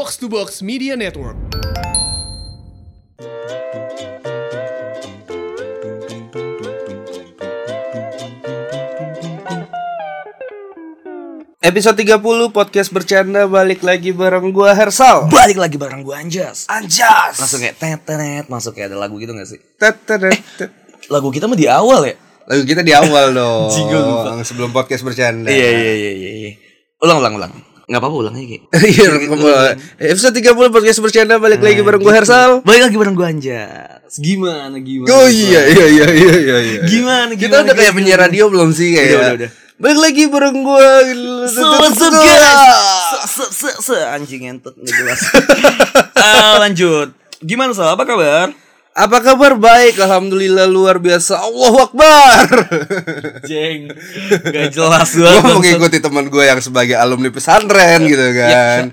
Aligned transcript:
Box 0.00 0.16
to 0.16 0.32
Box 0.32 0.64
Media 0.64 0.96
Network. 0.96 1.36
Episode 11.60 12.00
30 12.00 12.16
podcast 12.48 12.88
bercanda 12.88 13.44
balik 13.44 13.84
lagi 13.84 14.16
bareng 14.16 14.48
gua 14.56 14.72
Hersal. 14.72 15.28
Balik 15.28 15.60
lagi 15.60 15.76
bareng 15.76 16.00
gue 16.00 16.16
Anjas 16.16 16.64
Anjas. 16.72 17.36
Langsung 17.36 17.60
kayak 17.60 17.76
tet 17.76 18.00
tet 18.00 18.48
Masuk 18.48 18.72
kayak 18.72 18.96
ada 18.96 19.04
lagu 19.04 19.20
gitu 19.20 19.36
gak 19.36 19.52
sih? 19.52 19.60
Tet, 19.76 20.00
tet, 20.08 20.16
tet, 20.16 20.40
tet. 20.56 20.70
Lagu 21.12 21.28
kita 21.28 21.44
mah 21.44 21.60
di 21.60 21.68
awal 21.68 22.08
ya? 22.08 22.16
Lagu 22.48 22.64
kita 22.64 22.80
di 22.80 22.96
awal 22.96 23.32
dong. 23.36 23.68
Gua 23.68 24.00
lupa. 24.00 24.40
Sebelum 24.48 24.72
podcast 24.72 25.04
bercanda. 25.04 25.52
Iya 25.52 25.68
iya 25.68 25.92
iya 25.92 26.12
iya 26.16 26.30
iya. 26.40 26.50
Ulang 27.04 27.20
ulang 27.20 27.36
ulang 27.36 27.69
Gak 27.90 27.98
apa-apa 27.98 28.16
ulang 28.22 28.34
Ki 28.38 28.62
Iya. 28.94 29.18
Episode 29.98 30.34
30 30.38 30.70
podcast 30.70 30.98
bercanda 31.02 31.42
balik 31.42 31.58
lagi 31.58 31.82
bareng 31.82 31.98
gua 31.98 32.14
Hersal. 32.14 32.62
Balik 32.62 32.86
lagi 32.86 32.96
bareng 32.96 33.18
gue 33.18 33.26
Anjas 33.26 34.14
Gimana 34.14 34.78
gimana 34.78 35.10
Oh 35.10 35.26
iya 35.26 35.66
iya 35.66 35.86
iya 35.90 36.06
iya 36.06 36.34
iya. 36.38 36.56
iya. 36.62 36.80
Gimana 36.86 37.34
Kita 37.34 37.66
udah 37.66 37.74
kayak 37.74 37.92
penyiar 37.98 38.22
radio 38.22 38.46
belum 38.46 38.70
sih 38.70 38.94
kayak? 38.94 39.10
Udah, 39.10 39.32
udah. 39.42 39.50
Balik 39.80 39.96
lagi 39.98 40.22
bareng 40.28 40.60
gua. 40.60 41.00
So 41.48 41.64
what's 41.80 41.98
up 41.98 42.12
guys? 42.12 42.60
Se 43.10 43.18
se 43.26 43.44
se 43.48 43.70
se 43.80 43.96
anjing 44.12 44.44
entot 44.46 44.76
nggak 44.76 44.92
jelas. 44.92 45.20
Ah, 46.20 46.60
lanjut. 46.60 47.16
Gimana 47.40 47.72
Sal? 47.72 47.96
Apa 47.96 48.04
kabar? 48.04 48.52
Apa 49.00 49.24
kabar? 49.24 49.56
Baik, 49.56 49.96
alhamdulillah 49.96 50.68
luar 50.68 51.00
biasa. 51.00 51.40
Allahu 51.40 51.88
Akbar. 51.88 52.44
Jeng. 53.48 53.88
Gak 54.28 54.76
jelas 54.76 55.16
Gua 55.16 55.40
banget. 55.40 55.56
mengikuti 55.56 55.98
teman 56.04 56.28
gue 56.28 56.44
yang 56.44 56.60
sebagai 56.60 57.00
alumni 57.00 57.32
pesantren 57.32 58.04
gitu 58.04 58.26
kan. 58.36 58.92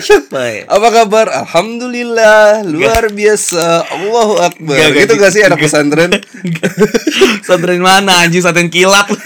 Siapa, 0.00 0.40
ya? 0.48 0.62
Apa 0.72 0.88
kabar? 0.88 1.28
Alhamdulillah, 1.44 2.64
luar 2.64 3.12
biasa. 3.12 3.92
Allahu 3.92 4.40
Akbar. 4.40 4.72
Enggak, 4.72 4.88
enggak, 4.88 5.04
gitu 5.04 5.12
gak 5.20 5.32
sih 5.36 5.42
anak 5.44 5.60
pesantren? 5.60 6.10
Pesantren 7.44 7.84
mana 7.84 8.24
anjing 8.24 8.40
pesantren 8.40 8.72
kilat. 8.72 9.04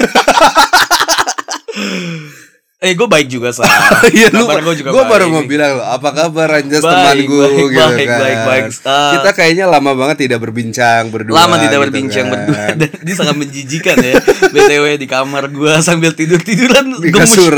eh 2.78 2.94
gue 2.94 3.04
baik 3.04 3.26
juga 3.26 3.50
sah. 3.50 3.66
Iya 4.08 4.30
lu. 4.30 4.46
Gua 4.46 4.70
juga 4.70 4.94
Gue 4.94 5.02
baik. 5.02 5.10
baru 5.10 5.24
mau 5.28 5.42
bilang 5.42 5.72
lo, 5.74 5.84
apa 5.84 6.08
kabar 6.12 6.62
Anjas 6.62 6.78
Baik, 6.78 6.94
teman 6.94 7.16
gue 7.18 7.26
baik, 7.42 7.56
gitu 7.58 7.66
baik, 7.74 8.06
kan. 8.06 8.20
baik, 8.20 8.38
baik. 8.40 8.64
Ah. 8.84 9.10
Kita 9.12 9.30
kayaknya 9.34 9.64
lama 9.66 9.90
banget 9.92 10.16
tidak 10.24 10.38
berbincang 10.38 11.02
berdua. 11.08 11.34
Lama 11.36 11.58
tidak 11.58 11.74
gitu 11.74 11.82
berbincang 11.84 12.24
kan. 12.24 12.32
berdua 12.38 12.62
dan 12.80 12.90
Dia 13.02 13.14
sangat 13.14 13.36
menjijikan 13.36 13.96
ya 13.98 14.14
BTW 14.48 14.84
di 14.94 15.06
kamar 15.06 15.44
gue 15.48 15.72
sambil 15.80 16.14
tidur-tiduran 16.14 16.86
Di 16.96 17.10
gemush. 17.10 17.18
kasur, 17.34 17.54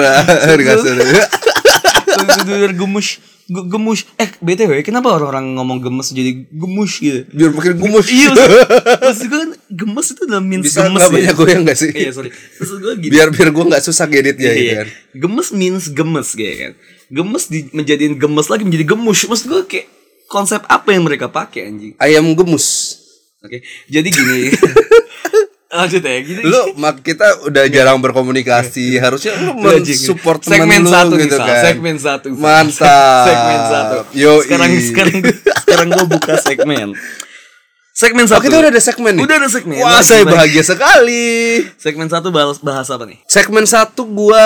di 0.51 0.65
kasur. 0.65 0.95
Sambil 2.09 2.35
tidur 2.41 2.71
gemush 2.73 3.11
Ge- 3.21 3.30
Gemush 3.51 4.07
Eh 4.15 4.31
BTW 4.39 4.79
kenapa 4.81 5.11
orang-orang 5.11 5.59
ngomong 5.59 5.83
gemes 5.83 6.15
jadi 6.15 6.47
gemush 6.47 7.03
gitu 7.03 7.27
Biar 7.29 7.51
makin 7.51 7.75
gumus. 7.77 8.07
Iya 8.07 8.31
maksud, 8.31 9.27
gue 9.31 9.39
kan 9.39 9.51
gemes 9.67 10.07
itu 10.09 10.23
udah 10.25 10.39
means 10.39 10.65
Bisa 10.65 10.87
gemes 10.87 11.01
nggak 11.01 11.11
banyak 11.11 11.35
goyang 11.35 11.63
gak 11.67 11.75
sih? 11.75 11.91
Iya 11.91 12.11
sorry 12.15 12.31
Maksud 12.31 12.79
gue 12.79 12.93
gitu 13.03 13.11
Biar 13.11 13.29
biar 13.29 13.49
gue 13.51 13.65
nggak 13.67 13.83
susah 13.83 14.07
ngeditnya 14.07 14.51
gitu 14.51 14.63
Iya. 14.63 14.75
kan. 14.77 14.89
Gemes 15.13 15.49
means 15.51 15.85
gemes 15.91 16.29
kayak 16.33 16.57
kan. 16.57 16.73
Gemes 17.11 17.45
di, 17.45 17.59
menjadiin 17.69 18.15
gemes 18.15 18.47
lagi 18.47 18.63
menjadi 18.63 18.85
gemush. 18.87 19.27
Maksud 19.27 19.47
gue 19.47 19.63
kayak 19.67 19.87
konsep 20.25 20.63
apa 20.65 20.95
yang 20.95 21.03
mereka 21.03 21.27
pakai 21.27 21.67
anjing. 21.67 21.93
Ayam 21.99 22.31
gemus. 22.33 22.97
Oke. 23.41 23.67
Jadi 23.87 24.09
gini. 24.09 24.39
Lanjut 25.71 26.03
ya. 26.03 26.19
Gini. 26.19 26.43
Lu 26.43 26.75
mak 26.75 26.99
kita 27.01 27.47
udah 27.47 27.65
jarang 27.71 28.03
berkomunikasi. 28.03 28.99
Harusnya 28.99 29.39
lu 29.39 29.55
Anjing. 29.57 29.87
mensupport 29.95 30.43
temen 30.43 30.59
segmen 30.67 30.81
lu 30.83 30.91
satu 30.91 31.15
gitu 31.15 31.37
kan. 31.39 31.63
segmen 31.63 31.97
satu. 31.97 32.27
Mantap. 32.35 33.25
segmen 33.27 33.59
satu 33.65 33.97
Yoi. 34.13 34.43
sekarang 34.43 34.71
sekarang 34.83 35.17
sekarang 35.63 35.87
gue 35.91 36.07
buka 36.09 36.35
segmen 36.37 36.89
segmen 37.91 38.25
Oh, 38.25 38.31
satu 38.33 38.43
kita 38.43 38.57
udah 38.59 38.71
ada 38.73 38.81
segmen 38.81 39.13
nih. 39.13 39.25
Udah 39.29 39.37
ada 39.37 39.49
segmen. 39.51 39.77
Wah, 39.77 40.01
saya 40.01 40.25
bahagia 40.25 40.65
sekali. 40.65 41.61
segmen 41.77 42.09
satu 42.09 42.33
bahas 42.33 42.57
bahas 42.59 42.89
apa 42.89 43.05
nih 43.05 43.21
Segmen 43.29 43.69
satu 43.69 44.09
gua 44.09 44.41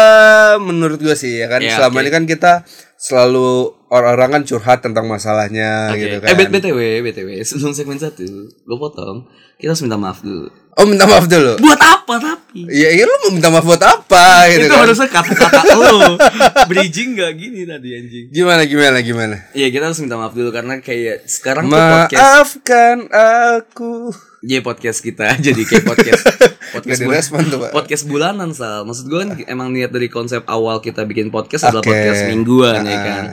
menurut 0.59 0.99
gua 0.99 1.15
sih 1.15 1.39
ya 1.39 1.47
kan 1.47 1.63
Ya, 1.63 1.79
selama 1.79 1.99
oke. 1.99 2.03
ini 2.03 2.11
kan 2.11 2.25
kita 2.27 2.53
selalu 2.99 3.71
orang-orang 3.95 4.31
kan 4.33 4.43
curhat 4.45 4.79
tentang 4.81 5.07
masalahnya 5.07 5.89
Oke. 5.89 5.99
gitu 6.01 6.17
kan. 6.19 6.29
eh 6.29 6.35
btw 6.45 6.79
btw 7.01 7.29
sebelum 7.41 7.71
segmen 7.71 7.95
satu 7.97 8.27
gue 8.51 8.77
potong 8.77 9.31
kita 9.55 9.71
harus 9.71 9.81
minta 9.81 9.95
maaf 9.97 10.19
dulu 10.21 10.51
Oh, 10.75 10.83
minta 10.83 11.07
maaf 11.07 11.31
dulu. 11.31 11.55
buat 11.57 11.79
apa 11.79 12.19
tapi 12.19 12.67
Iya, 12.67 12.91
iya 12.93 13.05
lu 13.05 13.15
mau 13.21 13.31
minta 13.31 13.47
maaf 13.47 13.63
buat 13.63 13.79
apa 13.79 14.51
gitu 14.51 14.67
itu 14.67 14.67
kan. 14.69 14.83
harusnya 14.83 15.07
kata-kata 15.09 15.63
lo 15.79 16.19
bridging 16.67 17.15
gak 17.15 17.31
gini 17.33 17.63
tadi 17.63 17.89
anjing 17.93 18.27
Gimana 18.29 18.63
gimana 18.65 18.99
gimana? 18.99 19.37
Iya 19.51 19.71
kita 19.71 19.87
harus 19.87 20.03
minta 20.03 20.17
maaf 20.17 20.33
dulu 20.33 20.51
karena 20.51 20.79
kayak 20.79 21.23
sekarang 21.25 21.71
tuh 21.71 21.79
podcast 21.79 22.19
Maafkan 22.19 22.97
aku. 23.09 24.11
Iya 24.43 24.61
podcast 24.61 24.99
kita 25.01 25.39
jadi 25.47 25.63
kayak 25.63 25.85
podcast 25.85 26.23
podcast 26.75 26.91
Gak 26.93 26.99
bul- 27.01 27.15
direspon 27.15 27.43
tuh, 27.47 27.59
Pak. 27.61 27.71
podcast 27.73 28.03
bulanan 28.05 28.51
sal 28.51 28.83
maksud 28.83 29.07
gue 29.07 29.19
kan 29.21 29.31
emang 29.47 29.71
niat 29.71 29.89
dari 29.89 30.07
konsep 30.09 30.43
awal 30.45 30.79
kita 30.79 31.03
bikin 31.03 31.31
podcast 31.31 31.65
adalah 31.65 31.81
Oke. 31.81 31.95
podcast 31.95 32.23
mingguan 32.27 32.83
ya 32.83 32.91
Ah. 32.91 32.99
kan 33.01 33.25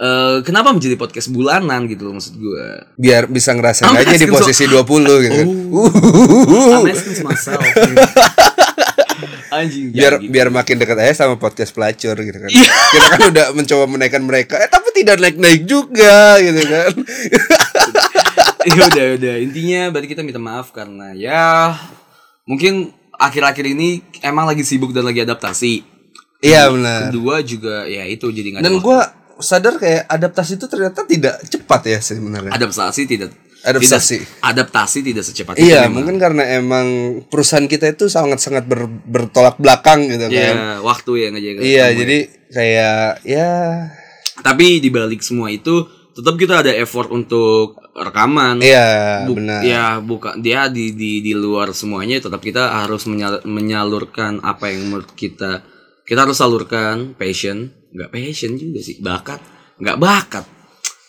Eh, 0.00 0.40
kenapa 0.40 0.72
menjadi 0.72 0.96
podcast 0.96 1.28
bulanan 1.28 1.84
gitu 1.84 2.08
loh 2.08 2.16
maksud 2.16 2.32
gue 2.32 2.66
Biar 2.96 3.28
bisa 3.28 3.52
ngerasain 3.52 3.84
I'm 3.84 4.00
aja 4.00 4.08
di 4.08 4.16
asking 4.16 4.32
so- 4.32 4.36
posisi 4.40 4.64
20 4.64 4.80
gitu 5.20 5.34
kan. 5.36 5.46
I'm 5.46 6.88
asking 6.88 7.14
to 7.14 7.22
myself 7.22 7.60
anjing 9.50 9.90
biar 9.90 10.16
gitu. 10.16 10.30
biar 10.30 10.48
makin 10.48 10.78
dekat 10.78 10.94
aja 10.96 11.12
sama 11.20 11.34
podcast 11.34 11.74
pelacur 11.74 12.14
gitu 12.16 12.38
kan. 12.38 12.48
Iya. 12.48 12.70
Kita 12.94 13.06
kan 13.10 13.20
udah 13.28 13.46
mencoba 13.52 13.84
menaikkan 13.84 14.22
mereka, 14.22 14.56
eh 14.56 14.70
tapi 14.70 14.94
tidak 14.94 15.18
naik-naik 15.18 15.66
juga 15.66 16.38
gitu 16.38 16.62
kan. 16.64 16.92
ya 18.70 18.72
udah 18.78 19.06
udah 19.18 19.34
intinya 19.36 19.80
berarti 19.88 20.08
kita 20.08 20.20
minta 20.20 20.36
maaf 20.36 20.68
karena 20.70 21.12
ya 21.12 21.72
mungkin 22.44 22.92
akhir-akhir 23.10 23.64
ini 23.66 24.00
emang 24.20 24.44
lagi 24.44 24.60
sibuk 24.62 24.92
dan 24.92 25.00
lagi 25.02 25.20
adaptasi 25.20 25.80
Iya 26.40 26.68
benar. 26.68 27.08
kedua 27.08 27.40
juga 27.40 27.84
ya 27.84 28.04
itu 28.04 28.28
jadi 28.28 28.48
nggak 28.52 28.62
Dan 28.62 28.74
waktu. 28.76 28.84
Sadar 29.40 29.76
kayak 29.76 30.06
adaptasi 30.06 30.54
itu 30.54 30.66
ternyata 30.66 31.02
tidak 31.02 31.40
cepat 31.44 31.80
ya 31.84 31.98
sebenarnya. 31.98 32.52
adaptasi 32.52 33.02
tidak 33.04 33.30
Adaptasi. 33.60 34.16
tidak- 34.16 34.40
adaptasi 34.42 34.98
tidak 35.02 35.20
secepat 35.22 35.54
itu 35.54 35.68
Iya, 35.68 35.84
memang. 35.84 35.92
mungkin 35.94 36.16
karena 36.16 36.44
emang 36.54 36.86
perusahaan 37.26 37.64
kita 37.64 37.90
itu 37.90 38.06
sangat-sangat 38.06 38.64
ber- 38.64 38.88
bertolak 39.04 39.56
belakang 39.56 40.06
gitu 40.06 40.26
kan. 40.26 40.32
ya 40.32 40.52
waktu 40.80 41.10
ya 41.14 41.26
ngejaga 41.28 41.60
Iya, 41.60 41.86
jadi 41.94 42.18
kayak 42.48 43.04
ya 43.22 43.50
tapi 44.40 44.80
dibalik 44.80 45.20
semua 45.20 45.48
itu 45.48 45.84
tetap 46.10 46.34
kita 46.34 46.60
ada 46.60 46.72
effort 46.72 47.08
untuk 47.08 47.76
rekaman 47.92 48.58
iya 48.58 49.22
Bu- 49.24 49.36
benar. 49.36 49.60
ya 49.60 49.84
bukan 49.98 50.38
dia 50.38 50.66
di 50.66 50.92
di 50.92 51.20
di 51.20 51.32
luar 51.32 51.70
semuanya 51.70 52.16
tetap 52.18 52.40
kita 52.40 52.80
harus 52.80 53.04
menyal- 53.04 53.44
menyalurkan 53.44 54.40
apa 54.40 54.72
yang 54.72 54.88
menurut 54.88 55.12
kita 55.12 55.60
kita 56.02 56.24
harus 56.24 56.36
salurkan 56.36 57.12
passion. 57.14 57.68
Nggak 57.90 58.10
passion 58.10 58.54
juga 58.54 58.80
sih 58.80 58.98
bakat. 58.98 59.40
Nggak 59.76 59.96
bakat. 59.96 60.44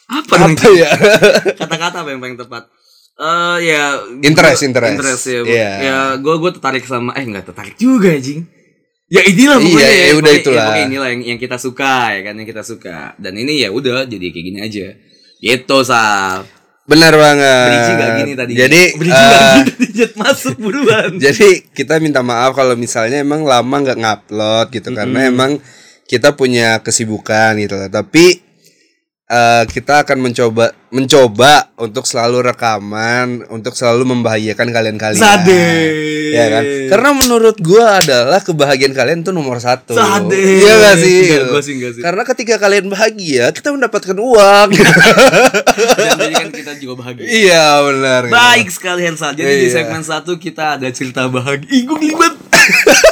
Apa, 0.06 0.34
Apa 0.44 0.68
ya? 0.72 0.92
kata-kata 1.60 2.04
apa 2.04 2.10
yang 2.10 2.20
paling 2.20 2.36
tepat? 2.36 2.68
Eh 3.16 3.58
ya 3.66 3.84
Interest, 4.20 4.60
gua- 4.60 4.68
interest. 4.68 4.94
interest 4.94 5.24
ya 5.26 5.40
Iya. 5.42 5.70
ya 5.78 5.98
gue 6.18 6.36
gue 6.38 6.52
tertarik 6.52 6.84
sama 6.84 7.14
eh 7.14 7.22
nggak 7.22 7.46
tertarik 7.46 7.76
juga 7.78 8.10
jing 8.18 8.44
ya 9.08 9.22
inilah 9.22 9.56
Iya, 9.56 9.66
pokoknya 9.68 9.84
ya 9.84 9.92
ya, 9.92 10.02
udah 10.10 10.12
pokoknya- 10.18 10.40
itulah. 10.42 10.66
ya, 10.66 10.82
inilah 10.84 11.08
yang 11.12 11.22
yang 11.26 11.40
kita 11.40 11.56
suka 11.56 11.96
ya 12.12 12.22
kan 12.24 12.34
yang 12.34 12.48
kita 12.48 12.64
suka. 12.64 12.98
Dan 13.16 13.34
ini 13.36 13.62
ya 13.62 13.70
udah 13.70 14.04
jadi 14.04 14.26
kayak 14.26 14.46
gini 14.46 14.60
aja. 14.60 14.88
Gitu 15.38 15.78
sal 15.84 16.44
Benar 16.92 17.14
banget. 17.16 17.96
Gak 17.96 18.12
gini 18.20 18.34
tadi? 18.36 18.54
Jadi 18.60 18.82
gak 19.00 19.16
eh, 19.16 19.16
gini? 19.16 19.64
Tadi 19.72 19.86
Jet 19.96 20.14
masuk 20.20 20.56
buruan. 20.60 21.16
jadi 21.16 21.64
kita 21.72 22.04
minta 22.04 22.20
maaf 22.20 22.52
kalau 22.52 22.76
misalnya 22.76 23.24
emang 23.24 23.48
lama 23.48 23.76
nggak 23.80 24.00
ngupload 24.00 24.68
gitu. 24.76 24.90
Karena 24.92 25.32
emang 25.32 25.64
kita 26.04 26.36
punya 26.36 26.84
kesibukan 26.84 27.56
gitu. 27.64 27.80
Tapi 27.88 28.51
eh, 29.32 29.64
kita 29.72 30.04
akan 30.04 30.18
mencoba 30.20 30.76
mencoba 30.92 31.72
untuk 31.80 32.04
selalu 32.04 32.52
rekaman 32.52 33.48
untuk 33.48 33.72
selalu 33.72 34.04
membahagiakan 34.12 34.76
kalian-kalian. 34.76 35.24
Sade. 35.24 35.64
Ya 36.36 36.52
kan? 36.52 36.64
Karena 36.92 37.10
menurut 37.16 37.56
gua 37.64 38.04
adalah 38.04 38.44
kebahagiaan 38.44 38.92
kalian 38.92 39.24
tuh 39.24 39.32
nomor 39.32 39.64
satu. 39.64 39.96
Sade. 39.96 40.36
Iya 40.36 40.74
gak 40.76 40.96
sih? 41.00 41.20
Enggak, 41.32 41.48
gua 41.48 41.62
sih, 41.64 41.74
enggak 41.80 41.92
sih. 41.96 42.02
Karena 42.04 42.24
ketika 42.28 42.56
kalian 42.60 42.86
bahagia, 42.92 43.56
kita 43.56 43.72
mendapatkan 43.72 44.18
uang. 44.20 44.70
Dan 45.96 46.32
kan 46.44 46.48
kita 46.52 46.72
juga 46.78 46.94
bahagia 47.00 47.24
iya 47.24 47.80
benar. 47.82 48.22
Baik 48.28 48.68
sekali 48.68 49.08
Hersal 49.08 49.34
Jadi 49.34 49.48
di 49.48 49.68
Iya. 49.72 49.76
segmen 49.82 50.04
satu 50.04 50.36
kita 50.36 50.76
ada 50.80 50.88
cerita 50.92 51.28
bahagia 51.32 51.68
Ih 51.72 51.88
gue 51.88 51.98
Anjing 51.98 52.18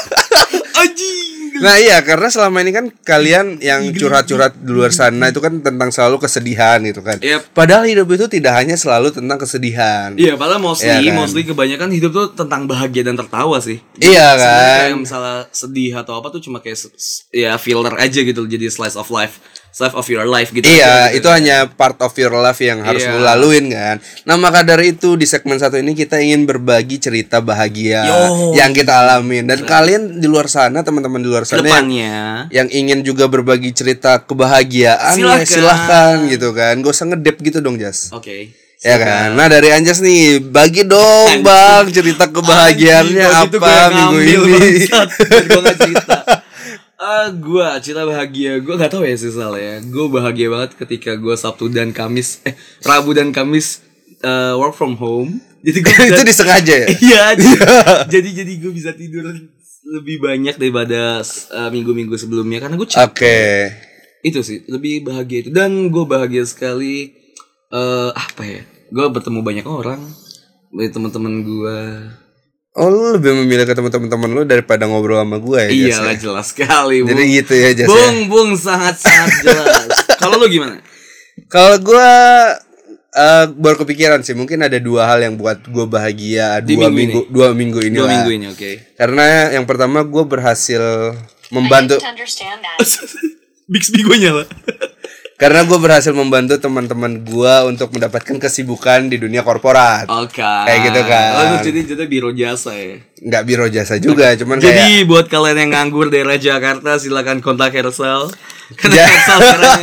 Nah 1.60 1.76
iya 1.80 2.00
karena 2.02 2.28
selama 2.32 2.64
ini 2.64 2.72
kan 2.72 2.86
kalian 3.04 3.60
yang 3.60 3.92
curhat-curhat 3.92 4.56
di 4.60 4.72
luar 4.72 4.92
sana 4.96 5.30
itu 5.30 5.44
kan 5.44 5.60
tentang 5.60 5.92
selalu 5.92 6.24
kesedihan 6.24 6.80
gitu 6.84 7.04
kan. 7.04 7.20
Yep. 7.20 7.52
Padahal 7.52 7.86
hidup 7.88 8.08
itu 8.16 8.26
tidak 8.32 8.56
hanya 8.56 8.80
selalu 8.80 9.12
tentang 9.12 9.38
kesedihan. 9.40 10.16
Iya 10.16 10.40
padahal 10.40 10.64
mostly 10.64 10.90
Iya 10.90 11.12
kan? 11.12 11.20
Mostly 11.20 11.42
kebanyakan 11.44 11.90
hidup 11.92 12.12
tuh 12.16 12.28
tentang 12.34 12.66
bahagia 12.66 13.04
dan 13.06 13.16
tertawa 13.20 13.60
sih 13.60 13.84
Iya 14.00 14.28
kan? 14.40 14.80
kayak 14.90 15.00
misalnya 15.00 15.38
sedih 15.52 15.94
atau 16.00 16.18
apa 16.18 16.32
tuh 16.32 16.42
cuma 16.42 16.64
kayak 16.64 16.80
ya 17.36 17.56
filler 17.60 17.94
aja 18.00 18.20
gitu 18.24 18.48
jadi 18.48 18.72
slice 18.72 18.96
of 18.96 19.08
life 19.12 19.42
life 19.72 19.94
of 19.94 20.06
your 20.06 20.26
life 20.26 20.50
gitu 20.50 20.66
Iya, 20.66 21.10
gitu. 21.10 21.22
itu 21.22 21.28
hanya 21.30 21.58
part 21.68 21.96
of 22.00 22.12
your 22.14 22.34
life 22.34 22.58
yang 22.58 22.82
harus 22.82 23.00
Iya. 23.00 23.12
lu 23.12 23.20
laluin 23.22 23.70
kan. 23.70 23.96
Nah, 24.24 24.36
maka 24.36 24.60
dari 24.62 24.92
itu 24.92 25.14
di 25.14 25.24
segmen 25.24 25.56
satu 25.56 25.76
ini 25.76 25.94
kita 25.94 26.18
ingin 26.18 26.44
berbagi 26.44 26.98
cerita 26.98 27.40
bahagia 27.40 28.04
Yo. 28.04 28.20
yang 28.54 28.72
kita 28.72 28.92
alamin 29.00 29.46
dan 29.46 29.64
kalian 29.64 30.18
di 30.18 30.26
luar 30.26 30.46
sana, 30.46 30.82
teman-teman 30.82 31.18
di 31.18 31.28
luar 31.28 31.44
sana 31.44 31.60
yang, 31.60 31.64
ke 31.64 31.70
depannya 31.70 32.16
yang 32.50 32.68
ingin 32.68 33.00
juga 33.02 33.26
berbagi 33.26 33.72
cerita 33.72 34.20
kebahagiaan 34.20 35.16
ya 35.16 35.38
Silakan. 35.38 35.46
silahkan 35.46 36.16
gitu 36.28 36.50
kan. 36.52 36.74
Gak 36.76 36.92
usah 36.92 37.06
ngedep 37.08 37.36
gitu 37.40 37.58
dong, 37.60 37.78
Jas. 37.78 38.10
oke 38.12 38.68
Ya 38.80 38.96
kan. 38.96 39.36
Nah, 39.36 39.52
dari 39.52 39.76
Anjas 39.76 40.00
nih, 40.00 40.40
bagi 40.40 40.88
dong, 40.88 41.44
Bang, 41.44 41.92
cerita 41.92 42.32
kebahagiaannya 42.32 43.28
Anjing, 43.28 43.52
gitu 43.52 43.60
apa 43.60 43.68
gue 43.68 43.92
minggu 43.92 44.18
ngambil, 44.24 44.40
ini. 44.56 44.88
gue 45.52 45.74
cerita 45.76 46.16
Ah, 47.00 47.32
gue 47.32 47.64
cerita 47.80 48.04
bahagia 48.04 48.60
gue 48.60 48.76
gak 48.76 48.92
tahu 48.92 49.08
ya 49.08 49.16
sih 49.16 49.32
Sal 49.32 49.56
ya 49.56 49.80
gue 49.80 50.06
bahagia 50.12 50.52
banget 50.52 50.76
ketika 50.76 51.16
gue 51.16 51.32
Sabtu 51.32 51.72
dan 51.72 51.96
Kamis 51.96 52.44
eh 52.44 52.60
Rabu 52.84 53.16
dan 53.16 53.32
Kamis 53.32 53.80
eh, 54.20 54.54
work 54.60 54.76
from 54.76 55.00
home 55.00 55.40
jadi 55.64 55.80
gue 55.84 55.96
itu 56.16 56.24
disengaja 56.24 56.76
ya? 56.76 56.88
Iya, 57.08 57.24
jadi, 57.36 57.52
jadi 58.08 58.30
jadi 58.44 58.54
gue 58.64 58.72
bisa 58.72 58.92
tidur 58.96 59.28
lebih 59.90 60.18
banyak 60.22 60.56
daripada 60.56 61.24
eh, 61.24 61.70
minggu-minggu 61.72 62.16
sebelumnya 62.16 62.64
karena 62.64 62.76
gue 62.80 62.88
capek. 62.88 63.08
Oke. 63.10 63.42
Itu 64.24 64.44
sih 64.44 64.64
lebih 64.68 65.08
bahagia 65.08 65.48
itu 65.48 65.50
dan 65.52 65.72
gue 65.92 66.04
bahagia 66.04 66.44
sekali 66.48 67.16
eh 67.70 68.12
apa 68.12 68.44
ya? 68.44 68.62
Gue 68.90 69.06
bertemu 69.14 69.40
banyak 69.46 69.66
orang, 69.70 70.02
dari 70.74 70.90
teman-teman 70.90 71.46
gue. 71.46 71.78
Oh, 72.80 72.88
lu 72.88 73.12
lebih 73.12 73.36
memilih 73.44 73.68
ke 73.68 73.76
teman-teman 73.76 74.32
lu 74.32 74.48
daripada 74.48 74.88
ngobrol 74.88 75.20
sama 75.20 75.36
gue 75.36 75.60
ya? 75.60 75.70
Iya 75.70 75.88
ya? 75.92 75.98
lah 76.00 76.16
jelas 76.16 76.48
sekali. 76.56 77.04
Jadi 77.04 77.12
Bung. 77.28 77.36
gitu 77.36 77.54
ya, 77.54 77.70
Jas 77.76 77.84
ya? 77.84 77.92
Bung, 77.92 78.18
bung 78.32 78.50
sangat 78.56 78.96
sangat 78.96 79.30
jelas. 79.44 79.90
Kalau 80.16 80.40
lu 80.40 80.48
gimana? 80.48 80.80
Kalau 81.52 81.76
gue 81.76 82.12
eh 83.10 83.46
baru 83.52 83.76
kepikiran 83.84 84.24
sih, 84.24 84.32
mungkin 84.32 84.64
ada 84.64 84.80
dua 84.80 85.12
hal 85.12 85.20
yang 85.20 85.36
buat 85.36 85.66
gue 85.66 85.86
bahagia 85.90 86.62
Di 86.64 86.80
dua 86.80 86.88
minggu 86.88 87.28
minggu, 87.28 87.34
dua 87.34 87.48
minggu 87.52 87.80
ini 87.84 87.96
Dua 88.00 88.08
lah. 88.08 88.12
minggu 88.16 88.32
ini 88.32 88.46
oke. 88.48 88.72
Karena 88.96 89.26
yang 89.52 89.68
pertama 89.68 90.00
gue 90.08 90.24
berhasil 90.24 90.80
membantu, 91.52 92.00
to 92.00 92.08
understand 92.08 92.64
that. 92.64 92.80
Bixby 93.72 94.08
gue 94.08 94.18
nyala. 94.24 94.48
Karena 95.40 95.64
gue 95.64 95.80
berhasil 95.80 96.12
membantu 96.12 96.60
teman-teman 96.60 97.24
gue 97.24 97.56
untuk 97.72 97.96
mendapatkan 97.96 98.36
kesibukan 98.44 99.08
di 99.08 99.16
dunia 99.16 99.40
korporat. 99.40 100.12
Oke. 100.12 100.44
Kayak 100.44 100.80
gitu 100.92 101.02
kan. 101.08 101.30
Oh, 101.32 101.58
jadi 101.64 101.80
jadi 101.88 102.04
biro 102.12 102.36
jasa 102.36 102.76
ya. 102.76 103.00
Nggak 103.24 103.44
biro 103.48 103.72
jasa 103.72 103.96
juga, 104.04 104.36
cuman 104.36 104.60
kayak 104.60 104.76
Jadi 104.76 104.88
buat 105.08 105.32
kalian 105.32 105.58
yang 105.64 105.72
nganggur 105.72 106.12
daerah 106.12 106.36
Jakarta 106.36 107.00
silakan 107.00 107.40
kontak 107.40 107.72
Hersal. 107.72 108.28
Karena 108.76 109.00
Ja- 109.00 109.08
Hersal 109.08 109.40
sekarang 109.40 109.82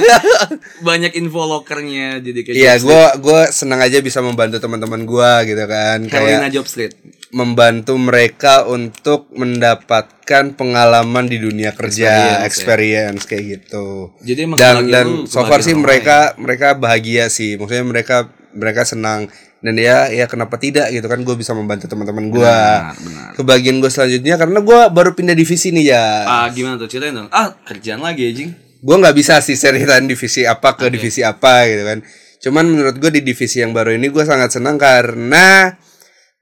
banyak 0.85 1.12
info 1.17 1.49
lokernya 1.49 2.20
jadi 2.20 2.41
kayak 2.44 2.56
Iya, 2.61 2.73
gue 2.76 3.02
gue 3.25 3.41
senang 3.49 3.81
aja 3.81 3.97
bisa 4.05 4.20
membantu 4.20 4.61
teman-teman 4.61 5.09
gue 5.09 5.31
gitu 5.56 5.64
kan. 5.64 6.05
Carolina 6.05 6.47
kayak 6.47 6.52
Job 6.52 6.69
Street. 6.69 6.93
Membantu 7.34 7.99
mereka 7.99 8.67
untuk 8.67 9.26
mendapatkan 9.34 10.55
pengalaman 10.55 11.26
di 11.26 11.43
dunia 11.43 11.75
kerja, 11.75 12.43
Experience, 12.43 12.43
ya. 12.43 12.46
experience, 12.46 13.23
kayak 13.26 13.44
gitu. 13.46 13.87
Jadi 14.23 14.43
dan 14.55 14.76
dan 14.87 15.06
so 15.26 15.43
far 15.43 15.62
sih 15.62 15.75
mereka 15.75 16.38
mereka 16.38 16.78
bahagia 16.78 17.26
sih, 17.26 17.58
maksudnya 17.58 17.82
mereka 17.82 18.17
mereka 18.55 18.87
senang 18.87 19.26
dan 19.61 19.75
ya 19.75 20.06
ya 20.12 20.31
kenapa 20.31 20.61
tidak 20.61 20.93
gitu 20.94 21.08
kan 21.11 21.19
gue 21.26 21.34
bisa 21.34 21.50
membantu 21.50 21.90
teman-teman 21.90 22.31
gue. 22.31 22.56
Benar. 22.94 23.34
Kebagian 23.34 23.82
gue 23.82 23.90
selanjutnya 23.90 24.38
karena 24.38 24.62
gue 24.62 24.81
baru 24.94 25.11
pindah 25.17 25.34
divisi 25.34 25.75
nih 25.75 25.87
ya. 25.90 26.06
Ah 26.25 26.46
gimana 26.55 26.78
tuh 26.78 26.87
ceritain 26.87 27.17
dong. 27.17 27.28
Ah 27.34 27.50
kerjaan 27.67 28.00
lagi 28.05 28.31
anjing. 28.31 28.50
gue 28.76 28.96
nggak 29.02 29.17
bisa 29.17 29.40
sih 29.43 29.58
ceritain 29.58 30.05
divisi 30.06 30.46
apa 30.46 30.76
ke 30.78 30.87
divisi 30.93 31.25
apa 31.25 31.64
gitu 31.67 31.82
kan 31.82 31.99
cuman 32.38 32.64
menurut 32.70 32.96
gue 33.00 33.11
di 33.19 33.23
divisi 33.25 33.58
yang 33.58 33.73
baru 33.75 33.96
ini 33.96 34.12
gue 34.12 34.23
sangat 34.23 34.52
senang 34.55 34.76
karena 34.78 35.75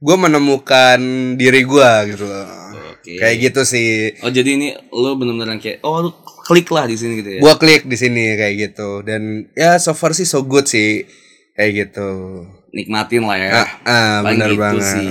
gue 0.04 0.16
menemukan 0.20 1.00
diri 1.40 1.64
gue 1.64 1.90
gitu 2.12 2.24
loh 2.28 2.44
Oke. 2.92 3.16
kayak 3.16 3.36
gitu 3.48 3.60
sih 3.64 4.12
Oh 4.20 4.28
jadi 4.28 4.60
ini 4.60 4.76
lo 4.92 5.16
bener-bener 5.16 5.56
kayak 5.56 5.80
oh 5.80 6.04
lu 6.04 6.10
klik 6.44 6.68
lah 6.68 6.84
di 6.84 6.96
sini 7.00 7.24
gitu 7.24 7.30
ya. 7.36 7.40
gue 7.40 7.54
klik 7.56 7.88
di 7.88 7.96
sini 7.96 8.36
kayak 8.36 8.54
gitu 8.60 9.00
dan 9.00 9.48
ya 9.56 9.80
so 9.80 9.96
far 9.96 10.12
sih 10.12 10.28
so 10.28 10.44
good 10.44 10.68
sih 10.68 11.08
kayak 11.56 11.88
gitu 11.88 12.08
Nikmatin 12.74 13.22
lah 13.24 13.38
ya. 13.38 13.50
ah, 13.54 13.68
ah 13.86 14.16
bener 14.26 14.50
gitu 14.50 14.58
banget 14.58 14.82
sih. 14.82 15.08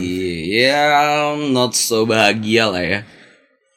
Ya 0.67 1.31
not 1.47 1.71
so 1.71 2.03
bahagia 2.03 2.67
lah 2.67 2.83
ya. 2.83 2.99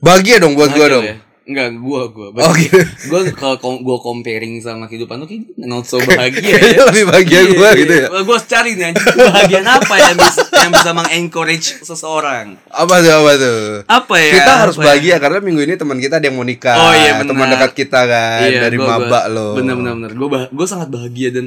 bahagia 0.03 0.43
dong 0.43 0.59
buat 0.59 0.75
gue 0.75 0.87
dong 0.91 1.07
ya. 1.07 1.17
Enggak, 1.47 1.79
gua 1.79 2.11
gua. 2.11 2.35
Oh, 2.35 2.51
gitu. 2.53 2.75
Gua 3.07 3.23
kalau 3.31 3.55
kom- 3.57 3.79
gua 3.81 3.99
comparing 3.99 4.59
sama 4.59 4.85
kehidupan 4.85 5.15
tuh 5.17 5.29
kayak 5.29 5.47
not 5.57 5.83
so 5.83 6.03
bahagia 6.03 6.43
ya. 6.53 6.83
lebih 6.85 7.07
bahagia 7.07 7.41
gue 7.45 7.55
iya. 7.55 7.71
gitu 7.79 7.93
ya 7.95 8.07
Gua 8.21 8.39
cari 8.41 8.75
nih 8.75 8.85
anjing 8.89 9.07
kebahagiaan 9.07 9.69
apa 9.69 9.95
yang 9.97 10.17
bisa 10.17 10.43
yang 10.53 10.73
bisa 10.73 10.91
mengencourage 10.93 11.69
seseorang. 11.81 12.59
apa 12.67 12.95
tuh 12.99 13.13
apa 13.15 13.33
tuh 13.37 13.59
Apa 13.85 14.15
ya? 14.17 14.31
kita 14.35 14.53
harus 14.59 14.75
ya? 14.75 14.83
bahagia 14.83 15.15
karena 15.17 15.39
minggu 15.39 15.63
ini 15.63 15.75
teman 15.75 15.97
kita 15.97 16.19
ada 16.19 16.27
yang 16.27 16.35
mau 16.35 16.43
nikah 16.43 16.75
Oh 16.75 16.91
iya 16.93 17.13
benar. 17.17 17.31
teman 17.31 17.47
dekat 17.49 17.73
kita 17.77 18.01
kan 18.05 18.41
Iya, 18.45 18.61
dari 18.61 18.77
gua- 18.77 18.87
gua- 18.89 18.99
maba 19.01 19.21
loh 19.29 19.55
Bener 19.55 19.75
bener 19.75 19.93
bener. 19.97 20.11
Gua 20.13 20.29
bah- 20.29 20.51
gua 20.51 20.67
sangat 20.67 20.89
bahagia 20.89 21.31
dan 21.31 21.47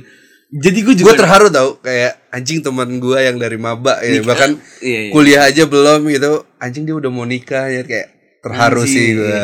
jadi 0.49 0.79
gua 0.79 0.95
juga 0.95 1.05
gue 1.05 1.15
terharu 1.19 1.47
tau 1.49 1.69
kayak 1.77 2.31
anjing 2.31 2.63
teman 2.63 2.97
gue 2.97 3.19
yang 3.19 3.35
dari 3.35 3.53
maba 3.55 3.99
ya 3.99 4.15
Nikah, 4.15 4.25
bahkan 4.25 4.51
iya, 4.79 4.99
iya. 5.05 5.11
kuliah 5.11 5.41
aja 5.43 5.67
belum 5.67 6.07
gitu 6.07 6.41
anjing 6.57 6.87
dia 6.87 6.95
udah 6.95 7.11
mau 7.11 7.21
nikah 7.21 7.67
ya 7.67 7.83
kayak 7.83 8.07
terharu 8.39 8.81
Anjing, 8.81 8.95
sih 8.95 9.07
gue. 9.13 9.43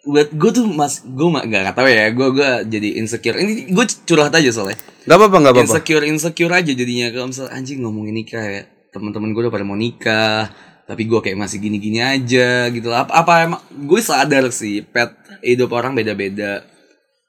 Buat 0.00 0.32
gue 0.32 0.50
tuh 0.50 0.64
mas 0.64 1.04
gue 1.04 1.28
mah 1.28 1.44
gak, 1.44 1.60
gak 1.70 1.76
tau 1.76 1.88
ya. 1.88 2.08
Gue 2.12 2.28
gue 2.32 2.50
jadi 2.68 2.88
insecure. 3.00 3.36
Ini 3.36 3.72
gue 3.72 3.84
curhat 4.08 4.32
aja 4.32 4.50
soalnya. 4.52 4.78
Nggak 5.04 5.16
apa-apa 5.16 5.36
nggak 5.40 5.52
apa-apa. 5.52 5.66
Insecure 5.68 6.04
insecure 6.08 6.52
aja 6.52 6.72
jadinya. 6.72 7.06
Kalau 7.12 7.26
misal 7.32 7.46
anjing 7.52 7.84
ngomongin 7.84 8.14
nikah 8.16 8.44
ya 8.44 8.62
teman-teman 8.90 9.30
gue 9.30 9.42
udah 9.46 9.54
pada 9.54 9.62
mau 9.62 9.78
nikah 9.78 10.50
tapi 10.90 11.06
gue 11.06 11.22
kayak 11.22 11.38
masih 11.38 11.62
gini-gini 11.62 12.02
aja 12.02 12.66
gitu. 12.74 12.90
Apa 12.90 13.22
apa 13.22 13.32
emang 13.46 13.62
gue 13.70 14.00
sadar 14.02 14.50
sih 14.50 14.82
pet 14.82 15.14
hidup 15.44 15.70
orang 15.70 15.94
beda-beda. 15.94 16.66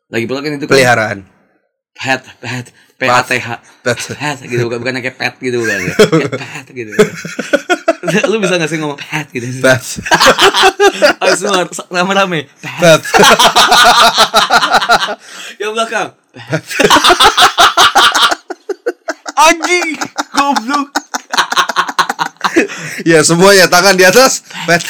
Lagi 0.09 0.25
pula 0.25 0.41
kan 0.41 0.57
itu 0.57 0.65
kan 0.65 0.73
peliharaan. 0.73 1.19
Pet 1.93 2.21
pet 2.41 2.73
p 3.01 3.09
a 3.09 3.19
t 3.25 3.41
h 3.41 3.49
Pet. 3.81 3.97
pet 4.13 4.37
gitu 4.45 4.69
bukan 4.69 4.77
bukan 4.85 5.01
kayak 5.01 5.17
pet 5.17 5.33
gitu 5.41 5.57
kan 5.65 5.79
ya 5.81 5.95
Kayak 5.97 6.33
pet 6.37 6.65
gitu 6.69 6.91
lu 8.29 8.37
bisa 8.37 8.61
gak 8.61 8.69
sih 8.69 8.77
ngomong 8.77 8.97
pet 9.01 9.25
gitu 9.33 9.45
Pet. 9.61 9.81
Ayo 11.21 11.33
semua 11.33 11.65
rame-rame 11.89 12.45
pet 12.61 13.01
Pet. 13.01 13.01
yang 15.57 15.73
belakang 15.73 16.13
anjing 19.33 19.97
goblok 20.29 20.93
ya 23.01 23.25
semuanya 23.25 23.65
tangan 23.65 23.97
di 23.97 24.05
atas 24.05 24.45
pet 24.69 24.85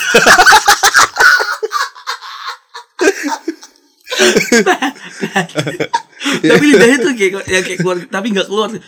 tapi 6.41 6.63
lidahnya 6.69 6.97
tuh 7.01 7.13
kayak 7.17 7.43
ya 7.49 7.59
kayak 7.65 7.79
keluar 7.81 7.97
tapi 8.07 8.27
nggak 8.33 8.47
keluar 8.47 8.69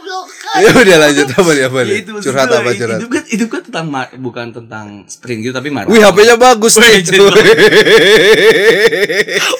anjing 0.00 0.16
goblok 0.16 0.26
ya 0.56 0.70
udah 0.72 0.98
lanjut. 0.98 1.26
Apa 1.30 1.50
nih 1.50 1.64
apa 1.64 1.78
Ya, 1.80 1.94
itu 1.96 2.10
curhat 2.20 2.46
gue, 2.46 2.56
apa 2.56 2.70
curhat? 2.74 2.98
hidup 2.98 3.10
kan 3.10 3.24
hidup 3.26 3.48
kan 3.48 3.60
tentang 3.62 3.86
bukan 4.18 4.46
tentang 4.50 4.86
sprint 5.06 5.40
gitu 5.40 5.52
tapi 5.52 5.68
marah 5.68 5.86
Wih 5.86 6.00
HP-nya 6.00 6.36
bagus 6.36 6.74
Wih, 6.74 7.00
nih. 7.00 7.00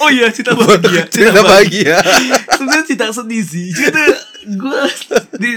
Oh 0.01 0.09
iya 0.09 0.29
cerita 0.31 0.53
bahagia. 0.55 1.03
cerita 1.07 1.41
bahagia. 1.41 1.97
sebenarnya 2.51 2.85
cerita 2.85 3.07
sedih 3.11 3.43
sih 3.43 3.69
cerita 3.71 4.01
gue 4.41 4.79
di 5.37 5.51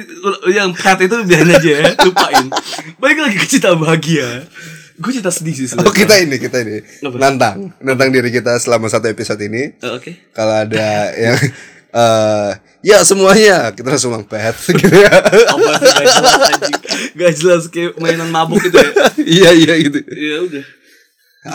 yang 0.51 0.71
pet 0.71 0.99
itu 1.01 1.15
biarin 1.23 1.51
aja 1.51 1.69
ya 1.73 1.83
lupain. 2.03 2.45
Balik 2.97 3.17
lagi 3.21 3.37
ke 3.37 3.47
cerita 3.47 3.73
bahagia. 3.73 4.43
Gue 4.93 5.09
cerita 5.09 5.31
sedih 5.31 5.55
sih 5.55 5.65
Oh 5.65 5.81
sebenarnya 5.81 5.95
kita 5.95 6.13
ini 6.19 6.35
kita 6.37 6.57
ini. 6.61 6.77
Apa? 7.01 7.15
nantang. 7.17 7.57
Nantang 7.79 8.09
diri 8.11 8.29
kita 8.29 8.59
selama 8.59 8.87
satu 8.87 9.07
episode 9.07 9.39
ini. 9.41 9.73
Oh, 9.81 9.97
oke. 9.97 10.11
Kalau 10.31 10.55
ada 10.59 10.87
yang 11.15 11.37
eh 11.93 12.51
ya 12.83 12.99
semuanya. 13.01 13.71
Kita 13.71 13.87
langsung 13.89 14.11
mang 14.11 14.27
pet 14.27 14.53
gitu 14.79 14.91
ya. 14.91 15.09
Apa 15.49 15.79
gak 15.79 16.05
jelas 16.05 16.41
anjing. 16.51 16.77
Gak 17.15 17.33
jelas 17.39 17.63
kayak 17.71 17.91
mainan 17.97 18.29
mabuk 18.29 18.59
gitu 18.61 18.77
ya? 18.77 18.91
Iya 19.39 19.49
iya 19.55 19.73
gitu. 19.79 19.99
Ya 20.03 20.37
udah. 20.43 20.63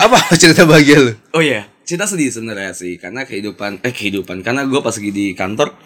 Apa 0.09 0.17
cerita 0.35 0.65
bahagia 0.65 0.97
lu? 0.99 1.13
Oh 1.31 1.39
iya. 1.39 1.69
Cerita 1.85 2.05
sedih 2.05 2.29
sebenarnya 2.29 2.73
sih 2.73 2.97
karena 2.97 3.23
kehidupan 3.23 3.85
eh 3.85 3.93
kehidupan. 3.93 4.41
Karena 4.41 4.65
gue 4.65 4.81
pas 4.81 4.93
lagi 4.93 5.11
di 5.13 5.37
kantor 5.37 5.77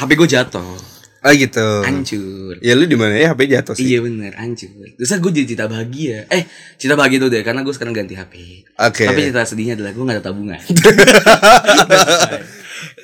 HP 0.00 0.10
gue 0.16 0.28
jatuh. 0.28 0.76
Ah 1.20 1.36
gitu. 1.36 1.84
Hancur. 1.84 2.56
Ya 2.64 2.72
lu 2.72 2.88
di 2.88 2.96
mana 2.96 3.12
ya? 3.12 3.36
HP 3.36 3.52
jatuh 3.52 3.76
sih. 3.76 3.92
Iya 3.92 4.00
bener, 4.00 4.32
hancur. 4.40 4.88
Terus 4.96 5.12
gue 5.20 5.32
jadi 5.36 5.46
cerita 5.52 5.68
bahagia. 5.68 6.24
Eh, 6.32 6.48
cerita 6.80 6.96
bahagia 6.96 7.20
tuh 7.20 7.28
deh 7.28 7.44
Karena 7.44 7.60
gue 7.60 7.74
sekarang 7.76 7.92
ganti 7.92 8.16
HP 8.16 8.64
Oke. 8.80 9.04
Tapi 9.04 9.28
cerita 9.28 9.44
sedihnya 9.44 9.76
adalah 9.76 9.92
Gue 9.92 10.08
gak 10.08 10.16
ada 10.16 10.24
tabungan 10.24 10.56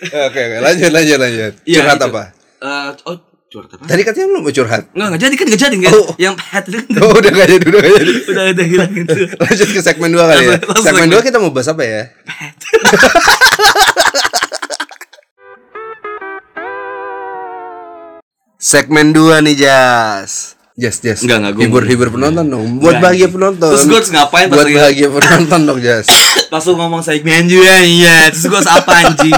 oke 0.03 0.39
oke 0.39 0.57
lanjut 0.61 0.91
lanjut 0.91 1.19
lanjut 1.19 1.53
Iya, 1.63 1.79
curhat 1.81 1.97
itu. 1.97 2.07
apa 2.07 2.23
Eh, 2.57 2.89
oh, 3.05 3.17
Curhat 3.47 3.71
apa? 3.71 3.85
Tadi 3.87 4.03
katanya 4.03 4.27
lu 4.29 4.41
mau 4.41 4.51
curhat. 4.51 4.91
Enggak, 4.91 5.07
enggak 5.07 5.23
jadi 5.23 5.35
kan 5.35 5.45
enggak 5.47 5.63
jadi 5.63 5.77
kan. 5.79 5.93
Oh. 5.95 6.09
Yang 6.19 6.35
itu 6.35 6.71
kan. 6.73 6.85
Oh, 6.99 7.13
udah 7.15 7.31
gak 7.31 7.47
jadi, 7.47 7.65
udah 7.65 7.79
gak 7.79 7.93
jadi. 7.95 8.13
Udah 8.27 8.45
ada 8.45 8.65
hilang 8.65 8.93
itu. 8.97 9.15
Lanjut 9.45 9.69
ke 9.71 9.81
segmen 9.81 10.11
2 10.11 10.19
kali 10.19 10.35
ya. 10.35 10.51
Langsung- 10.51 10.67
langsung 10.67 10.83
Segmen 10.83 11.03
segmen. 11.07 11.23
2 11.23 11.27
kita 11.31 11.37
mau 11.39 11.51
bahas 11.55 11.69
apa 11.71 11.83
ya? 11.85 12.03
Segmen 18.59 19.13
2 19.13 19.45
nih, 19.45 19.55
Jas. 19.59 20.57
Jas, 20.77 20.97
Jas. 21.01 21.21
Enggak, 21.23 21.39
enggak, 21.41 21.53
gua 21.55 21.63
hibur 21.63 21.83
mau- 21.83 21.89
hibur 21.89 22.09
penonton 22.11 22.45
dong. 22.47 22.65
Buat 22.77 22.81
Enggak, 22.91 23.03
bahagia 23.03 23.17
anjing. 23.19 23.33
penonton. 23.33 23.71
Terus 23.71 23.85
harus 23.87 24.11
ngapain 24.11 24.47
Buat 24.49 24.67
bahagia 24.69 25.09
penonton 25.09 25.61
dong, 25.65 25.79
Jas. 25.81 26.07
Pas 26.53 26.63
lu 26.63 26.73
ngomong 26.75 27.03
segmen 27.03 27.43
juga 27.47 27.75
iya, 27.83 28.29
terus 28.29 28.45
harus 28.47 28.69
apa 28.69 28.93
anjing? 29.03 29.35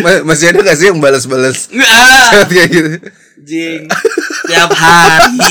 Ma- 0.00 0.24
Masih 0.24 0.48
ada 0.48 0.60
gak 0.62 0.76
sih 0.76 0.86
yang 0.88 0.98
balas-balas 0.98 1.68
kayak 2.50 2.68
gitu? 2.68 2.90
Anjing. 3.42 3.82
Tiap 4.46 4.70
hari, 4.72 5.50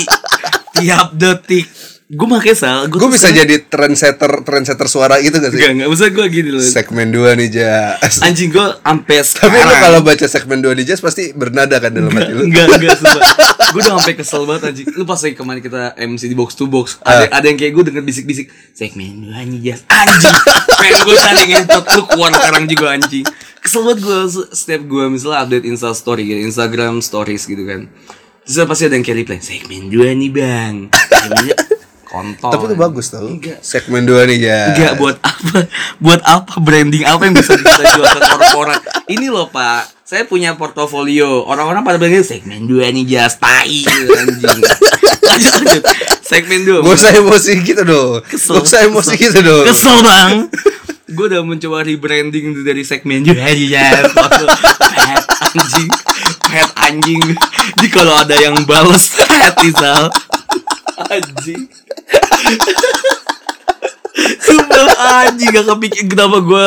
tiap 0.74 1.12
detik. 1.14 1.68
Gue 2.12 2.27
makanya 2.27 2.58
sal, 2.60 2.80
gue 2.91 3.08
bisa 3.08 3.32
jadi 3.32 3.56
trendsetter 3.63 4.44
trendsetter 4.44 4.84
suara 4.91 5.15
gitu 5.24 5.39
gak 5.39 5.48
sih? 5.48 5.63
Enggak, 5.63 5.72
enggak 5.80 5.89
usah 5.96 6.08
gue 6.12 6.25
gini 6.27 6.50
loh. 6.51 6.60
Segmen 6.60 7.08
2 7.08 7.39
nih, 7.39 7.48
Jas. 7.48 8.20
Anjing 8.20 8.51
gue 8.51 8.68
sampai 8.84 9.24
Tapi 9.24 9.48
sekarang. 9.48 9.80
kalau 9.80 10.00
baca 10.03 10.25
segmen 10.27 10.60
2 10.60 10.75
nih, 10.75 10.91
Jas 10.91 11.00
pasti 11.00 11.32
bernada 11.32 11.80
kan 11.80 11.88
dalam 11.88 12.12
hati 12.12 12.36
lu? 12.36 12.51
Enggak, 12.51 12.68
enggak, 12.68 13.00
sumpah 13.00 13.22
Gue 13.72 13.80
udah 13.80 13.96
sampai 13.96 14.13
kesel 14.20 14.44
banget 14.44 14.62
anjing 14.68 14.88
Lu 14.91 15.08
pas 15.08 15.15
lagi 15.15 15.32
kemarin 15.32 15.62
kita 15.63 15.82
MC 15.96 16.22
di 16.27 16.36
box 16.36 16.50
to 16.51 16.68
box 16.68 17.00
Ada, 17.00 17.32
ada 17.32 17.46
yang 17.48 17.56
kayak 17.56 17.72
gue 17.72 17.84
denger 17.88 18.03
bisik-bisik 18.03 18.51
Segmen 18.75 19.24
dua 19.24 19.48
nih 19.48 19.60
jas 19.63 19.88
Anjing 19.88 20.36
Pengen 20.68 20.96
gue 21.08 21.15
cari 21.15 21.44
ngentot 21.48 21.84
Lu 21.96 22.03
keluar 22.06 22.32
sekarang 22.36 22.63
juga 22.68 22.86
anjing 22.91 23.24
Kesel 23.63 23.88
banget 23.88 24.00
gue 24.03 24.18
Setiap 24.51 24.82
gue 24.84 25.03
misalnya 25.08 25.39
update 25.39 25.63
insta 25.63 25.96
story 25.96 26.27
gitu 26.27 26.39
Instagram 26.44 27.00
stories 27.00 27.48
gitu 27.48 27.63
kan 27.63 27.88
Terus 28.44 28.68
pasti 28.68 28.84
ada 28.84 29.00
yang 29.00 29.06
kayak 29.08 29.18
reply 29.24 29.39
Segmen 29.39 29.88
dua 29.88 30.12
nih 30.12 30.27
bang 30.27 30.75
dua- 31.39 31.80
Kontol 32.12 32.51
Tapi 32.51 32.63
itu 32.65 32.75
bagus 32.75 33.06
tau. 33.08 33.24
Enggak. 33.24 33.63
Segmen 33.63 34.03
2 34.03 34.27
nih 34.27 34.38
ya 34.44 34.60
Enggak 34.70 34.94
buat 34.96 35.18
apa? 35.18 35.58
Buat 35.98 36.22
apa 36.22 36.53
branding? 36.60 37.08
Apa 37.08 37.24
yang 37.24 37.34
bisa 37.34 37.56
kita 37.56 37.84
jual 37.89 38.03
ke 38.06 38.20
korporat? 38.36 38.82
Ini 39.08 39.32
loh 39.32 39.48
pak. 39.48 39.88
Saya 40.03 40.27
punya 40.27 40.53
portofolio. 40.53 41.48
Orang-orang 41.48 41.82
pada 41.82 41.96
bilang 41.96 42.20
segmen 42.20 42.68
2 42.68 42.84
nih 42.91 43.06
jas. 43.08 43.39
Tai 43.39 43.63
anjing. 43.63 44.60
Lanjut 45.32 45.53
lanjut. 45.56 45.84
Segmen 46.22 46.60
2 46.68 46.84
Gak 46.84 46.91
usah 46.94 47.12
emosi 47.13 47.51
gitu 47.63 47.82
dong. 47.82 48.20
Kesel, 48.22 48.53
Gak 48.53 48.63
usah 48.68 48.80
emosi 48.84 49.13
kesel. 49.15 49.24
gitu 49.24 49.39
dong. 49.41 49.63
Kesel 49.63 49.98
bang. 50.03 50.34
Gue 51.15 51.27
udah 51.27 51.44
mencoba 51.44 51.84
rebranding 51.84 52.60
dari 52.62 52.84
segmen 52.84 53.24
2 53.24 53.32
nih 53.32 53.68
jas. 53.70 54.12
Pet 54.12 55.24
anjing. 55.48 55.89
Pet 56.44 56.70
anjing. 56.77 57.24
Jadi 57.72 57.88
kalau 57.88 58.13
ada 58.13 58.36
yang 58.36 58.60
bales 58.63 59.15
Pet 59.15 59.56
Isal 59.63 60.12
Anjing 61.10 61.65
Sumpah 64.41 64.88
anjing 65.25 65.50
gak 65.50 65.65
kepikir 65.65 66.03
kenapa 66.12 66.38
gue 66.43 66.65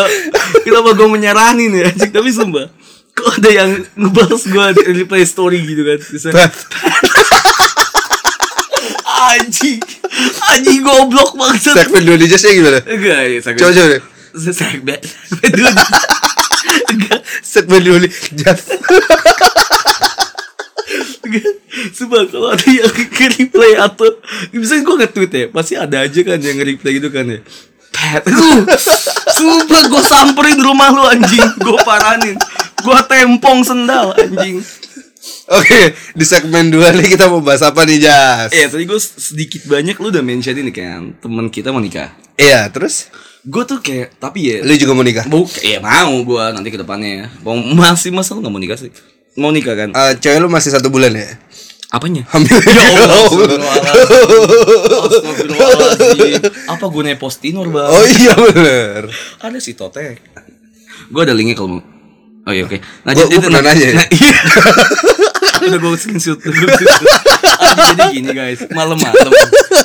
Kenapa 0.64 0.90
gue 0.96 1.08
menyarani 1.08 1.70
nih 1.70 1.92
anjing 1.92 2.10
Tapi 2.10 2.30
sumpah 2.32 2.66
Kok 3.14 3.38
ada 3.38 3.50
yang 3.52 3.70
ngebales 3.94 4.42
gue 4.48 4.66
di 4.74 4.82
replay 5.04 5.22
story 5.22 5.62
gitu 5.62 5.82
kan 5.86 5.98
Anjing 9.34 9.78
Anjing 10.50 10.80
goblok 10.82 11.38
banget 11.38 11.74
Segmen 11.74 12.02
2 12.02 12.18
nih 12.18 12.28
Jasnya 12.32 12.52
gimana? 12.58 12.78
Enggak 12.86 13.18
ya 13.22 13.38
segmen 13.40 13.60
Coba 13.62 13.72
coba. 13.72 13.96
Segmen 14.34 15.00
Segmen 15.30 15.74
Enggak 16.90 17.20
Segmen 17.42 17.80
2 17.86 18.02
nih 18.02 18.10
Jas 18.42 18.60
Enggak. 18.74 19.63
Sumpah 21.96 22.22
kalau 22.30 22.48
ada 22.54 22.66
yang 22.68 22.90
nge-replay 22.90 23.72
atau 23.78 24.08
Misalnya 24.54 24.82
gue 24.86 24.96
nge-tweet 25.04 25.32
ya 25.32 25.46
Pasti 25.50 25.74
ada 25.74 25.96
aja 26.06 26.20
kan 26.22 26.38
yang 26.38 26.56
nge-replay 26.60 26.92
gitu 27.02 27.08
kan 27.10 27.24
ya. 27.26 27.40
Pet. 27.94 28.22
Lu 28.30 28.62
Sumpah 29.38 29.82
gue 29.90 30.02
samperin 30.06 30.58
rumah 30.60 30.90
lu 30.94 31.02
anjing. 31.06 31.42
Gue 31.58 31.78
paranin 31.82 32.36
Gue 32.84 32.98
tempong 33.08 33.64
sendal 33.64 34.14
anjing. 34.14 34.60
Oke 35.48 35.96
Di 36.12 36.24
segmen 36.28 36.68
2 36.68 37.00
nih 37.00 37.08
kita 37.16 37.32
mau 37.32 37.40
bahas 37.40 37.64
apa 37.64 37.88
nih 37.88 38.04
Jas? 38.04 38.52
Eh 38.52 38.68
tadi 38.68 38.84
gue 38.84 39.00
sedikit 39.00 39.64
banyak 39.64 39.96
lu 39.96 40.12
udah 40.12 40.20
mention 40.20 40.56
ini 40.56 40.68
kan 40.68 41.16
Temen 41.18 41.48
kita 41.48 41.72
mau 41.72 41.80
nikah. 41.80 42.12
Iya 42.36 42.68
terus? 42.68 43.08
Gue 43.44 43.64
tuh 43.64 43.80
kayak 43.80 44.20
Tapi 44.20 44.38
ya 44.40 44.56
Lu 44.60 44.76
juga 44.76 44.92
mau 44.92 45.04
nikah? 45.04 45.24
Mau 45.24 45.48
ya 45.64 45.80
mau 45.80 46.12
gue 46.12 46.44
nanti 46.52 46.68
ke 46.68 46.76
depannya. 46.76 47.24
Ya 47.24 47.26
Mau 47.40 47.56
masih 47.56 48.12
masa 48.12 48.36
lu 48.36 48.44
gak 48.44 48.52
mau 48.52 48.60
nikah 48.60 48.76
sih 48.76 48.92
Mau 49.34 49.50
nikah 49.50 49.74
kan 49.74 49.90
Eh, 49.90 50.12
Cewek 50.18 50.38
lu 50.38 50.48
masih 50.48 50.70
satu 50.70 50.88
bulan 50.88 51.10
ya? 51.10 51.26
Apanya? 51.90 52.26
Hamil 52.34 52.58
Ya 52.58 52.86
Allah, 53.06 53.22
astagfirullahaladzim. 55.06 56.42
Apa 56.66 56.84
gue 56.90 57.14
postinor 57.14 57.66
bang? 57.70 57.86
Oh 57.86 58.02
iya 58.02 58.34
bener 58.34 59.02
Ada 59.38 59.58
si 59.62 59.78
Totek. 59.78 60.18
Gue 61.10 61.22
ada 61.22 61.34
linknya 61.34 61.54
kalau 61.54 61.78
mau. 61.78 61.82
Oh 62.44 62.52
iya 62.52 62.68
oke. 62.68 62.76
Nah, 63.08 63.12
Gua- 63.16 63.24
gua 63.24 63.40
pernah 63.40 63.62
nanya 63.64 63.86
ya? 63.88 63.94
Nah, 63.96 64.06
iya. 64.12 64.36
Udah 65.64 65.78
gue 65.78 65.96
screenshot. 65.96 66.38
Udah 66.38 66.52
gua 66.54 66.68
screenshot. 66.72 67.10
Jadi 67.74 68.02
gini 68.12 68.30
guys, 68.30 68.60
malam-malam. 68.70 69.30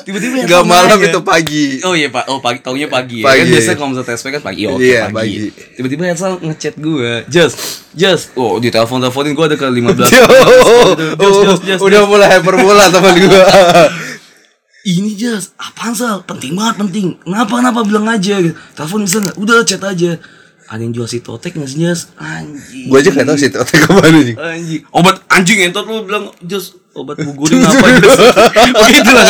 Tiba-tiba 0.04 0.36
Gak 0.42 0.66
Herman 0.66 0.70
malam 0.70 0.98
itu 1.00 1.20
pagi 1.22 1.66
Oh 1.86 1.94
iya 1.94 2.10
pak, 2.10 2.26
oh 2.28 2.42
pagi, 2.42 2.60
taunya 2.66 2.90
pagi, 2.90 3.22
Pagi. 3.22 3.40
ya. 3.40 3.46
Kan 3.46 3.54
biasanya 3.54 3.78
kalau 3.78 3.90
misalnya 3.94 4.10
TSP 4.10 4.26
kan 4.34 4.42
pagi, 4.42 4.62
oh, 4.66 4.74
oke 4.74 4.82
Iya, 4.82 5.02
pagi. 5.06 5.14
pagi. 5.14 5.38
Tiba-tiba 5.78 6.04
Hersal 6.10 6.32
ngechat 6.42 6.76
gue, 6.78 7.12
Just, 7.30 7.56
Just, 7.94 8.34
oh 8.34 8.58
di 8.58 8.70
telepon 8.70 8.98
teleponin 9.00 9.34
gue 9.34 9.46
ada 9.46 9.56
ke 9.56 9.66
15 9.66 9.86
Yo, 9.86 10.02
Just, 10.02 10.18
oh, 11.22 11.44
Just, 11.46 11.62
Just, 11.62 11.82
Udah 11.82 12.02
mulai 12.10 12.28
hyperbola 12.28 12.90
teman 12.90 13.14
gua 13.22 13.44
ini 14.80 15.12
Jas, 15.14 15.52
apaan 15.60 15.92
Sal? 15.92 16.24
Penting 16.24 16.56
banget, 16.56 16.80
penting 16.80 17.06
Kenapa, 17.22 17.60
kenapa 17.60 17.84
bilang 17.84 18.08
aja. 18.08 18.40
Telepon 18.74 19.04
bisa 19.04 19.20
nggak? 19.22 19.36
Udah 19.38 19.62
chat 19.62 19.84
aja 19.84 20.16
Ada 20.70 20.86
yang 20.86 20.94
jual 20.94 21.10
si 21.10 21.18
Totek 21.26 21.58
nggak 21.58 21.66
sih 21.66 21.82
Jas? 21.82 22.14
Anjing. 22.22 22.94
Gua 22.94 23.02
aja 23.02 23.10
gak 23.10 23.26
tau 23.26 23.34
sih 23.42 23.50
Otak 23.50 23.74
ke 23.74 23.90
mana 23.90 24.22
nih 24.22 24.38
Anjing. 24.38 24.82
Obat 24.94 25.18
anjing 25.26 25.58
entot 25.66 25.82
lu 25.90 26.06
bilang 26.06 26.30
Jas, 26.46 26.78
obat 26.94 27.18
gugurin 27.26 27.58
apa 27.70 27.86
Jas? 27.98 28.18
Begitu 28.54 29.10
lah. 29.10 29.26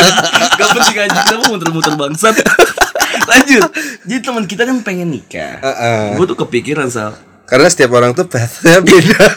Gak 0.60 0.70
penting 0.76 0.98
anjing, 1.08 1.24
kenapa 1.32 1.46
muter-muter 1.48 1.94
bangsat? 1.96 2.36
Lanjut. 3.32 3.72
Jadi 4.04 4.20
teman 4.20 4.44
kita 4.52 4.68
kan 4.68 4.84
pengen 4.84 5.16
nikah. 5.16 5.64
Heeh. 5.64 6.20
Gue 6.20 6.28
tuh 6.28 6.36
kepikiran 6.36 6.92
Sal. 6.92 7.16
Karena 7.48 7.72
setiap 7.72 7.96
orang 7.96 8.12
tuh 8.12 8.28
pathnya 8.28 8.84
beda. 8.84 9.24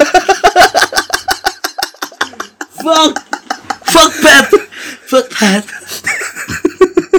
Fuck. 2.83 3.15
Fuck 3.93 4.13
Pat 4.25 4.49
Fuck 5.07 5.27
Pat 5.37 5.65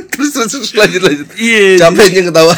terus, 0.09 0.33
terus 0.33 0.71
lanjut 0.73 1.01
lanjut. 1.05 1.27
Iya 1.37 1.85
Capek 1.85 2.05
aja 2.09 2.21
ketawa 2.33 2.55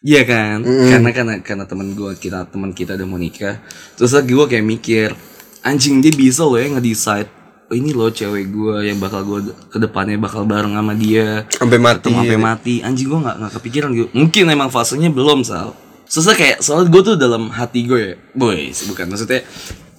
Iya 0.00 0.24
kan, 0.24 0.64
karena 0.64 1.10
karena 1.12 1.34
karena 1.44 1.64
teman 1.68 1.92
gue 1.92 2.16
kita 2.16 2.48
teman 2.48 2.72
kita 2.72 2.96
udah 2.96 3.04
mau 3.04 3.20
nikah, 3.20 3.60
terus 4.00 4.16
lagi 4.16 4.32
gue 4.32 4.46
kayak 4.48 4.64
mikir, 4.64 5.12
anjing 5.60 6.00
dia 6.00 6.08
bisa 6.08 6.40
loh 6.48 6.56
ya 6.56 6.72
nge-decide, 6.72 7.28
oh, 7.68 7.76
ini 7.76 7.92
loh 7.92 8.08
cewek 8.08 8.48
gue 8.48 8.88
yang 8.88 8.96
bakal 8.96 9.20
gue 9.28 9.52
ke 9.68 9.76
depannya 9.76 10.16
bakal 10.16 10.48
bareng 10.48 10.72
sama 10.72 10.96
dia, 10.96 11.44
Sampai 11.52 11.76
mati 11.76 12.00
atau 12.00 12.16
sampai 12.16 12.40
mati, 12.40 12.74
anjing 12.80 13.12
gue 13.12 13.20
nggak 13.20 13.36
nggak 13.44 13.52
kepikiran 13.60 13.88
gitu, 13.92 14.08
mungkin 14.16 14.44
emang 14.48 14.72
fasenya 14.72 15.12
belum 15.12 15.44
sal, 15.44 15.76
Terus 16.08 16.26
kayak 16.32 16.64
soalnya 16.64 16.88
gue 16.88 17.02
tuh 17.04 17.16
dalam 17.20 17.52
hati 17.52 17.84
gue 17.84 18.00
ya, 18.00 18.14
boys 18.32 18.88
bukan 18.88 19.04
maksudnya 19.04 19.44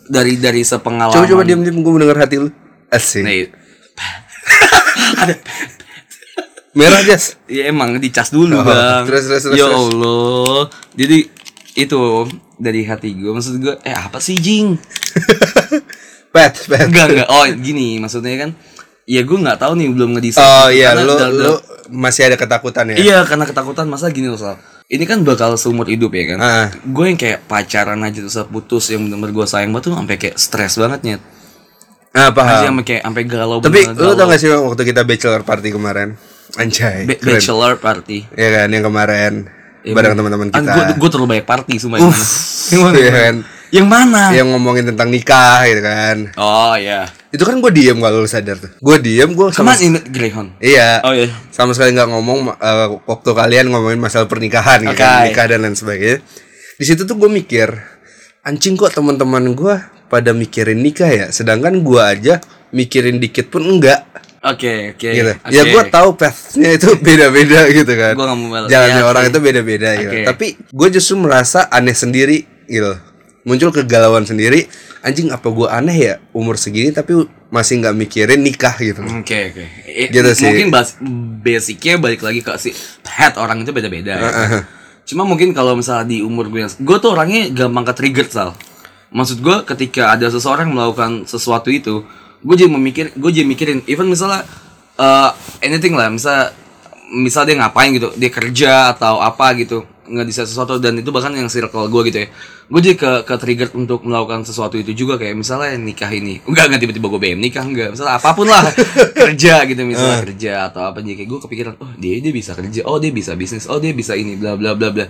dari 0.09 0.35
dari 0.41 0.65
sepengalaman. 0.65 1.13
Coba 1.13 1.29
coba 1.29 1.43
diam 1.45 1.61
diam 1.61 1.77
gue 1.79 1.93
mendengar 1.93 2.25
hati 2.27 2.35
lu. 2.41 2.49
Asik. 2.91 3.23
Nih, 3.23 3.53
ada 5.21 5.33
Merah 6.73 7.01
Jas 7.01 7.35
Ya 7.51 7.67
emang 7.67 7.97
dicas 7.97 8.29
dulu 8.29 8.55
Oh, 8.55 8.63
bang. 8.63 9.03
terus, 9.03 9.27
terus, 9.27 9.43
terus, 9.45 9.55
Ya. 9.55 9.67
Allah. 9.67 10.71
Jadi 10.93 11.27
itu 11.73 11.99
dari 12.55 12.83
hati 12.83 13.11
gue 13.11 13.27
Maksud 13.29 13.57
gue 13.57 13.75
Eh 13.81 13.91
apa 13.91 14.17
sih 14.17 14.37
Jing? 14.37 14.75
Pat 16.33 16.55
Pat 16.61 16.87
Enggak 16.87 17.07
enggak. 17.09 17.27
Oh 17.29 17.43
gini 17.49 17.97
maksudnya 17.97 18.35
kan 18.39 18.51
Ya 19.03 19.21
gue 19.21 19.33
gak 19.35 19.59
tahu 19.59 19.75
nih 19.75 19.87
belum 19.89 20.15
ngedesain 20.15 20.39
Oh 20.39 20.67
iya 20.67 20.93
Karena 20.93 21.03
lu, 21.03 21.13
dal- 21.13 21.33
dal- 21.33 21.39
lu 21.41 21.53
masih 21.91 22.23
ada 22.25 22.37
ketakutan 22.37 22.87
ya? 22.87 22.97
Iya 22.97 23.17
karena 23.25 23.43
ketakutan 23.43 23.85
Masa 23.85 24.07
gini 24.07 24.27
loh 24.27 24.39
Sal. 24.39 24.55
Ini 24.87 25.03
kan 25.03 25.23
bakal 25.23 25.55
seumur 25.55 25.87
hidup 25.87 26.11
ya 26.11 26.35
kan? 26.35 26.39
Ah. 26.39 26.67
Gue 26.81 27.07
yang 27.07 27.15
kayak 27.15 27.43
pacaran 27.45 27.99
aja 27.99 28.15
terus 28.17 28.39
putus 28.45 28.87
Yang 28.87 29.07
bener-bener 29.07 29.31
gue 29.33 29.45
sayang 29.45 29.71
banget 29.71 29.87
tuh 29.87 29.95
Sampai 29.97 30.15
kayak 30.17 30.35
stres 30.35 30.75
banget 30.75 30.99
nyet. 31.01 31.21
Ah 32.11 32.27
Masih 32.27 32.33
paham 32.33 32.63
sampai 32.69 32.83
kayak 32.85 33.01
Sampai 33.03 33.23
galau 33.23 33.57
Tapi 33.59 33.79
lu 33.89 34.11
tau 34.13 34.25
gak 34.25 34.35
sih 34.37 34.47
waktu 34.49 34.83
kita 34.85 35.01
bachelor 35.03 35.41
party 35.41 35.71
kemarin 35.71 36.15
Anjay 36.55 37.05
Ba- 37.05 37.15
keren. 37.15 37.37
Bachelor 37.37 37.73
party 37.77 38.27
Iya 38.31 38.49
kan 38.53 38.67
yang 38.67 38.83
kemarin 38.83 39.33
Bareng 39.83 40.13
teman-teman 40.13 40.47
kita 40.49 40.61
Gue 40.61 40.83
gue 40.97 41.09
terlalu 41.09 41.27
banyak 41.31 41.45
party 41.45 41.73
Sumpah 41.77 41.97
yang 41.97 42.09
mana? 42.09 42.25
Yang 42.69 42.81
mana? 42.85 42.97
Iya 42.97 43.11
kan 43.11 43.35
Yang 43.71 43.87
mana? 43.87 44.23
Yang 44.29 44.47
ngomongin 44.49 44.83
tentang 44.85 45.07
nikah 45.07 45.57
gitu 45.63 45.81
kan 45.81 46.17
Oh 46.35 46.73
iya 46.75 47.01
Itu 47.29 47.43
kan 47.43 47.57
gue 47.57 47.71
diem 47.71 47.97
kalau 47.97 48.21
lu 48.21 48.27
sadar 48.27 48.55
tuh 48.55 48.71
Gue 48.77 48.97
diem 48.97 49.29
gue 49.29 49.47
sama 49.49 49.73
ini 49.75 49.97
Greyhound? 50.03 50.59
Iya 50.59 51.01
Oh 51.01 51.11
iya. 51.11 51.31
Sama 51.49 51.71
sekali 51.71 51.91
nggak 51.91 52.09
ngomong 52.09 52.39
eh, 52.51 52.87
Waktu 53.01 53.29
kalian 53.31 53.65
ngomongin 53.67 53.97
masalah 53.97 54.25
pernikahan 54.25 54.83
gitu 54.83 54.95
kan. 54.95 55.25
Nikah 55.25 55.45
dan 55.47 55.61
lain 55.61 55.73
sebagainya 55.73 56.19
Di 56.75 56.83
situ 56.83 57.03
tuh 57.03 57.15
gue 57.15 57.27
mikir 57.27 57.71
anjing 58.41 58.73
kok 58.73 58.89
teman-teman 58.91 59.53
gue 59.53 59.75
pada 60.07 60.33
mikirin 60.33 60.75
nikah 60.75 61.07
ya 61.07 61.25
sedangkan 61.29 61.79
gue 61.79 62.01
aja 62.01 62.41
mikirin 62.71 63.15
dikit 63.15 63.47
pun 63.47 63.61
enggak 63.61 64.01
Oke, 64.41 64.97
oke. 64.97 65.05
gitu 65.05 65.31
oke. 65.31 65.53
ya 65.53 65.61
gue 65.63 65.83
tahu 65.87 66.09
pathnya 66.13 66.69
itu 66.73 66.97
beda-beda 66.97 67.61
gitu 67.69 67.93
kan 67.93 68.13
Gua 68.17 68.25
nggak 68.25 68.39
mau 68.39 68.65
jalannya 68.65 68.97
ya, 68.97 69.05
orang 69.05 69.23
oke. 69.23 69.31
itu 69.31 69.39
beda-beda 69.39 69.89
gitu 69.95 70.09
Oke. 70.11 70.25
tapi 70.25 70.45
gue 70.57 70.87
justru 70.91 71.15
merasa 71.15 71.69
aneh 71.69 71.93
sendiri 71.93 72.37
gitu 72.65 72.97
muncul 73.41 73.69
kegalauan 73.69 74.25
sendiri 74.25 74.65
anjing 75.01 75.29
apa 75.29 75.45
gue 75.45 75.67
aneh 75.67 75.97
ya 75.99 76.13
umur 76.31 76.57
segini 76.57 76.89
tapi 76.89 77.21
masih 77.49 77.81
nggak 77.81 77.93
mikirin 77.95 78.41
nikah 78.41 78.73
gitu 78.77 79.01
Oke, 79.03 79.53
oke. 79.53 79.63
Eh, 79.85 80.07
Gitu 80.07 80.29
sih. 80.33 80.47
Mungkin 80.47 80.69
bas 80.69 80.97
basicnya 81.37 81.97
balik 81.97 82.21
lagi 82.21 82.39
ke 82.39 82.53
si 82.55 82.69
head 83.03 83.35
orang 83.35 83.61
itu 83.61 83.69
beda-beda. 83.69 84.13
ya. 84.15 84.29
Cuma 85.03 85.21
mungkin 85.21 85.51
kalau 85.51 85.75
misalnya 85.75 86.07
di 86.07 86.21
umur 86.21 86.47
gue 86.47 86.63
yang 86.63 86.71
gue 86.71 86.97
tuh 86.97 87.11
orangnya 87.11 87.51
gampang 87.51 87.83
ke 87.83 87.93
trigger 87.93 88.25
sal. 88.25 88.49
Maksud 89.11 89.43
gue 89.43 89.57
ketika 89.67 90.15
ada 90.15 90.31
seseorang 90.31 90.71
melakukan 90.71 91.25
sesuatu 91.25 91.67
itu, 91.67 92.07
gue 92.41 92.55
jadi 92.57 92.69
memikir, 92.69 93.05
gue 93.13 93.31
jadi 93.31 93.45
mikirin, 93.45 93.79
even 93.85 94.05
misalnya 94.05 94.41
uh, 94.97 95.29
anything 95.59 95.93
lah, 95.93 96.09
misal 96.09 96.49
misal 97.11 97.43
dia 97.43 97.55
ngapain 97.55 97.91
gitu, 97.91 98.09
dia 98.15 98.27
kerja 98.27 98.71
atau 98.89 99.19
apa 99.19 99.53
gitu, 99.55 99.83
nggak 100.07 100.25
bisa 100.25 100.41
sesuatu 100.43 100.75
dan 100.75 100.95
itu 100.95 101.09
bahkan 101.09 101.29
yang 101.31 101.47
circle 101.47 101.85
gue 101.85 102.01
gitu 102.07 102.17
ya, 102.23 102.27
gue 102.65 102.79
jadi 102.81 102.95
ke 102.95 103.11
ke 103.23 103.35
trigger 103.35 103.69
untuk 103.73 104.01
melakukan 104.01 104.41
sesuatu 104.41 104.73
itu 104.73 104.91
juga 104.91 105.15
kayak 105.15 105.35
misalnya 105.35 105.75
nikah 105.75 106.07
ini, 106.07 106.39
enggak 106.43 106.71
enggak 106.71 106.81
tiba-tiba 106.81 107.07
gue 107.07 107.21
BM 107.21 107.39
nikah 107.39 107.61
enggak, 107.61 107.89
misalnya 107.91 108.15
apa 108.15 108.29
pun 108.31 108.47
lah 108.47 108.63
kerja 109.27 109.67
gitu 109.67 109.81
misalnya 109.83 110.19
kerja 110.23 110.53
atau 110.65 110.81
apa 110.87 110.99
jadi 110.99 111.19
kayak 111.19 111.29
gue 111.29 111.39
kepikiran, 111.45 111.73
oh 111.77 111.91
dia 111.95 112.15
dia 112.17 112.31
bisa 112.31 112.51
kerja, 112.55 112.81
oh 112.83 112.97
dia 112.97 113.11
bisa 113.11 113.31
bisnis, 113.35 113.67
oh 113.67 113.77
dia 113.77 113.91
bisa 113.91 114.15
ini 114.15 114.33
bla 114.33 114.55
bla 114.55 114.73
bla 114.73 114.89
bla, 114.89 115.05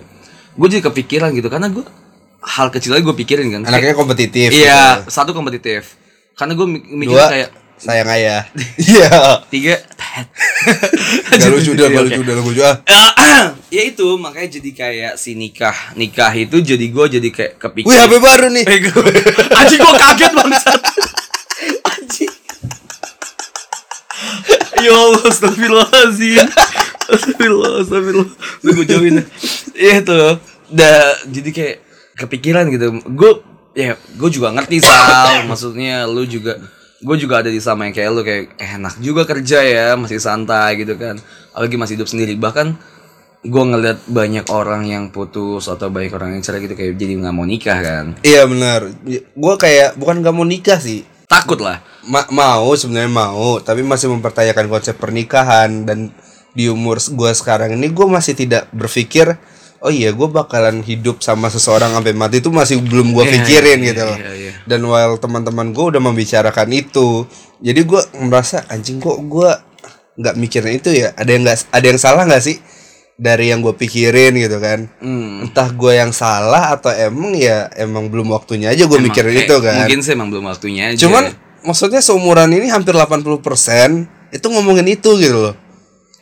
gue 0.52 0.68
jadi 0.68 0.82
kepikiran 0.84 1.32
gitu 1.32 1.48
karena 1.48 1.70
gue 1.70 1.86
hal 2.42 2.68
kecil 2.68 2.92
aja 2.92 3.00
gue 3.00 3.16
pikirin 3.16 3.46
kan, 3.48 3.60
Kayak- 3.62 3.72
anaknya 3.72 3.94
kompetitif 3.94 4.48
Iya, 4.50 5.06
satu 5.06 5.30
kompetitif. 5.30 6.01
Karena 6.32 6.52
gue 6.56 6.66
mikir 6.68 7.12
dua 7.12 7.28
kayak 7.28 7.50
sayang 7.82 8.10
ayah. 8.14 8.42
Iya. 8.78 9.10
Tiga 9.50 9.74
gak 11.40 11.50
lucu 11.50 11.72
udah 11.74 11.86
gak 11.88 12.04
lucu 12.06 12.20
udah 12.22 12.34
lucu 12.38 12.62
ah. 12.62 12.76
Ya 13.74 13.82
itu 13.88 14.06
makanya 14.20 14.60
jadi 14.60 14.70
kayak 14.76 15.12
si 15.16 15.34
nikah 15.34 15.74
nikah 15.96 16.30
itu 16.36 16.62
jadi 16.62 16.86
gue 16.86 17.04
jadi 17.18 17.28
kayak 17.32 17.52
kepikir. 17.58 17.88
Wih 17.90 17.98
HP 17.98 18.12
baru 18.20 18.46
nih. 18.52 18.64
Anjing 19.58 19.80
gue 19.80 19.94
kaget 19.96 20.32
bangsat. 20.36 20.80
Anjing. 21.90 22.32
Ya 24.82 24.92
Allah 24.92 25.22
astagfirullahaladzim. 25.24 26.46
Astagfirullah 27.12 27.70
astagfirullah 27.82 28.30
Udah 28.62 28.72
gue 28.76 28.86
jauhin. 28.86 29.16
Iya 29.72 29.96
tuh. 30.04 30.36
Da, 30.72 31.16
jadi 31.28 31.50
kayak 31.52 31.76
kepikiran 32.18 32.68
gitu. 32.72 33.00
Gue 33.16 33.40
ya 33.72 33.96
gue 33.96 34.30
juga 34.32 34.52
ngerti 34.52 34.84
Sal. 34.84 35.48
Maksudnya 35.48 36.04
lu 36.08 36.24
juga 36.28 36.60
Gue 37.02 37.18
juga 37.18 37.42
ada 37.42 37.50
di 37.50 37.58
sama 37.58 37.90
yang 37.90 37.94
kayak 37.96 38.10
lu 38.14 38.22
Kayak 38.22 38.54
eh, 38.62 38.70
enak 38.78 38.94
juga 39.02 39.26
kerja 39.26 39.58
ya 39.64 39.86
Masih 39.98 40.22
santai 40.22 40.78
gitu 40.78 40.94
kan. 40.94 41.18
Apalagi 41.50 41.76
masih 41.76 41.94
hidup 41.98 42.08
sendiri. 42.08 42.38
Bahkan 42.38 42.66
gue 43.42 43.64
ngeliat 43.66 43.98
banyak 44.06 44.46
orang 44.54 44.86
yang 44.86 45.04
putus 45.10 45.66
Atau 45.66 45.90
banyak 45.90 46.14
orang 46.14 46.38
yang 46.38 46.42
cerai 46.46 46.62
gitu 46.62 46.78
Kayak 46.78 46.94
jadi 46.94 47.12
nggak 47.18 47.34
mau 47.34 47.46
nikah 47.48 47.78
kan. 47.82 48.06
Iya 48.22 48.46
benar. 48.46 48.86
Gue 49.34 49.54
kayak 49.58 49.98
bukan 49.98 50.22
gak 50.22 50.34
mau 50.36 50.46
nikah 50.46 50.78
sih. 50.78 51.02
Takut 51.26 51.58
lah. 51.58 51.82
Ma- 52.06 52.28
mau 52.30 52.70
sebenarnya 52.76 53.10
mau. 53.10 53.58
Tapi 53.58 53.82
masih 53.82 54.12
mempertanyakan 54.12 54.70
konsep 54.70 54.94
pernikahan. 54.94 55.88
Dan 55.88 56.14
di 56.52 56.68
umur 56.68 57.00
gue 57.00 57.30
sekarang 57.32 57.72
ini 57.74 57.88
gue 57.88 58.06
masih 58.06 58.36
tidak 58.36 58.68
berpikir 58.70 59.40
oh 59.82 59.90
iya 59.90 60.10
gue 60.10 60.28
bakalan 60.28 60.78
hidup 60.80 61.20
sama 61.20 61.50
seseorang 61.50 61.90
sampai 61.90 62.14
mati 62.14 62.38
itu 62.38 62.48
masih 62.48 62.78
belum 62.78 63.10
gue 63.10 63.24
Iya, 63.26 63.32
pikirin 63.36 63.78
iya, 63.78 63.88
gitu 63.90 64.02
loh 64.06 64.16
iya, 64.16 64.32
iya. 64.32 64.52
dan 64.64 64.80
while 64.82 65.18
teman-teman 65.18 65.70
gue 65.70 65.84
udah 65.90 66.00
membicarakan 66.00 66.70
itu 66.70 67.26
jadi 67.58 67.82
gue 67.82 68.00
merasa 68.22 68.62
anjing 68.66 68.98
kok 68.98 69.18
gue 69.18 69.50
nggak 70.12 70.34
mikirin 70.36 70.78
itu 70.78 70.90
ya 70.92 71.10
ada 71.12 71.26
yang 71.26 71.42
nggak 71.42 71.58
ada 71.68 71.86
yang 71.86 71.98
salah 71.98 72.22
nggak 72.22 72.40
sih 72.40 72.56
dari 73.14 73.50
yang 73.50 73.60
gue 73.60 73.72
pikirin 73.72 74.34
gitu 74.34 74.56
kan 74.56 74.86
Hmm. 74.98 75.46
entah 75.46 75.68
gue 75.68 75.92
yang 75.94 76.10
salah 76.10 76.74
atau 76.74 76.90
emang 76.90 77.34
ya 77.34 77.66
emang 77.74 78.06
belum 78.06 78.30
waktunya 78.30 78.70
aja 78.70 78.86
gue 78.86 78.98
mikirin 78.98 79.34
eh, 79.34 79.44
itu 79.44 79.56
kan 79.58 79.84
Mungkin 79.84 80.00
sih 80.00 80.12
emang 80.14 80.28
belum 80.30 80.46
waktunya 80.46 80.90
aja 80.90 80.98
Cuman 81.06 81.30
maksudnya 81.62 81.98
seumuran 81.98 82.50
ini 82.50 82.66
hampir 82.66 82.94
80% 82.94 83.38
itu 84.32 84.46
ngomongin 84.48 84.88
itu 84.88 85.10
gitu 85.20 85.36
loh. 85.38 85.54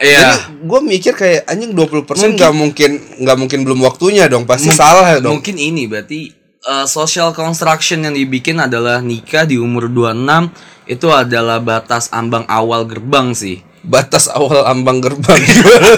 Iya 0.01 0.33
Jadi 0.33 0.65
gue 0.65 0.81
mikir 0.81 1.13
kayak 1.13 1.45
anjing 1.45 1.77
20% 1.77 2.09
nggak 2.41 2.53
mungkin 2.57 2.91
nggak 3.21 3.37
mungkin 3.37 3.59
belum 3.69 3.81
waktunya 3.85 4.25
dong. 4.33 4.49
Pasti 4.49 4.73
Mung- 4.73 4.81
salah 4.81 5.21
dong. 5.21 5.39
Mungkin 5.39 5.61
ini 5.61 5.85
berarti 5.85 6.33
uh, 6.65 6.89
social 6.89 7.37
construction 7.37 8.09
yang 8.09 8.17
dibikin 8.17 8.65
adalah 8.65 9.05
nikah 9.05 9.45
di 9.45 9.61
umur 9.61 9.93
26 9.93 10.89
itu 10.91 11.07
adalah 11.13 11.61
batas 11.61 12.09
ambang 12.17 12.49
awal 12.49 12.89
gerbang 12.89 13.37
sih. 13.37 13.61
Batas 13.85 14.27
awal 14.33 14.65
ambang 14.73 15.05
gerbang. 15.05 15.41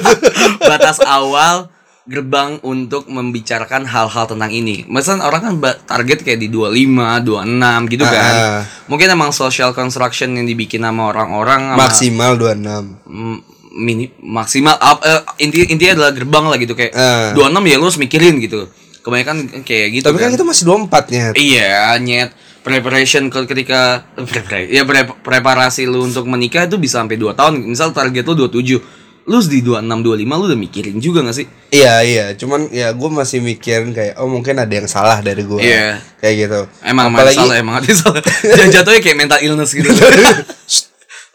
batas 0.70 0.98
awal 1.06 1.70
gerbang 2.02 2.58
untuk 2.66 3.06
membicarakan 3.06 3.86
hal-hal 3.86 4.26
tentang 4.26 4.50
ini. 4.50 4.82
Misalnya 4.90 5.30
orang 5.30 5.42
kan 5.46 5.54
target 5.86 6.26
kayak 6.26 6.42
di 6.42 6.50
25, 6.50 7.22
26 7.22 7.92
gitu 7.94 8.04
kan. 8.04 8.34
Ah. 8.34 8.60
Mungkin 8.90 9.08
emang 9.14 9.30
social 9.30 9.70
construction 9.70 10.34
yang 10.34 10.46
dibikin 10.46 10.82
sama 10.82 11.14
orang-orang 11.14 11.78
Maksimal 11.78 12.34
26. 12.34 13.51
Mini 13.72 14.12
maksimal 14.18 14.76
up, 14.76 15.00
eh, 15.00 15.20
inti 15.40 15.64
intinya 15.64 15.96
adalah 15.96 16.12
gerbang 16.12 16.44
lah 16.44 16.56
gitu 16.56 16.72
kayak 16.72 16.92
Ah. 16.92 17.32
26 17.32 17.64
ya 17.64 17.76
lu 17.76 17.84
harus 17.84 17.96
mikirin 17.96 18.36
gitu. 18.38 18.68
Kebanyakan 19.00 19.64
kayak 19.64 19.86
gitu 19.92 20.04
Tapi 20.04 20.18
kan 20.18 20.30
kita 20.30 20.44
masih 20.44 20.64
24 20.64 21.08
nya. 21.08 21.24
Iya, 21.32 21.96
nyet 21.98 22.30
preparation 22.60 23.26
ke- 23.26 23.48
ketika 23.48 24.06
eh, 24.14 24.70
ya 24.70 24.84
pre- 24.84 25.18
preparasi 25.18 25.84
lu 25.84 26.04
untuk 26.04 26.22
menikah 26.24 26.64
itu 26.64 26.76
bisa 26.76 27.00
sampai 27.00 27.16
2 27.16 27.32
tahun. 27.32 27.58
Misal 27.58 27.90
target 27.90 28.22
lu 28.22 28.36
27. 28.38 28.78
Lu 29.22 29.38
di 29.40 29.62
26 29.62 30.02
25 30.02 30.34
lu 30.34 30.44
udah 30.46 30.58
mikirin 30.58 30.98
juga 30.98 31.22
gak 31.22 31.36
sih? 31.38 31.46
Iya 31.70 32.02
iya, 32.02 32.26
cuman 32.34 32.66
ya 32.68 32.90
gue 32.90 33.06
masih 33.08 33.38
mikirin 33.38 33.90
kayak 33.90 34.18
oh 34.18 34.26
mungkin 34.26 34.58
ada 34.58 34.68
yang 34.68 34.86
salah 34.86 35.18
dari 35.18 35.42
gue. 35.42 35.62
Iya. 35.62 36.02
Kayak 36.18 36.34
gitu. 36.38 36.60
Emang 36.82 37.10
apalagi 37.10 37.38
salah, 37.38 37.54
emang 37.56 37.74
ada 37.78 37.88
salah. 37.88 38.18
Jatuhnya 38.74 38.98
kayak 38.98 39.16
mental 39.16 39.38
illness 39.40 39.72
gitu. 39.72 39.88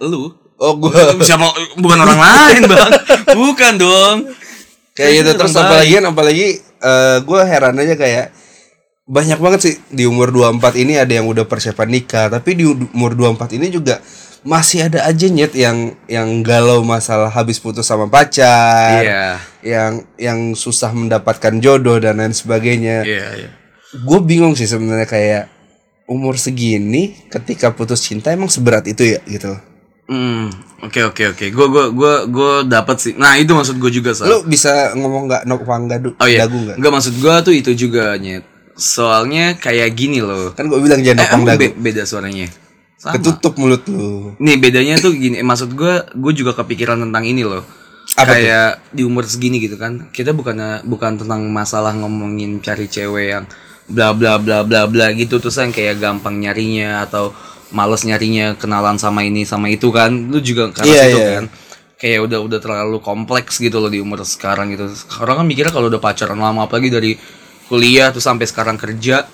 lu 0.04 0.36
oh 0.58 0.74
gue 0.76 0.94
siapa 1.22 1.46
bukan 1.76 1.98
orang 2.02 2.20
lain, 2.20 2.62
Bang. 2.66 2.92
Bukan 3.34 3.74
dong. 3.78 4.18
kayak 4.92 5.12
gitu 5.14 5.32
terus 5.38 5.54
apalagi 5.54 5.94
apalagi 6.02 6.48
gue 7.22 7.42
heran 7.46 7.78
aja 7.78 7.94
kayak 7.94 8.34
banyak 9.06 9.38
banget 9.38 9.60
sih 9.62 9.76
di 9.88 10.04
umur 10.04 10.34
24 10.34 10.84
ini 10.84 10.98
ada 10.98 11.14
yang 11.14 11.30
udah 11.30 11.46
persiapan 11.46 11.88
nikah 11.88 12.28
tapi 12.28 12.58
di 12.58 12.66
umur 12.68 13.14
24 13.14 13.56
ini 13.56 13.70
juga 13.70 14.02
masih 14.42 14.90
ada 14.90 15.06
aja 15.06 15.28
nyet 15.30 15.54
yang 15.54 15.94
yang 16.10 16.42
galau 16.42 16.82
masalah 16.82 17.30
habis 17.30 17.56
putus 17.56 17.86
sama 17.86 18.10
pacar 18.10 19.00
Iya. 19.00 19.26
yang 19.64 19.92
yang 20.18 20.40
susah 20.54 20.90
mendapatkan 20.92 21.56
jodoh 21.62 22.02
dan 22.02 22.18
lain 22.18 22.34
sebagainya 22.34 23.06
Iya, 23.06 23.28
iya. 23.38 23.50
gue 23.96 24.20
bingung 24.26 24.58
sih 24.58 24.66
sebenarnya 24.66 25.06
kayak 25.06 25.44
umur 26.08 26.36
segini 26.36 27.16
ketika 27.30 27.70
putus 27.72 28.02
cinta 28.02 28.34
emang 28.34 28.50
seberat 28.50 28.84
itu 28.88 29.04
ya 29.08 29.20
gitu 29.30 29.56
Hmm, 30.08 30.48
oke 30.80 31.00
oke 31.12 31.24
oke. 31.36 31.46
Gue 31.52 31.68
gue 31.68 31.86
gue 31.92 32.14
gue 32.32 32.54
dapat 32.64 32.96
sih. 32.96 33.14
Nah, 33.20 33.36
itu 33.36 33.52
maksud 33.52 33.76
gue 33.76 33.92
juga, 33.92 34.16
Sal. 34.16 34.32
lu 34.32 34.38
bisa 34.48 34.96
ngomong 34.96 35.28
nggak 35.28 35.44
nok 35.44 35.62
gadu 35.86 36.10
Oh 36.16 36.28
iya. 36.28 36.48
dagu 36.48 36.56
nggak 36.58 36.80
Enggak 36.80 36.94
maksud 36.96 37.14
gua 37.20 37.44
tuh 37.44 37.52
itu 37.52 37.76
juga 37.76 38.16
nyet. 38.16 38.48
Soalnya 38.74 39.60
kayak 39.60 39.92
gini 39.94 40.24
loh. 40.24 40.56
kan 40.56 40.72
gue 40.72 40.80
bilang 40.80 41.04
Eh, 41.04 41.12
jangan 41.12 41.28
emang 41.28 41.44
dagu 41.44 41.60
be- 41.60 41.76
beda 41.92 42.08
suaranya. 42.08 42.48
Sama. 42.98 43.14
ketutup 43.14 43.62
mulut 43.62 43.86
lu 43.86 44.34
Nih 44.42 44.58
bedanya 44.58 44.98
tuh 44.98 45.14
gini. 45.14 45.38
Eh, 45.38 45.46
maksud 45.46 45.76
gua 45.76 46.08
gue 46.08 46.34
juga 46.34 46.56
kepikiran 46.56 46.98
tentang 46.98 47.28
ini 47.28 47.44
loh. 47.44 47.62
Apa 48.16 48.34
kayak 48.34 48.96
di 48.96 49.04
umur 49.04 49.28
segini 49.28 49.60
gitu 49.60 49.76
kan. 49.76 50.08
Kita 50.10 50.32
bukan 50.32 50.56
bukan 50.88 51.20
tentang 51.20 51.44
masalah 51.52 51.92
ngomongin 51.94 52.64
cari 52.64 52.88
cewek 52.88 53.28
yang 53.36 53.46
bla 53.88 54.16
bla 54.16 54.40
bla 54.40 54.64
bla 54.64 54.88
bla 54.88 55.12
gitu 55.12 55.40
terus 55.40 55.60
yang 55.60 55.72
kayak 55.72 56.00
gampang 56.00 56.40
nyarinya 56.40 57.04
atau 57.04 57.32
males 57.70 58.04
nyarinya 58.04 58.56
kenalan 58.56 58.96
sama 58.96 59.24
ini 59.24 59.44
sama 59.44 59.68
itu 59.68 59.90
kan. 59.90 60.12
Lu 60.30 60.40
juga 60.40 60.72
karena 60.72 60.88
Iya, 60.92 61.04
situ 61.08 61.20
iya. 61.20 61.30
kan. 61.42 61.46
Kayak 61.98 62.20
udah 62.30 62.40
udah 62.46 62.60
terlalu 62.62 62.98
kompleks 63.02 63.58
gitu 63.58 63.82
loh 63.82 63.90
di 63.90 63.98
umur 63.98 64.22
sekarang 64.22 64.70
gitu. 64.70 64.86
Orang 65.18 65.42
kan 65.42 65.46
mikirnya 65.46 65.74
kalau 65.74 65.90
udah 65.90 65.98
pacaran 65.98 66.38
lama 66.38 66.66
apalagi 66.66 66.94
dari 66.94 67.12
kuliah 67.68 68.14
tuh 68.14 68.22
sampai 68.22 68.48
sekarang 68.48 68.80
kerja 68.80 69.28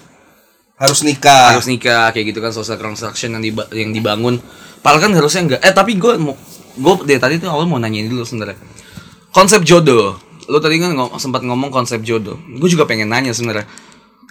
harus 0.74 1.06
nikah 1.06 1.54
harus 1.54 1.70
nikah 1.70 2.10
kayak 2.10 2.34
gitu 2.34 2.42
kan 2.42 2.50
social 2.50 2.82
construction 2.82 3.38
yang 3.38 3.46
diba- 3.46 3.70
yang 3.72 3.94
dibangun 3.94 4.42
padahal 4.82 5.06
kan 5.06 5.12
harusnya 5.14 5.42
enggak 5.46 5.62
eh 5.62 5.70
tapi 5.70 6.02
gue 6.02 6.18
mau 6.18 6.34
gue 6.74 6.94
dari 7.06 7.22
tadi 7.22 7.38
tuh 7.38 7.54
awal 7.54 7.70
mau 7.70 7.78
nanya 7.78 8.04
dulu 8.10 8.26
sebenarnya 8.26 8.58
konsep 9.30 9.62
jodoh 9.62 10.18
lo 10.50 10.58
tadi 10.58 10.82
kan 10.82 10.98
ngom- 10.98 11.14
sempat 11.22 11.46
ngomong 11.46 11.70
konsep 11.70 12.02
jodoh 12.02 12.42
gue 12.58 12.68
juga 12.68 12.90
pengen 12.90 13.06
nanya 13.06 13.38
sebenarnya 13.38 13.70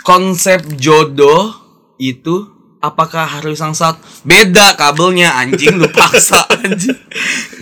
konsep 0.02 0.66
jodoh 0.76 1.54
itu 1.96 2.50
apakah 2.82 3.38
harus 3.38 3.62
yang 3.62 3.72
satu 3.72 4.02
beda 4.26 4.74
kabelnya 4.74 5.38
anjing 5.38 5.78
lu 5.78 5.86
paksa 5.86 6.42
anjing. 6.66 6.98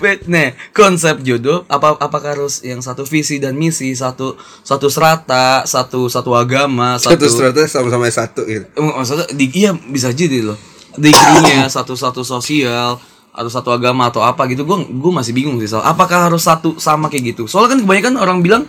Wait, 0.01 0.25
nih 0.25 0.57
konsep 0.73 1.21
jodoh 1.21 1.69
apa 1.69 2.01
apakah 2.01 2.33
harus 2.33 2.65
yang 2.65 2.81
satu 2.81 3.05
visi 3.05 3.37
dan 3.37 3.53
misi 3.53 3.93
satu 3.93 4.41
satu 4.65 4.89
serata 4.89 5.69
satu 5.69 6.09
satu 6.09 6.33
agama 6.33 6.97
Satu 6.97 7.21
satu 7.21 7.27
strata 7.29 7.61
sama-sama 7.69 8.09
satu 8.09 8.49
gitu. 8.49 8.65
Maksudnya 8.81 9.29
di 9.37 9.47
iya 9.53 9.77
bisa 9.77 10.09
jadi 10.09 10.41
loh. 10.41 10.57
Degree-nya 10.97 11.69
satu 11.77 11.93
satu 11.93 12.25
sosial 12.25 12.97
atau 13.31 13.51
satu 13.53 13.71
agama 13.77 14.09
atau 14.09 14.25
apa 14.25 14.49
gitu 14.51 14.67
gue 14.67 14.79
gue 14.91 15.13
masih 15.15 15.31
bingung 15.31 15.63
sih 15.63 15.71
soal 15.71 15.87
apakah 15.87 16.33
harus 16.33 16.49
satu 16.49 16.81
sama 16.81 17.13
kayak 17.13 17.37
gitu. 17.37 17.45
Soalnya 17.45 17.77
kan 17.77 17.81
kebanyakan 17.85 18.15
orang 18.17 18.39
bilang 18.41 18.65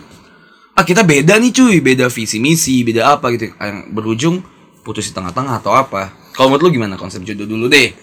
ah 0.76 0.84
kita 0.84 1.00
beda 1.00 1.40
nih 1.40 1.48
cuy. 1.48 1.80
Beda 1.80 2.12
visi 2.12 2.36
misi 2.44 2.84
beda 2.84 3.16
apa 3.16 3.32
gitu. 3.32 3.56
Yang 3.56 3.88
berujung 3.88 4.36
putus 4.84 5.08
di 5.08 5.16
tengah-tengah 5.16 5.64
atau 5.64 5.72
apa 5.72 6.21
kalau 6.42 6.50
menurut 6.50 6.66
lu 6.66 6.74
gimana 6.74 6.94
konsep 6.96 7.22
jodoh 7.22 7.46
dulu 7.46 7.70
deh 7.70 7.94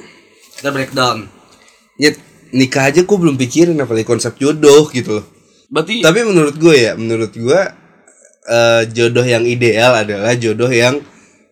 kita 0.56 0.72
breakdown 0.72 1.28
Ya, 1.94 2.16
nikah 2.50 2.88
aja 2.88 3.04
gue 3.04 3.18
belum 3.20 3.36
pikirin 3.36 3.76
apalagi 3.76 4.08
konsep 4.08 4.40
jodoh 4.40 4.88
gitu 4.88 5.20
loh. 5.20 5.26
berarti 5.68 6.00
Tapi 6.00 6.24
menurut 6.24 6.56
gue 6.56 6.72
ya, 6.72 6.96
menurut 6.96 7.30
gue 7.30 7.60
eh, 8.48 8.84
jodoh 8.90 9.22
yang 9.22 9.44
ideal 9.44 9.92
adalah 9.94 10.32
jodoh 10.34 10.72
yang 10.72 11.04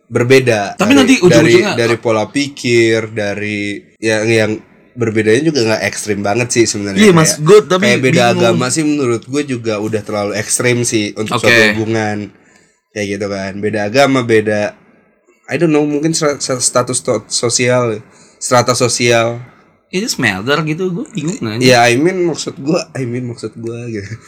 berbeda. 0.07 0.73
Tapi 0.73 0.87
Dari- 0.87 0.97
nanti 0.97 1.13
ujung-ujungnya- 1.19 1.75
dari, 1.75 1.83
dari 1.83 1.95
pola 1.99 2.25
pikir, 2.25 3.11
dari 3.11 3.75
yang 3.99 4.23
yang 4.23 4.51
berbedanya 4.95 5.43
juga 5.43 5.59
nggak 5.67 5.83
ekstrim 5.83 6.23
banget 6.23 6.47
sih 6.49 6.63
sebenarnya. 6.63 7.03
Iya, 7.03 7.11
Mas. 7.11 7.35
Gua 7.37 7.59
tapi 7.61 7.91
kayak 7.91 8.01
beda 8.01 8.15
bingung. 8.23 8.39
agama 8.39 8.65
sih 8.71 8.83
menurut 8.87 9.23
gue 9.27 9.43
juga 9.43 9.73
udah 9.77 10.01
terlalu 10.01 10.31
ekstrim 10.33 10.81
sih 10.81 11.11
untuk 11.11 11.37
Oke. 11.37 11.43
suatu 11.43 11.61
hubungan. 11.75 12.31
Kayak 12.89 13.07
gitu 13.13 13.25
kan. 13.27 13.51
Beda 13.59 13.79
agama, 13.83 14.23
beda 14.23 14.79
I 15.47 15.55
don't 15.55 15.71
know, 15.71 15.87
mungkin 15.87 16.11
status 16.11 16.99
sosial, 17.31 18.03
strata 18.37 18.75
sosial. 18.75 19.39
ini 19.87 20.03
smelter 20.03 20.59
gitu 20.67 20.91
gue 20.91 21.07
bingung 21.15 21.39
nanya 21.39 21.63
Ya 21.63 21.79
I 21.87 21.95
mean 21.95 22.27
maksud 22.27 22.59
gua, 22.59 22.91
I 22.91 23.07
mean 23.07 23.23
maksud 23.31 23.55
gua 23.55 23.87
gitu. 23.87 24.19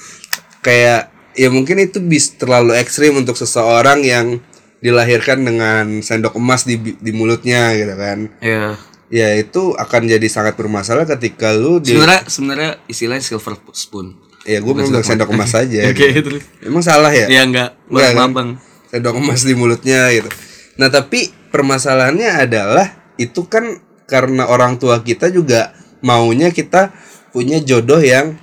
Kayak 0.64 1.12
ya 1.36 1.52
mungkin 1.52 1.84
itu 1.84 2.00
bis 2.00 2.40
terlalu 2.40 2.80
ekstrim 2.80 3.20
untuk 3.20 3.36
seseorang 3.36 4.00
yang 4.08 4.40
dilahirkan 4.80 5.44
dengan 5.44 6.00
sendok 6.00 6.40
emas 6.40 6.64
di 6.64 6.80
di 6.80 7.12
mulutnya 7.12 7.76
gitu 7.76 7.92
kan. 8.00 8.32
ya 8.40 8.80
Ya 9.12 9.36
itu 9.36 9.76
akan 9.76 10.08
jadi 10.08 10.24
sangat 10.32 10.56
bermasalah 10.56 11.04
ketika 11.04 11.52
lu 11.52 11.84
di 11.84 11.92
sebenarnya 11.92 12.22
sebenarnya 12.32 12.72
istilahnya 12.88 13.24
silver 13.28 13.60
spoon 13.76 14.16
ya 14.48 14.64
gua 14.64 14.80
bilang 14.80 15.04
sendok 15.04 15.36
emas 15.36 15.60
aja. 15.60 15.80
oke 15.92 16.06
gitu. 16.08 16.40
Emang 16.64 16.80
salah 16.80 17.12
ya? 17.12 17.28
ya 17.28 17.44
enggak 17.44 17.76
Enggak, 17.92 18.16
kan? 18.16 18.48
Sendok 18.88 19.20
emas 19.20 19.44
di 19.44 19.54
mulutnya 19.60 20.08
gitu. 20.16 20.32
Nah, 20.80 20.88
tapi 20.88 21.28
permasalahannya 21.52 22.40
adalah 22.40 22.88
itu 23.16 23.44
kan 23.46 23.68
karena 24.08 24.48
orang 24.48 24.80
tua 24.80 25.04
kita 25.04 25.28
juga 25.28 25.76
maunya 26.00 26.50
kita 26.50 26.96
punya 27.30 27.60
jodoh 27.60 28.00
yang 28.00 28.40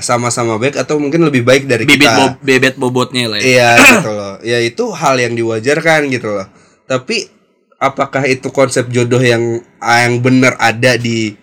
sama-sama 0.00 0.56
baik 0.56 0.80
atau 0.80 0.96
mungkin 0.96 1.20
lebih 1.22 1.44
baik 1.44 1.68
dari 1.68 1.84
bibit 1.84 2.08
kita. 2.08 2.16
bo- 2.16 2.36
bebet 2.40 2.74
bobotnya 2.74 3.28
lah 3.28 3.38
ya. 3.38 3.44
Iya 3.44 3.70
gitu 3.92 4.10
loh. 4.10 4.34
Ya 4.40 4.58
itu 4.58 4.84
hal 4.88 5.20
yang 5.20 5.36
diwajarkan 5.36 6.08
gitu 6.08 6.32
loh. 6.32 6.48
Tapi 6.88 7.28
apakah 7.76 8.24
itu 8.24 8.48
konsep 8.48 8.88
jodoh 8.88 9.20
yang 9.20 9.60
yang 9.78 10.14
benar 10.18 10.56
ada 10.56 10.96
di 10.96 11.36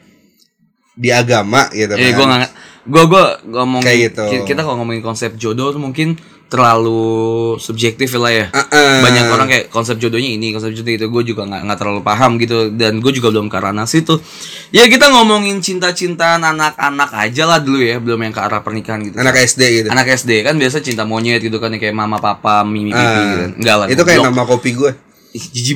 di 0.92 1.10
agama 1.14 1.70
gitu 1.70 1.94
Eh, 1.94 2.12
kan? 2.12 2.18
gue 2.18 2.26
nggak, 2.26 2.52
gue 2.88 3.04
gue 3.06 3.26
ngomongin 3.52 3.86
Kayak 3.86 4.00
gitu. 4.10 4.24
ki- 4.26 4.46
kita 4.48 4.62
kalau 4.64 4.82
ngomongin 4.82 5.04
konsep 5.04 5.38
jodoh 5.38 5.70
tuh 5.70 5.80
mungkin 5.80 6.18
terlalu 6.46 7.58
subjektif 7.58 8.14
lah 8.16 8.32
ya. 8.32 8.46
Uh-uh. 8.54 9.02
Banyak 9.02 9.26
orang 9.34 9.48
kayak 9.50 9.66
konsep 9.74 9.98
jodohnya 9.98 10.30
ini, 10.30 10.54
konsep 10.54 10.72
jodoh 10.78 10.94
itu 10.94 11.06
gue 11.10 11.24
juga 11.34 11.44
nggak 11.50 11.62
nggak 11.66 11.80
terlalu 11.82 12.02
paham 12.06 12.38
gitu 12.38 12.70
dan 12.72 13.02
gue 13.02 13.12
juga 13.12 13.34
belum 13.34 13.50
ke 13.50 13.58
arah 13.58 13.74
situ. 13.90 14.22
Ya 14.70 14.86
kita 14.86 15.10
ngomongin 15.10 15.60
cinta-cintaan 15.60 16.46
anak-anak 16.46 17.12
aja 17.18 17.44
lah 17.50 17.60
dulu 17.60 17.82
ya, 17.82 17.98
belum 17.98 18.30
yang 18.30 18.34
ke 18.34 18.42
arah 18.42 18.62
pernikahan 18.62 19.02
gitu. 19.04 19.18
anak 19.18 19.36
SD 19.42 19.62
gitu. 19.84 19.88
Anak 19.90 20.08
SD 20.14 20.46
kan 20.46 20.56
biasa 20.56 20.80
cinta 20.86 21.04
monyet 21.04 21.42
gitu 21.42 21.58
kan 21.58 21.74
kayak 21.74 21.96
mama 21.98 22.22
papa 22.22 22.62
mimi 22.62 22.94
Ah, 22.94 23.02
gitu. 23.02 23.36
kan. 23.42 23.50
Enggak 23.58 23.76
lah. 23.82 23.88
Itu 23.90 24.02
kayak 24.06 24.22
nama 24.22 24.46
kopi 24.46 24.72
gue. 24.78 24.92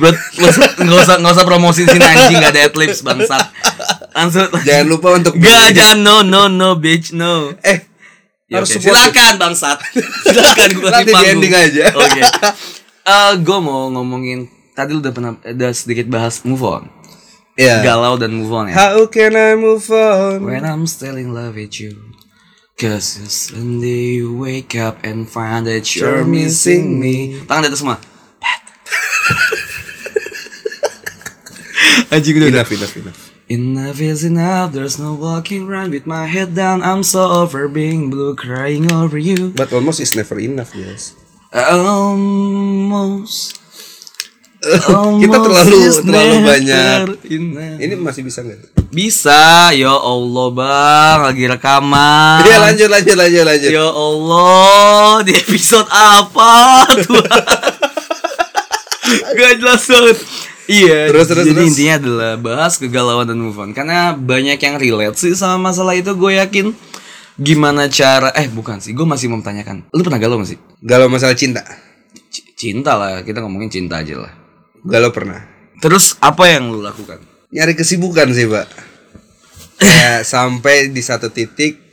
Banget. 0.00 0.16
Nggak 0.80 1.00
usah 1.04 1.16
nggak 1.20 1.34
usah 1.36 1.44
promosiin 1.44 1.84
sini 1.84 2.00
anjing 2.00 2.40
nggak 2.40 2.52
ada 2.56 2.62
adlibs 2.72 3.04
bangsat. 3.04 3.42
Langsung. 4.16 4.48
Jangan 4.64 4.86
lupa 4.88 5.08
untuk 5.20 5.36
Gak, 5.36 5.76
jangan 5.76 5.98
no 6.00 6.16
no 6.24 6.48
no 6.48 6.80
bitch 6.80 7.12
no. 7.12 7.52
eh 7.60 7.89
Ya, 8.50 8.58
harus 8.58 8.74
support 8.74 8.98
Silakan 8.98 9.34
bangsat. 9.38 9.78
Silakan 10.26 10.68
gue 10.74 10.90
Nanti 10.90 11.14
di 11.14 11.24
ending 11.30 11.54
aja. 11.54 11.84
Oke. 11.94 12.20
Eh, 13.00 13.32
gue 13.42 13.58
mau 13.64 13.88
ngomongin 13.90 14.44
tadi 14.76 14.92
lu 14.92 15.00
udah 15.00 15.10
pernah 15.10 15.32
udah 15.40 15.72
sedikit 15.72 16.06
bahas 16.06 16.44
move 16.44 16.62
on. 16.62 16.84
Iya. 17.56 17.80
Galau 17.80 18.20
dan 18.20 18.30
move 18.36 18.52
on 18.52 18.68
ya. 18.70 18.76
How 18.76 19.02
can 19.08 19.34
I 19.34 19.56
move 19.56 19.88
on? 19.88 20.44
When 20.44 20.62
I'm 20.62 20.84
still 20.84 21.16
in 21.16 21.32
love 21.32 21.56
with 21.56 21.80
you. 21.80 21.96
Cause 22.76 23.18
Sunday 23.26 24.20
you 24.20 24.36
wake 24.36 24.76
up 24.76 25.00
and 25.02 25.26
find 25.26 25.64
that 25.66 25.88
you're 25.96 26.28
missing 26.28 27.00
me. 27.00 27.40
Tangan 27.48 27.66
di 27.66 27.68
atas 27.72 27.80
semua. 27.82 27.96
Pat. 28.44 28.62
Anjing 32.14 32.36
udah 32.36 32.48
udah. 32.52 32.62
Enough, 32.62 32.72
enough, 32.76 32.96
enough. 33.00 33.29
Enough 33.50 33.98
is 33.98 34.22
enough, 34.22 34.70
there's 34.70 34.94
no 34.94 35.10
walking 35.10 35.66
around 35.66 35.90
with 35.90 36.06
my 36.06 36.30
head 36.30 36.54
down. 36.54 36.86
I'm 36.86 37.02
so 37.02 37.42
over 37.42 37.66
being 37.66 38.06
blue, 38.06 38.38
crying 38.38 38.86
over 38.94 39.18
you. 39.18 39.50
But 39.50 39.74
almost 39.74 39.98
is 39.98 40.14
never 40.14 40.38
enough, 40.38 40.70
guys. 40.70 41.18
Almost. 41.50 43.58
Kita 45.26 45.36
terlalu 45.42 45.76
is 45.82 45.98
terlalu 45.98 46.46
banyak. 46.46 47.26
enough. 47.26 47.82
Ini 47.82 47.98
masih 47.98 48.22
bisa 48.22 48.46
nggak? 48.46 48.86
Bisa, 48.86 49.74
ya 49.74 49.98
Allah 49.98 50.46
bang, 50.54 51.18
lagi 51.34 51.44
rekaman. 51.50 52.46
Iya 52.46 52.70
lanjut 52.70 52.86
lanjut 52.86 53.18
lanjut 53.18 53.44
lanjut. 53.50 53.70
Ya 53.74 53.88
Allah, 53.90 55.26
di 55.26 55.34
episode 55.34 55.90
apa 55.90 56.54
tuh? 57.02 57.18
Gak 59.34 59.58
jelas 59.58 59.82
banget. 59.90 60.22
Iya, 60.68 61.08
Terus, 61.10 61.26
terus, 61.30 61.44
jadi 61.48 61.56
terus. 61.56 61.68
intinya 61.72 61.94
adalah 61.96 62.32
bahas 62.36 62.76
kegalauan 62.76 63.26
dan 63.26 63.38
move 63.40 63.56
on 63.56 63.72
Karena 63.72 64.12
banyak 64.12 64.60
yang 64.60 64.76
relate 64.76 65.16
sih 65.16 65.32
sama 65.32 65.72
masalah 65.72 65.96
itu 65.96 66.12
Gue 66.14 66.36
yakin 66.36 66.76
gimana 67.40 67.88
cara 67.88 68.30
Eh 68.36 68.46
bukan 68.52 68.78
sih, 68.78 68.92
gue 68.92 69.06
masih 69.08 69.32
mau 69.32 69.40
memtanyakan 69.40 69.88
Lu 69.90 70.04
pernah 70.04 70.20
galau 70.20 70.38
gak 70.38 70.50
sih? 70.54 70.58
Galau 70.82 71.08
masalah 71.08 71.34
cinta. 71.34 71.64
C- 72.30 72.46
cinta 72.54 72.94
lah, 72.94 73.24
kita 73.24 73.40
ngomongin 73.40 73.70
cinta 73.72 73.98
aja 74.04 74.20
lah 74.20 74.32
Galau 74.80 75.10
pernah. 75.12 75.44
Terus 75.80 76.16
apa 76.20 76.48
yang 76.48 76.68
lu 76.72 76.80
lakukan? 76.80 77.20
Nyari 77.50 77.72
kesibukan 77.74 78.30
sih, 78.32 78.48
Pak. 78.48 78.66
Kayak 79.80 80.22
sampai 80.24 80.88
di 80.92 81.00
satu 81.00 81.28
titik 81.28 81.89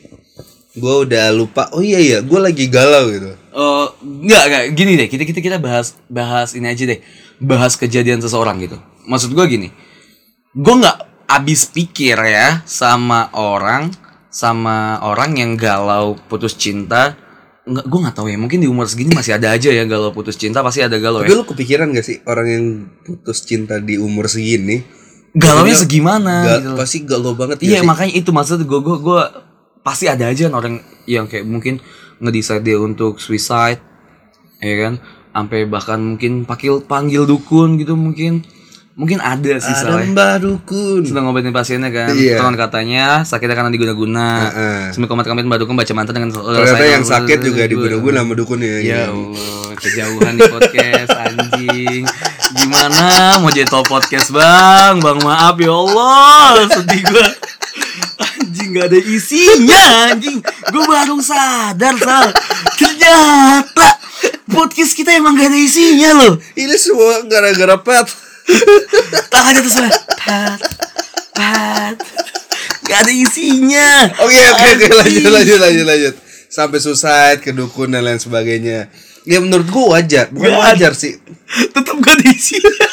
gue 0.78 0.96
udah 1.10 1.34
lupa. 1.34 1.68
Oh 1.74 1.82
iya 1.82 1.98
iya, 1.98 2.18
gue 2.22 2.40
lagi 2.40 2.70
galau 2.70 3.10
gitu. 3.10 3.34
Oh, 3.52 3.90
enggak, 4.06 4.44
enggak, 4.46 4.64
gini 4.78 4.92
deh, 4.94 5.08
kita 5.10 5.26
kita 5.26 5.40
kita 5.42 5.58
bahas 5.58 5.98
bahas 6.06 6.54
ini 6.54 6.70
aja 6.70 6.86
deh. 6.86 7.02
Bahas 7.42 7.74
kejadian 7.74 8.22
seseorang 8.22 8.62
gitu. 8.62 8.78
Maksud 9.10 9.34
gua 9.34 9.50
gini. 9.50 9.74
Gua 10.54 10.78
nggak 10.78 10.98
habis 11.26 11.66
pikir 11.66 12.14
ya 12.22 12.62
sama 12.70 13.34
orang 13.34 13.90
sama 14.30 15.02
orang 15.02 15.34
yang 15.42 15.52
galau 15.58 16.14
putus 16.30 16.54
cinta. 16.54 17.18
Enggak, 17.66 17.90
gua 17.90 18.00
nggak 18.06 18.16
tahu 18.16 18.30
ya. 18.30 18.38
Mungkin 18.38 18.62
di 18.62 18.70
umur 18.70 18.86
segini 18.86 19.10
masih 19.18 19.42
ada 19.42 19.50
aja 19.50 19.74
ya 19.74 19.84
galau 19.90 20.14
putus 20.14 20.38
cinta, 20.38 20.62
pasti 20.62 20.86
ada 20.86 21.02
galau 21.02 21.26
Tapi 21.26 21.34
ya. 21.34 21.38
lu 21.42 21.46
kepikiran 21.50 21.90
gak 21.98 22.06
sih 22.06 22.22
orang 22.30 22.48
yang 22.48 22.66
putus 23.02 23.42
cinta 23.42 23.82
di 23.82 23.98
umur 23.98 24.30
segini? 24.30 24.86
Galaunya 25.34 25.78
segimana 25.78 26.46
Ga- 26.46 26.56
gitu 26.62 26.70
pasti 26.74 26.98
galau 27.06 27.34
banget 27.34 27.62
Iya 27.62 27.78
gak 27.78 27.82
sih? 27.82 27.88
makanya 27.90 28.14
itu 28.18 28.30
maksud 28.34 28.60
gue 28.66 28.80
gue 28.82 28.98
gue 29.02 29.22
pasti 29.88 30.12
ada 30.12 30.28
aja 30.28 30.52
orang 30.52 30.84
yang 31.08 31.32
kayak 31.32 31.48
mungkin 31.48 31.80
ngedecide 32.20 32.60
dia 32.68 32.76
untuk 32.76 33.24
suicide, 33.24 33.80
ya 34.60 34.76
kan? 34.84 35.00
Sampai 35.32 35.64
bahkan 35.64 35.96
mungkin 36.04 36.44
panggil 36.44 36.84
panggil 36.84 37.24
dukun 37.24 37.80
gitu 37.80 37.96
mungkin 37.96 38.44
mungkin 38.98 39.22
ada 39.22 39.62
sih 39.62 39.70
Ada 39.70 39.94
soalnya. 39.94 40.10
Mbak 40.10 40.36
Dukun. 40.42 41.02
Sedang 41.06 41.30
ngobatin 41.30 41.54
pasiennya 41.54 41.94
kan, 41.94 42.18
Iya. 42.18 42.42
konon 42.42 42.58
katanya 42.58 43.22
sakitnya 43.22 43.54
karena 43.54 43.70
diguna-guna. 43.70 44.28
Heeh. 44.50 44.82
Sampai 44.90 45.06
komat-komat 45.06 45.46
mbak 45.46 45.62
dukun 45.62 45.78
baca 45.78 45.94
mantra 45.94 46.18
dengan 46.18 46.34
Ternyata 46.34 46.86
yang 46.90 47.06
sakit 47.06 47.46
juga 47.46 47.70
diguna-guna 47.70 48.26
sama 48.26 48.34
dukun 48.34 48.60
ya. 48.66 48.82
Ya. 48.82 49.02
Allah, 49.14 49.70
kejauhan 49.78 50.34
di 50.42 50.44
podcast 50.50 51.12
anjing. 51.14 52.02
Gimana 52.58 53.38
mau 53.38 53.54
jadi 53.54 53.70
top 53.70 53.86
podcast 53.86 54.34
bang? 54.34 54.98
Bang 54.98 55.22
maaf 55.22 55.54
ya 55.62 55.78
Allah, 55.78 56.66
sedih 56.66 57.06
gua. 57.06 57.47
Anjing 58.68 58.84
gak 58.84 58.92
ada 58.92 59.00
isinya 59.00 59.82
anjing. 60.12 60.40
Gue 60.44 60.84
baru 60.84 61.16
sadar 61.24 61.96
sal. 61.96 62.36
Ternyata 62.76 63.88
podcast 64.52 64.92
kita 64.92 65.16
emang 65.16 65.40
gak 65.40 65.48
ada 65.48 65.56
isinya 65.56 66.12
loh. 66.20 66.36
Ini 66.52 66.76
semua 66.76 67.24
gara-gara 67.32 67.80
pet. 67.80 68.08
Tangannya 69.32 69.64
tuh 69.64 69.72
sana. 69.72 69.88
Pat, 70.20 70.60
pat. 71.32 71.96
Gak 72.92 73.00
ada 73.08 73.14
isinya. 73.16 74.12
Oke 74.28 74.36
oke 74.36 74.64
oke 74.68 74.84
Anjing. 74.84 74.92
lanjut 75.00 75.32
lanjut 75.32 75.60
lanjut 75.64 75.86
lanjut. 75.88 76.14
Sampai 76.52 76.84
suicide 76.84 77.40
ke 77.40 77.56
dukun 77.56 77.88
dan 77.96 78.04
lain 78.04 78.20
sebagainya. 78.20 78.92
Ya 79.24 79.40
menurut 79.40 79.68
gua 79.72 79.96
wajar, 79.96 80.28
bukan 80.28 80.52
Gak 80.52 80.60
wajar 80.60 80.92
sih. 80.92 81.16
Tetap 81.72 81.96
gak 82.04 82.20
ada 82.20 82.28
isinya. 82.28 82.88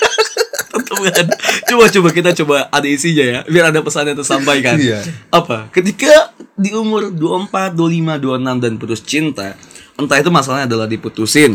Bukan. 0.94 1.26
coba 1.66 1.84
coba 1.90 2.08
kita 2.10 2.30
coba 2.34 2.56
ada 2.68 2.86
isinya 2.86 3.24
ya 3.24 3.40
biar 3.44 3.70
ada 3.70 3.80
pesan 3.80 4.08
yang 4.08 4.18
tersampaikan 4.18 4.76
Iya. 4.82 5.00
apa 5.28 5.68
ketika 5.70 6.32
di 6.54 6.70
umur 6.70 7.10
24 7.10 7.74
25 7.74 8.22
26 8.22 8.62
dan 8.62 8.72
putus 8.76 9.00
cinta 9.00 9.58
entah 9.94 10.18
itu 10.18 10.30
masalahnya 10.30 10.66
adalah 10.66 10.86
diputusin 10.86 11.54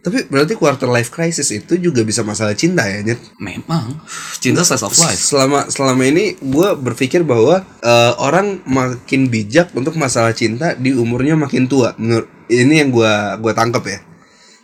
Tapi 0.00 0.28
berarti 0.28 0.52
quarter 0.52 0.84
life 0.84 1.08
crisis 1.08 1.48
itu 1.48 1.80
juga 1.80 2.04
bisa 2.04 2.20
masalah 2.20 2.52
cinta 2.52 2.84
ya, 2.84 3.00
Nyet? 3.00 3.24
memang 3.40 4.04
cinta 4.36 4.60
slice 4.60 4.84
of 4.84 4.92
life 5.00 5.16
Selama 5.16 5.64
selama 5.66 6.04
ini 6.04 6.36
gue 6.36 6.68
berpikir 6.76 7.24
bahwa 7.24 7.64
eh, 7.80 8.12
orang 8.20 8.60
makin 8.68 9.32
bijak 9.32 9.72
untuk 9.72 9.96
masalah 9.96 10.36
cinta 10.36 10.76
di 10.76 10.92
umurnya 10.92 11.40
makin 11.40 11.64
tua. 11.64 11.96
Menurut 11.96 12.28
ini 12.52 12.84
yang 12.84 12.92
gue 12.92 13.08
gua 13.40 13.52
tangkep 13.56 13.80
ya. 13.80 13.98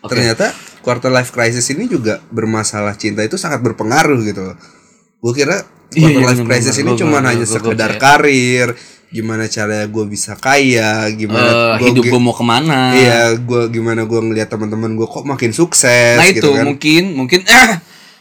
Oke. 0.04 0.12
Ternyata 0.12 0.52
quarter 0.80 1.08
life 1.08 1.30
crisis 1.30 1.68
ini 1.68 1.84
juga 1.84 2.20
bermasalah 2.26 2.94
cinta 2.94 3.20
itu 3.20 3.34
sangat 3.34 3.60
berpengaruh 3.60 4.20
gitu 4.22 4.42
loh. 4.44 4.56
Gue 5.18 5.32
kira 5.34 5.60
Iya, 5.90 6.06
quarter 6.06 6.16
iya, 6.16 6.26
life 6.26 6.38
bener, 6.38 6.48
crisis 6.48 6.72
bener. 6.72 6.80
ini 6.80 6.90
Gua- 6.90 7.00
cuma 7.00 7.10
gua- 7.12 7.26
hanya 7.26 7.36
gua- 7.36 7.44
gua 7.44 7.54
sekedar 7.56 7.90
percaya. 7.90 8.00
karir, 8.00 8.68
gimana 9.10 9.44
caranya 9.44 9.86
gue 9.86 10.04
bisa 10.06 10.32
kaya, 10.34 10.90
gimana 11.10 11.50
Eh, 11.50 11.70
gua 11.76 11.88
hidup 11.90 12.04
gue 12.06 12.20
mau 12.20 12.30
ke 12.30 12.44
mana 12.44 12.80
Iya, 12.94 13.20
gue 13.36 13.62
gimana 13.68 14.02
gue 14.04 14.20
ngelihat 14.20 14.48
teman-teman 14.48 14.94
gue 14.94 15.04
kok 15.04 15.24
makin 15.24 15.50
sukses 15.50 16.14
Nah 16.14 16.28
gitu 16.28 16.46
itu 16.46 16.50
kan. 16.52 16.64
mungkin 16.64 17.02
mungkin 17.14 17.40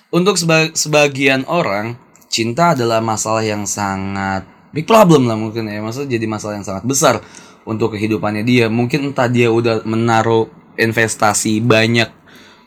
untuk 0.09 0.33
seba- 0.35 0.73
sebagian 0.73 1.45
orang 1.45 1.93
cinta 2.25 2.73
adalah 2.73 2.99
masalah 2.99 3.41
yang 3.41 3.63
sangat 3.63 4.43
big 4.69 4.83
problem 4.83 5.25
lah 5.25 5.33
mungkin 5.33 5.65
ya 5.65 5.77
maksudnya 5.79 6.09
jadi 6.11 6.25
masalah 6.25 6.57
yang 6.57 6.65
sangat 6.65 6.83
besar 6.83 7.21
untuk 7.63 7.93
kehidupannya 7.93 8.41
dia 8.41 8.65
mungkin 8.65 9.05
entah 9.07 9.25
dia 9.25 9.49
udah 9.49 9.81
menaruh 9.83 10.49
investasi 10.75 11.59
banyak 11.59 12.18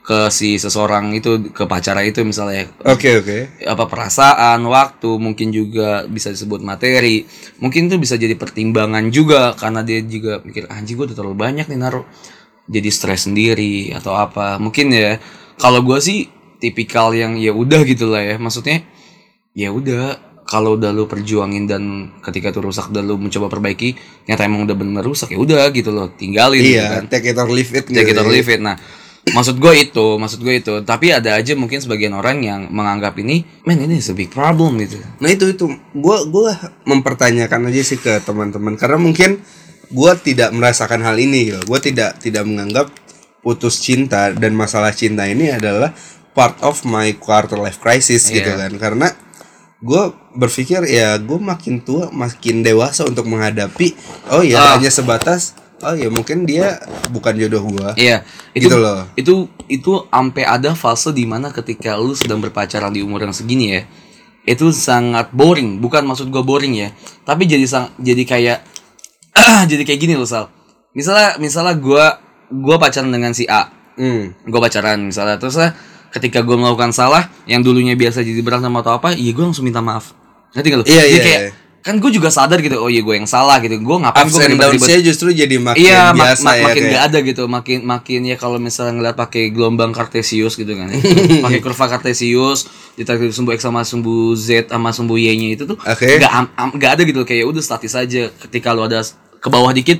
ke 0.03 0.27
si 0.35 0.59
seseorang 0.59 1.15
itu 1.15 1.55
ke 1.55 1.63
pacara 1.65 2.03
itu 2.03 2.27
misalnya 2.27 2.67
Oke 2.83 3.23
oke. 3.23 3.63
apa 3.63 3.87
perasaan, 3.87 4.59
waktu, 4.67 5.11
mungkin 5.15 5.55
juga 5.55 6.03
bisa 6.11 6.35
disebut 6.35 6.59
materi. 6.59 7.23
Mungkin 7.63 7.87
itu 7.87 8.03
bisa 8.03 8.19
jadi 8.19 8.35
pertimbangan 8.35 9.15
juga 9.15 9.55
karena 9.55 9.87
dia 9.87 10.03
juga 10.03 10.43
mikir 10.43 10.67
"Ah, 10.67 10.83
anjing 10.83 10.99
gue 10.99 11.07
udah 11.07 11.15
terlalu 11.15 11.39
banyak 11.39 11.71
nih 11.71 11.79
naruh. 11.79 12.03
Jadi 12.67 12.89
stres 12.91 13.31
sendiri 13.31 13.95
atau 13.95 14.19
apa. 14.19 14.59
Mungkin 14.59 14.91
ya 14.91 15.23
kalau 15.55 15.87
gue 15.87 15.99
sih 16.03 16.27
tipikal 16.59 17.15
yang 17.15 17.39
ya 17.39 17.55
udah 17.55 17.87
gitu 17.87 18.11
lah 18.11 18.27
ya. 18.27 18.37
Maksudnya 18.43 18.83
ya 19.55 19.71
udah 19.71 20.19
kalau 20.43 20.75
udah 20.75 20.91
lu 20.91 21.07
perjuangin 21.07 21.71
dan 21.71 21.83
ketika 22.27 22.51
itu 22.51 22.59
rusak 22.59 22.91
dan 22.91 23.07
lu 23.07 23.15
mencoba 23.17 23.47
perbaiki 23.47 23.95
ternyata 24.27 24.43
emang 24.43 24.67
udah 24.67 24.75
bener 24.75 25.05
rusak 25.07 25.31
ya 25.31 25.39
udah 25.39 25.71
gitu 25.71 25.95
loh 25.95 26.11
tinggalin 26.13 26.59
gitu 26.61 26.83
kan 26.83 27.03
Iya, 27.07 27.09
take 27.09 27.31
it 27.31 27.39
or 27.39 27.47
leave 27.47 27.71
it. 27.71 27.87
take 27.87 28.03
it 28.03 28.11
gitu 28.11 28.19
or 28.21 28.27
ya. 28.27 28.33
leave 28.35 28.51
it. 28.51 28.59
Nah, 28.59 28.75
maksud 29.33 29.57
gue 29.57 29.75
itu, 29.81 30.07
maksud 30.17 30.41
gue 30.41 30.55
itu. 30.57 30.75
Tapi 30.83 31.13
ada 31.13 31.37
aja 31.37 31.53
mungkin 31.53 31.81
sebagian 31.81 32.13
orang 32.13 32.41
yang 32.41 32.69
menganggap 32.69 33.17
ini, 33.19 33.45
man 33.65 33.77
ini 33.77 33.99
is 33.99 34.09
a 34.09 34.17
big 34.17 34.29
problem 34.29 34.77
gitu. 34.79 35.01
Nah 35.19 35.29
itu 35.29 35.49
itu 35.49 35.67
gue 35.93 36.19
gua 36.29 36.53
mempertanyakan 36.85 37.69
aja 37.69 37.83
sih 37.83 37.97
ke 37.97 38.21
teman-teman 38.23 38.77
karena 38.77 38.97
mungkin 38.97 39.41
gue 39.89 40.13
tidak 40.25 40.53
merasakan 40.53 41.01
hal 41.03 41.17
ini 41.17 41.53
gitu. 41.53 41.61
Gue 41.65 41.81
tidak 41.81 42.21
tidak 42.21 42.45
menganggap 42.45 42.89
putus 43.41 43.83
cinta 43.83 44.31
dan 44.31 44.55
masalah 44.55 44.95
cinta 44.95 45.27
ini 45.27 45.51
adalah 45.51 45.91
part 46.33 46.57
of 46.63 46.87
my 46.87 47.13
quarter 47.19 47.59
life 47.59 47.77
crisis 47.77 48.31
gitu 48.31 48.47
Iya. 48.49 48.71
kan 48.71 48.73
karena 48.79 49.09
gue 49.83 50.03
berpikir 50.33 50.87
ya 50.87 51.19
gue 51.19 51.37
makin 51.37 51.83
tua 51.83 52.09
makin 52.09 52.63
dewasa 52.63 53.03
untuk 53.03 53.27
menghadapi 53.27 53.99
oh 54.31 54.41
ya 54.41 54.63
Ah. 54.63 54.71
hanya 54.79 54.89
sebatas 54.89 55.59
oh 55.83 55.95
ya 55.95 56.09
mungkin 56.09 56.47
dia 56.47 56.79
bukan 57.11 57.35
jodoh 57.37 57.63
gue 57.67 57.89
Iya, 57.99 58.23
itu 58.55 58.71
Gitu 58.71 58.77
loh. 58.79 59.05
itu 59.19 59.35
itu 59.67 59.93
sampai 60.07 60.47
ada 60.47 60.73
fase 60.73 61.11
di 61.11 61.27
mana 61.27 61.51
ketika 61.51 61.99
lu 61.99 62.15
sedang 62.15 62.39
berpacaran 62.39 62.95
di 62.95 63.03
umur 63.03 63.23
yang 63.23 63.35
segini 63.35 63.77
ya. 63.77 63.83
Itu 64.43 64.75
sangat 64.75 65.31
boring, 65.31 65.79
bukan 65.79 66.03
maksud 66.03 66.27
gue 66.31 66.43
boring 66.43 66.75
ya. 66.75 66.89
Tapi 67.23 67.47
jadi 67.47 67.63
sang, 67.67 67.91
jadi 67.99 68.23
kayak 68.27 68.59
jadi 69.71 69.83
kayak 69.83 70.01
gini 70.01 70.15
loh, 70.15 70.27
Sal. 70.27 70.51
Misalnya 70.93 71.39
misalnya 71.39 71.75
gua 71.79 72.19
gua 72.51 72.77
pacaran 72.77 73.11
dengan 73.11 73.33
si 73.33 73.49
A. 73.49 73.71
hmm. 73.97 74.49
gue 74.49 74.61
pacaran 74.61 74.97
misalnya 75.01 75.37
terus 75.37 75.61
lah 75.61 75.77
ketika 76.13 76.41
gue 76.41 76.57
melakukan 76.57 76.93
salah 76.93 77.29
yang 77.45 77.61
dulunya 77.61 77.93
biasa 77.93 78.21
jadi 78.21 78.41
berantem 78.41 78.73
atau 78.77 78.97
apa 78.97 79.13
iya 79.13 79.33
gue 79.33 79.45
langsung 79.45 79.65
minta 79.65 79.81
maaf 79.81 80.13
ngerti 80.53 80.69
gak 80.69 80.79
lu 80.81 80.85
Iya, 80.85 81.05
iya, 81.09 81.19
kayak 81.21 81.41
iya. 81.41 81.51
Kan 81.83 81.99
gue 81.99 82.15
juga 82.15 82.31
sadar 82.31 82.63
gitu 82.63 82.79
oh 82.79 82.87
iya 82.87 83.03
gue 83.03 83.15
yang 83.15 83.27
salah 83.27 83.59
gitu. 83.59 83.75
Gue 83.77 83.97
ngapain 83.99 84.25
gue 84.25 84.39
ribet-ribet 84.49 85.03
justru 85.03 85.35
jadi 85.35 85.59
makin 85.59 85.83
iya 85.83 86.15
biasa 86.15 86.47
mak- 86.47 86.55
ya 86.55 86.63
makin 86.63 86.79
kayak- 86.79 86.93
gak 86.95 87.05
ada 87.05 87.19
gitu. 87.21 87.43
Makin 87.45 87.79
makin 87.83 88.21
ya 88.23 88.37
kalau 88.37 88.57
misalnya 88.57 88.93
ngeliat 88.95 89.17
pakai 89.19 89.51
gelombang 89.51 89.91
kartesius 89.91 90.55
gitu 90.55 90.73
kan. 90.73 90.87
Ya. 90.89 91.03
pakai 91.45 91.59
kurva 91.59 91.91
kartesius 91.91 92.71
ditarik 92.95 93.35
sumbu 93.35 93.51
x 93.51 93.61
sama 93.61 93.83
sumbu 93.83 94.33
z 94.33 94.65
sama 94.65 94.95
sumbu 94.95 95.19
y 95.19 95.35
nya 95.35 95.49
itu 95.53 95.67
tuh 95.67 95.75
Oke. 95.77 96.23
gak, 96.23 96.31
am- 96.31 96.53
am- 96.55 96.75
gak 96.79 96.97
ada 96.97 97.03
gitu. 97.03 97.27
Kayak 97.27 97.51
udah 97.51 97.61
statis 97.61 97.93
aja. 97.93 98.31
Ketika 98.31 98.71
lu 98.71 98.87
ada 98.87 99.03
ke 99.43 99.49
bawah 99.51 99.75
dikit 99.75 99.99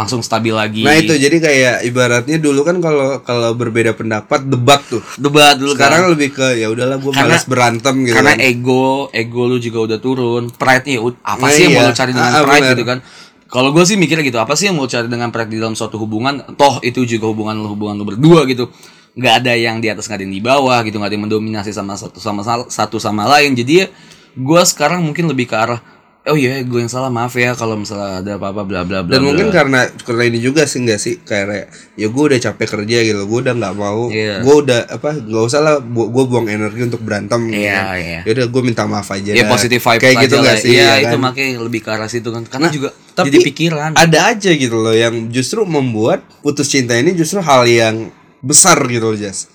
langsung 0.00 0.20
stabil 0.20 0.50
lagi 0.50 0.80
Nah 0.80 0.96
itu 0.96 1.12
jadi 1.12 1.36
kayak 1.36 1.76
ibaratnya 1.84 2.36
dulu 2.36 2.60
kan 2.62 2.78
kalau 2.78 3.20
kalau 3.20 3.52
berbeda 3.52 3.92
pendapat 3.92 4.42
debat 4.42 4.80
tuh. 4.82 5.04
debat 5.14 5.54
dulu 5.54 5.72
kan. 5.72 5.92
Sekarang 5.92 6.02
lebih 6.10 6.32
ke 6.32 6.56
ya 6.56 6.66
udahlah 6.66 6.96
gue 6.96 7.12
malas 7.12 7.44
berantem 7.44 7.94
gitu 8.02 8.14
karena 8.14 8.32
kan. 8.32 8.40
ego 8.42 8.86
ego 9.10 9.42
lu 9.44 9.56
juga 9.56 9.78
udah 9.84 9.98
turun 9.98 10.48
pride 10.48 10.84
nya 10.86 10.98
apa 11.20 11.38
Nah, 11.38 11.50
sih 11.50 11.62
yang 11.62 11.72
iya. 11.72 11.78
mau 11.78 11.86
lu 11.86 11.94
cari 11.94 12.10
dengan 12.10 12.26
Ah, 12.26 12.34
ah, 12.34 12.42
pride 12.42 12.60
benar. 12.62 12.72
gitu 12.72 12.84
kan 12.84 12.98
kalau 13.46 13.68
gue 13.70 13.82
sih 13.82 13.94
mikirnya 13.94 14.22
gitu 14.22 14.38
apa 14.38 14.54
sih 14.54 14.66
yang 14.66 14.76
mau 14.76 14.86
cari 14.86 15.06
dengan 15.06 15.28
pride 15.28 15.50
di 15.50 15.58
dalam 15.58 15.74
suatu 15.74 15.96
hubungan 15.96 16.40
toh 16.54 16.78
itu 16.80 17.02
juga 17.04 17.28
hubungan 17.28 17.54
lu 17.54 17.68
hubungan 17.68 17.94
lu 17.94 18.06
berdua 18.06 18.46
gitu 18.46 18.70
nggak 19.12 19.34
ada 19.42 19.52
yang 19.52 19.78
di 19.78 19.90
atas 19.90 20.06
nggak 20.06 20.16
ada 20.16 20.24
yang 20.24 20.32
di 20.32 20.40
bawah 20.40 20.78
gitu 20.80 20.96
nggak 20.96 21.10
ada 21.10 21.16
yang 21.18 21.24
mendominasi 21.26 21.70
sama 21.70 21.98
satu 21.98 22.16
sama 22.16 22.40
satu 22.66 22.96
sama 22.96 23.26
lain 23.26 23.52
jadi 23.52 23.72
ya 23.74 23.86
gue 24.32 24.62
sekarang 24.62 25.02
mungkin 25.02 25.26
lebih 25.26 25.50
ke 25.50 25.56
arah 25.58 25.82
oh 26.30 26.36
iya 26.36 26.60
gue 26.60 26.78
yang 26.78 26.88
salah 26.88 27.08
maaf 27.08 27.34
ya 27.34 27.52
kalau 27.52 27.74
misalnya 27.74 28.20
ada 28.20 28.32
apa-apa 28.34 28.62
bla 28.62 28.80
bla 28.80 29.02
bla 29.02 29.10
Dan 29.10 29.20
bla. 29.20 29.26
mungkin 29.26 29.50
karena 29.50 29.84
karena 29.98 30.22
ini 30.24 30.38
juga 30.38 30.62
sih 30.62 30.78
enggak 30.78 30.96
sih 30.96 31.18
kayak 31.18 31.68
ya 31.94 32.06
gue 32.06 32.22
udah 32.24 32.38
capek 32.40 32.66
kerja 32.70 32.98
gitu, 33.02 33.20
gue 33.20 33.38
udah 33.40 33.52
nggak 33.52 33.74
mau, 33.74 34.08
Iya. 34.08 34.40
gue 34.40 34.54
udah 34.56 34.80
apa 34.88 35.10
nggak 35.16 35.44
usah 35.44 35.60
lah, 35.60 35.74
gue 35.82 36.24
buang 36.24 36.46
energi 36.46 36.80
untuk 36.82 37.00
berantem. 37.00 37.46
gitu 37.46 37.60
Iya, 37.60 37.76
kan. 37.76 37.94
iya. 37.96 38.20
Ya 38.22 38.30
udah 38.32 38.46
gue 38.46 38.62
minta 38.62 38.82
maaf 38.84 39.08
aja. 39.08 39.30
ya 39.30 39.42
dah. 39.42 39.50
positive 39.50 39.82
vibe 39.82 40.00
kayak 40.00 40.16
gitu 40.22 40.34
nggak 40.36 40.56
sih? 40.56 40.70
iya 40.70 40.80
ya 40.80 40.94
itu 41.02 41.06
kan? 41.10 41.20
makanya 41.20 41.50
lebih 41.60 41.80
ke 41.80 41.90
arah 41.90 42.06
situ 42.06 42.28
kan 42.28 42.42
karena 42.42 42.68
juga 42.68 42.88
tapi 43.10 43.26
jadi 43.26 43.38
pikiran 43.44 43.90
Ada 43.92 44.18
aja 44.30 44.50
gitu 44.52 44.76
loh 44.76 44.94
yang 44.94 45.28
justru 45.28 45.60
membuat 45.62 46.22
putus 46.40 46.66
cinta 46.66 46.94
ini 46.94 47.12
justru 47.12 47.38
hal 47.38 47.64
yang 47.64 48.08
besar 48.40 48.80
gitu 48.86 49.04
loh 49.06 49.18
Jas. 49.18 49.50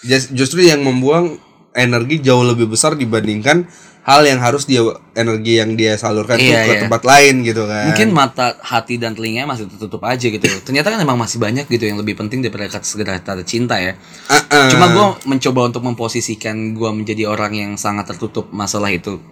Jas- 0.00 0.30
Justru 0.30 0.62
yang 0.62 0.80
membuang 0.80 1.36
energi 1.72 2.18
jauh 2.18 2.42
lebih 2.42 2.66
besar 2.66 2.92
dibandingkan 2.94 3.64
hal 4.02 4.26
yang 4.26 4.42
harus 4.42 4.66
dia 4.66 4.82
energi 5.14 5.62
yang 5.62 5.78
dia 5.78 5.94
salurkan 5.94 6.34
tuh 6.34 6.42
Iya, 6.42 6.66
ke 6.66 6.72
iya. 6.74 6.80
tempat 6.84 7.02
lain 7.02 7.46
gitu 7.46 7.62
kan. 7.64 7.86
mungkin 7.86 8.08
mata 8.10 8.58
hati 8.58 8.98
dan 8.98 9.14
telinganya 9.14 9.46
masih 9.46 9.70
tertutup 9.70 10.02
aja 10.02 10.26
gitu 10.26 10.42
ternyata 10.66 10.90
kan 10.90 10.98
emang 10.98 11.14
masih 11.14 11.38
banyak 11.38 11.66
gitu 11.66 11.86
yang 11.86 11.96
lebih 11.96 12.18
penting 12.18 12.42
daripada 12.42 12.66
kata 12.66 12.82
sekedar 12.82 13.14
kata 13.16 13.46
cinta 13.46 13.78
ya 13.78 13.94
Ah, 14.26 14.42
ah. 14.50 14.66
cuma 14.66 14.90
gue 14.90 15.06
mencoba 15.24 15.70
untuk 15.70 15.82
memposisikan 15.82 16.74
gue 16.74 16.90
menjadi 16.90 17.30
orang 17.30 17.52
yang 17.54 17.70
sangat 17.76 18.10
tertutup 18.10 18.50
masalah 18.50 18.90
itu 18.90 19.22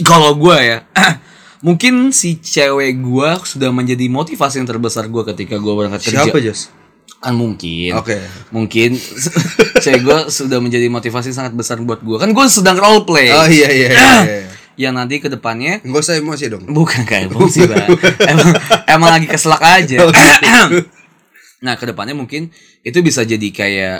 kalau 0.00 0.36
gue 0.36 0.56
ya 0.58 0.78
mungkin 1.60 2.12
si 2.12 2.36
cewek 2.36 3.00
gue 3.00 3.30
sudah 3.44 3.68
menjadi 3.68 4.04
motivasi 4.06 4.60
yang 4.60 4.68
terbesar 4.68 5.08
gue 5.08 5.22
ketika 5.28 5.56
gue 5.56 5.72
berangkat 5.72 6.00
kerja 6.02 6.24
siapa 6.24 6.40
Jas? 6.40 6.68
Kan 7.20 7.36
mungkin 7.36 7.92
Oke. 8.00 8.16
mungkin 8.48 8.96
cewek 9.84 10.00
gue 10.00 10.18
sudah 10.32 10.56
menjadi 10.56 10.88
motivasi 10.88 11.36
sangat 11.36 11.52
besar 11.52 11.76
buat 11.84 12.00
gue 12.00 12.16
kan 12.16 12.32
gue 12.32 12.46
sedang 12.48 12.80
role 12.80 13.04
play 13.04 13.28
Oh 13.28 13.44
iya 13.44 13.68
iya 13.68 13.88
iya. 13.92 14.12
iya. 14.24 14.42
yang 14.88 14.96
nanti 14.96 15.20
ke 15.20 15.28
depannya 15.28 15.84
Enggak 15.84 16.08
usah 16.08 16.16
emosi 16.16 16.48
dong. 16.48 16.64
Bukan 16.64 17.04
kayak 17.04 17.28
emosi 17.28 17.68
bang 17.68 17.88
emang, 18.24 18.48
emang 18.88 19.10
lagi 19.12 19.26
keselak 19.28 19.60
aja 19.60 20.00
Nah 21.64 21.76
ke 21.76 21.84
depannya 21.84 22.16
mungkin 22.16 22.48
itu 22.80 22.98
bisa 23.04 23.20
jadi 23.20 23.48
kayak 23.52 23.96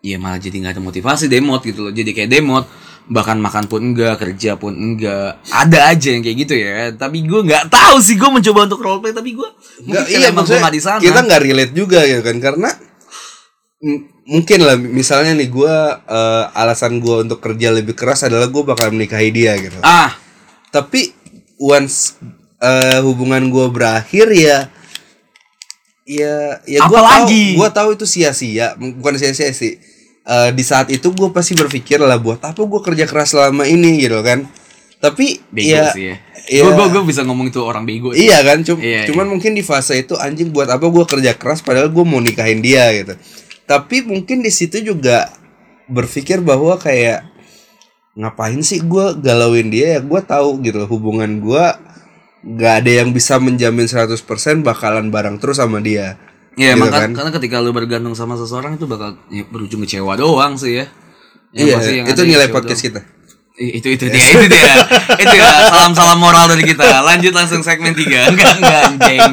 Ya 0.00 0.16
malah 0.16 0.38
jadi 0.38 0.54
nggak 0.62 0.78
ada 0.78 0.82
motivasi 0.82 1.26
demot 1.26 1.60
gitu 1.66 1.90
loh 1.90 1.92
Jadi 1.92 2.14
kayak 2.14 2.30
demot 2.30 2.70
Bahkan 3.08 3.40
makan 3.40 3.64
pun 3.70 3.80
enggak, 3.80 4.20
kerja 4.20 4.60
pun 4.60 4.76
enggak. 4.76 5.40
Ada 5.48 5.96
aja 5.96 6.08
yang 6.12 6.22
kayak 6.26 6.36
gitu 6.44 6.54
ya. 6.58 6.92
Tapi 6.92 7.24
gue 7.24 7.40
nggak 7.46 7.72
tahu 7.72 7.96
sih 8.04 8.20
Gue 8.20 8.30
mencoba 8.30 8.68
untuk 8.68 8.80
roleplay 8.84 9.16
Tapi 9.16 9.32
gue 9.34 9.48
mungkin 9.86 10.04
iya 10.12 10.28
emang 10.28 10.44
gue 10.44 10.52
maksudnya 10.52 10.60
nggak 10.60 10.74
di 10.76 10.82
sana. 10.82 11.00
kita 11.00 11.20
nggak 11.24 11.40
relate 11.40 11.72
juga 11.72 12.00
gitu 12.04 12.20
kan 12.20 12.36
karena 12.36 12.70
mungkin 14.28 14.58
lah 14.60 14.76
misalnya 14.76 15.32
nih 15.40 15.48
gue 15.48 15.74
alasan 16.52 17.00
gue 17.00 17.16
untuk 17.24 17.40
kerja 17.40 17.72
lebih 17.72 17.96
keras 17.96 18.28
adalah 18.28 18.46
gue 18.52 18.62
bakal 18.62 18.92
menikahi 18.92 19.32
dia 19.32 19.56
gitu. 19.56 19.80
Ah. 19.80 20.12
Tapi 20.68 21.16
once 21.56 22.20
eh, 22.60 23.00
hubungan 23.00 23.48
gue 23.48 23.66
berakhir 23.72 24.28
ya 24.30 24.68
ya 26.10 26.58
ya 26.66 26.78
gue 26.90 27.00
tahu 27.00 27.26
gue 27.54 27.68
tahu 27.70 27.88
itu 27.94 28.06
sia-sia 28.08 28.74
bukan 28.74 29.14
sia-sia 29.14 29.54
sih 29.54 29.78
Eh, 30.30 30.50
di 30.54 30.62
saat 30.62 30.86
itu 30.88 31.10
gue 31.10 31.34
pasti 31.34 31.58
berpikir 31.58 31.98
lah 31.98 32.14
buat 32.14 32.38
apa 32.38 32.62
gue 32.62 32.80
kerja 32.80 33.02
keras 33.02 33.34
selama 33.34 33.66
ini? 33.66 33.98
Gitu 33.98 34.14
kan. 34.22 34.46
Tapi 35.00 35.42
Bego 35.50 35.74
ya, 35.74 35.90
sih 35.90 36.06
ya. 36.06 36.16
ya- 36.46 36.70
Gue 36.70 36.86
gue 36.86 37.02
bisa 37.02 37.26
ngomong 37.26 37.48
itu 37.48 37.58
orang 37.58 37.82
bego 37.82 38.14
sih. 38.14 38.28
Iya 38.28 38.38
kan, 38.44 38.62
cum- 38.62 38.78
Iya, 38.78 39.10
cuman 39.10 39.26
mungkin 39.26 39.56
di 39.56 39.64
fase 39.64 39.98
itu 39.98 40.14
anjing 40.14 40.52
buat 40.52 40.68
apa 40.68 40.86
gue 40.86 41.04
kerja 41.04 41.34
keras 41.34 41.64
padahal 41.64 41.90
gue 41.90 42.04
mau 42.04 42.20
nikahin 42.20 42.60
dia? 42.60 42.86
Gitu. 42.92 43.16
Tapi 43.64 44.04
mungkin 44.04 44.38
di 44.38 44.52
situ 44.52 44.78
juga 44.78 45.32
berpikir 45.88 46.38
bahwa 46.38 46.76
kayak 46.76 47.26
ngapain 48.12 48.60
sih 48.60 48.82
gue 48.82 49.18
galauin 49.18 49.66
dia 49.66 49.96
ya? 49.96 50.00
Gue 50.00 50.20
tahu 50.20 50.60
gitu 50.60 50.78
loh, 50.78 50.88
hubungan 50.88 51.40
gue 51.40 51.64
nggak 52.40 52.74
ada 52.80 52.92
yang 53.02 53.10
bisa 53.10 53.36
menjamin 53.36 53.84
100% 53.84 54.14
bakalan 54.62 55.08
bareng 55.08 55.36
terus 55.36 55.58
sama 55.58 55.76
dia 55.76 56.16
Iya, 56.54 56.74
Gitu 56.74 56.82
maka 56.82 57.06
kan? 57.06 57.10
karena 57.14 57.30
ketika 57.30 57.56
lu 57.58 57.70
bergantung 57.70 58.12
sama 58.12 58.34
seseorang 58.34 58.74
itu 58.74 58.84
bakal 58.84 59.14
ya, 59.28 59.46
berujung 59.46 59.80
kecewa 59.80 60.14
doang 60.14 60.54
sih 60.54 60.82
ya. 60.82 60.86
Yang 61.50 61.82
iya 61.82 62.02
itu 62.06 62.22
nilai 62.22 62.48
podcast 62.48 62.80
doang. 62.80 62.90
kita. 62.90 63.00
I- 63.60 63.76
itu 63.76 63.88
itu 63.92 64.04
dia 64.08 64.24
itu 64.24 64.46
dia. 64.48 64.72
Itu 65.16 65.34
ya 65.36 65.68
salam 65.68 65.92
salam 65.92 66.16
moral 66.16 66.48
dari 66.48 66.64
kita. 66.64 67.02
Lanjut 67.02 67.30
langsung 67.30 67.60
segmen 67.60 67.92
3 67.92 68.02
enggak 68.32 68.50
enggak 68.56 68.80
anjing. 68.88 69.32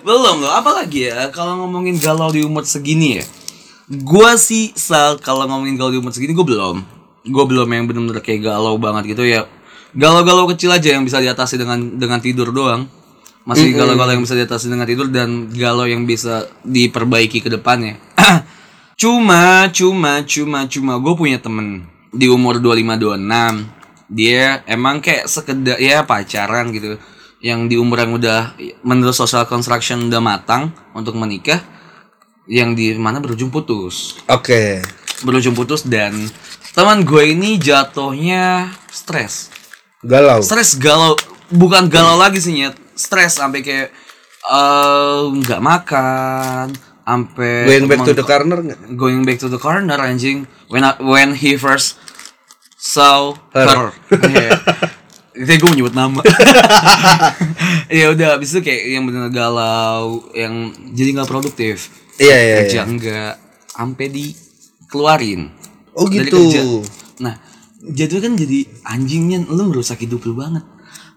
Belum 0.00 0.40
loh 0.40 0.52
apalagi 0.52 1.10
ya 1.10 1.28
kalau 1.28 1.58
ngomongin 1.58 1.98
galau 1.98 2.30
di 2.30 2.40
umur 2.40 2.62
segini 2.62 3.18
ya. 3.18 3.24
Gua 4.00 4.38
sih 4.38 4.72
sal 4.72 5.18
kalau 5.18 5.44
ngomongin 5.44 5.74
galau 5.74 5.90
di 5.90 5.98
umur 5.98 6.14
segini 6.14 6.32
gue 6.32 6.46
belum. 6.46 6.80
Gue 7.24 7.44
belum 7.44 7.66
yang 7.66 7.84
bener-bener 7.84 8.20
kayak 8.20 8.44
galau 8.44 8.76
banget 8.76 9.16
gitu 9.16 9.24
ya. 9.24 9.48
Galau-galau 9.92 10.48
kecil 10.50 10.70
aja 10.70 10.94
yang 10.94 11.02
bisa 11.02 11.18
diatasi 11.18 11.56
dengan 11.56 11.78
dengan 11.96 12.18
tidur 12.18 12.50
doang 12.50 12.86
masih 13.44 13.76
galau-galau 13.76 14.16
yang 14.16 14.24
bisa 14.24 14.36
diatasi 14.36 14.72
dengan 14.72 14.88
tidur 14.88 15.08
dan 15.12 15.52
galau 15.52 15.84
yang 15.84 16.08
bisa 16.08 16.48
diperbaiki 16.64 17.44
ke 17.44 17.52
depannya 17.52 18.00
Cuma, 18.94 19.66
cuma, 19.74 20.22
cuma, 20.22 20.70
cuma 20.70 20.94
gue 21.02 21.14
punya 21.18 21.42
temen 21.42 21.82
di 22.14 22.30
umur 22.30 22.62
25 22.62 22.94
26. 22.94 24.06
Dia 24.06 24.62
emang 24.70 25.02
kayak 25.02 25.26
sekedar 25.26 25.82
ya 25.82 26.06
pacaran 26.06 26.70
gitu. 26.70 26.94
Yang 27.42 27.60
di 27.68 27.76
umur 27.76 28.06
yang 28.06 28.14
udah 28.14 28.54
menurut 28.86 29.12
social 29.12 29.44
construction 29.50 30.06
udah 30.06 30.22
matang 30.22 30.70
untuk 30.94 31.18
menikah 31.18 31.58
yang 32.46 32.78
di 32.78 32.94
mana 32.94 33.18
berujung 33.18 33.50
putus. 33.50 34.22
oke 34.30 34.80
Berujung 35.26 35.58
putus 35.58 35.82
dan 35.82 36.14
teman 36.72 37.02
gue 37.02 37.34
ini 37.34 37.58
jatuhnya 37.58 38.70
stres. 38.88 39.50
galau 40.06 40.38
Stres 40.38 40.78
galau 40.78 41.18
bukan 41.50 41.90
galau 41.90 42.14
lagi 42.14 42.38
sih 42.38 42.54
nyet. 42.54 42.78
Stres 42.94 43.36
sampai 43.36 43.60
kayak 43.60 43.88
eh, 44.44 45.22
nggak 45.30 45.60
makan, 45.60 46.66
sampai 47.02 47.66
going 47.66 47.86
back 47.86 48.00
to 48.02 48.12
the 48.12 48.22
corner 48.22 48.58
nggak 48.60 48.80
going 48.94 49.22
back 49.22 49.38
to 49.38 49.48
the 49.48 49.58
corner 49.58 49.98
anjing 49.98 50.44
when 50.68 50.80
I- 50.80 50.98
when 50.98 51.34
he 51.34 51.54
first 51.54 52.00
saw 52.74 53.32
Her. 53.52 53.66
her. 53.66 53.88
Iya. 54.22 54.50
Itu 55.34 55.50
gue 55.58 55.70
menyebut 55.72 55.92
nama. 55.92 56.22
ya 57.90 58.12
udah 58.12 58.38
abis 58.38 58.54
itu 58.54 58.60
kayak 58.62 58.82
yang 58.86 59.04
bener 59.04 59.28
galau, 59.30 60.22
yang 60.30 60.70
jadi 60.94 61.10
nggak 61.16 61.30
produktif. 61.30 61.90
iya 62.14 62.36
iya, 62.38 62.56
Kerja 62.62 62.80
iya. 62.80 62.82
enggak 62.86 63.32
sampai 63.66 64.06
dikeluarin. 64.06 65.50
oh 65.98 66.06
dari 66.06 66.30
gitu. 66.30 66.82
Nah, 67.18 67.34
jadi 67.82 68.14
kan 68.22 68.38
jadi 68.38 68.66
anjingnya 68.86 69.42
lu 69.46 69.66
merusak 69.66 70.02
hidup 70.02 70.22
lu 70.22 70.38
banget. 70.38 70.62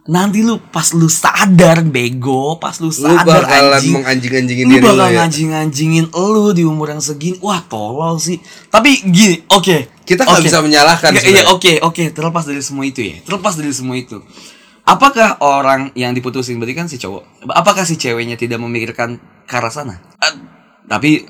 Nanti 0.07 0.39
lu 0.39 0.55
pas 0.71 0.87
lu 0.95 1.11
sadar 1.11 1.83
bego, 1.83 2.55
pas 2.55 2.79
lu 2.79 2.87
lu 2.87 2.95
sadar 2.95 3.43
bakalan 3.43 3.75
anjing 3.75 3.91
menganjing-anjingin 3.99 4.65
lu 4.65 4.71
diri 4.79 4.83
lu 4.83 4.87
bakal 4.95 5.09
ya? 5.11 5.15
nganjing-nganjingin 5.19 6.05
lu 6.15 6.45
di 6.55 6.63
umur 6.63 6.95
yang 6.95 7.03
segini. 7.03 7.35
Wah 7.43 7.59
tolol 7.67 8.15
sih. 8.15 8.39
Tapi 8.71 9.03
gini 9.03 9.43
oke. 9.51 9.99
Kita 10.07 10.23
nggak 10.23 10.39
Oke. 10.39 10.47
bisa 10.47 10.63
menyalahkan 10.63 11.11
Nggak, 11.11 11.27
iya 11.27 11.43
oke 11.51 11.73
oke. 11.83 12.03
Terlepas 12.15 12.47
dari 12.47 12.63
semua 12.63 12.87
itu 12.87 13.03
ya. 13.03 13.19
Terlepas 13.27 13.59
dari 13.59 13.75
semua 13.75 13.99
itu. 13.99 14.23
Apakah 14.87 15.43
orang 15.43 15.91
yang 15.99 16.15
diputusin 16.15 16.55
berarti 16.55 16.71
kan 16.71 16.87
si 16.87 16.95
cowok 16.95 17.43
apakah 17.51 17.83
si 17.83 17.99
ceweknya 17.99 18.39
tidak 18.39 18.63
memikirkan 18.63 19.19
ke 19.43 19.53
arah 19.59 19.67
sana? 19.67 19.99
Eh, 20.23 20.33
tapi 20.87 21.27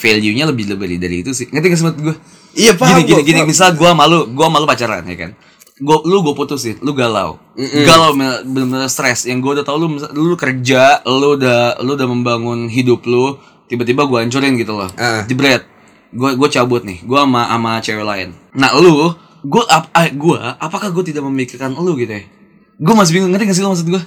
value-nya 0.00 0.48
lebih 0.48 0.64
lebih 0.72 0.96
dari 0.96 1.20
itu 1.20 1.36
sih. 1.36 1.52
Ngerti 1.52 1.66
gak 1.68 1.80
maksud 1.84 2.00
gue 2.00 2.16
iya 2.56 2.72
paham 2.72 3.04
gini 3.04 3.20
gini 3.20 3.22
gini. 3.36 3.40
Misal 3.44 3.76
gua 3.76 3.92
malu 3.92 4.32
gua 4.32 4.48
malu 4.48 4.64
pacaran 4.64 5.04
ya 5.04 5.16
kan 5.16 5.30
gua 5.76 6.00
lu 6.08 6.24
gue 6.24 6.32
putusin 6.32 6.80
lu 6.80 6.96
galau. 6.96 7.36
Galau 7.56 8.16
bener- 8.16 8.42
bener-bener 8.48 8.88
stres. 8.88 9.28
Yang 9.28 9.38
gua 9.44 9.52
udah 9.60 9.64
tau 9.64 9.76
lu 9.76 9.92
lu 10.16 10.36
kerja 10.36 11.04
lu 11.04 11.36
udah 11.36 11.80
lu 11.84 11.92
udah 11.92 12.08
membangun 12.08 12.68
hidup 12.72 13.04
lu 13.04 13.36
tiba-tiba 13.68 14.08
gua 14.08 14.24
hancurin 14.24 14.56
gitu 14.56 14.72
loh. 14.72 14.88
Ah. 14.96 15.28
jebret. 15.28 15.68
Gua 16.16 16.32
gua 16.32 16.48
cabut 16.48 16.80
nih. 16.80 17.04
Gua 17.04 17.28
sama 17.28 17.44
sama 17.52 17.70
cewek 17.84 18.06
lain. 18.08 18.28
Nah 18.56 18.72
lu 18.80 19.12
gua 19.44 19.62
ap, 19.68 19.92
ah, 19.92 20.08
gua 20.16 20.56
apakah 20.56 20.88
gua 20.88 21.04
tidak 21.04 21.20
memikirkan 21.28 21.76
lu 21.76 21.92
gitu 22.00 22.12
ya? 22.12 22.24
Gua 22.80 22.94
masih 22.96 23.20
bingung 23.20 23.32
ngerti 23.32 23.44
gak 23.52 23.56
sih 23.60 23.64
lu 23.64 23.68
maksud 23.72 23.88
gua? 23.92 24.02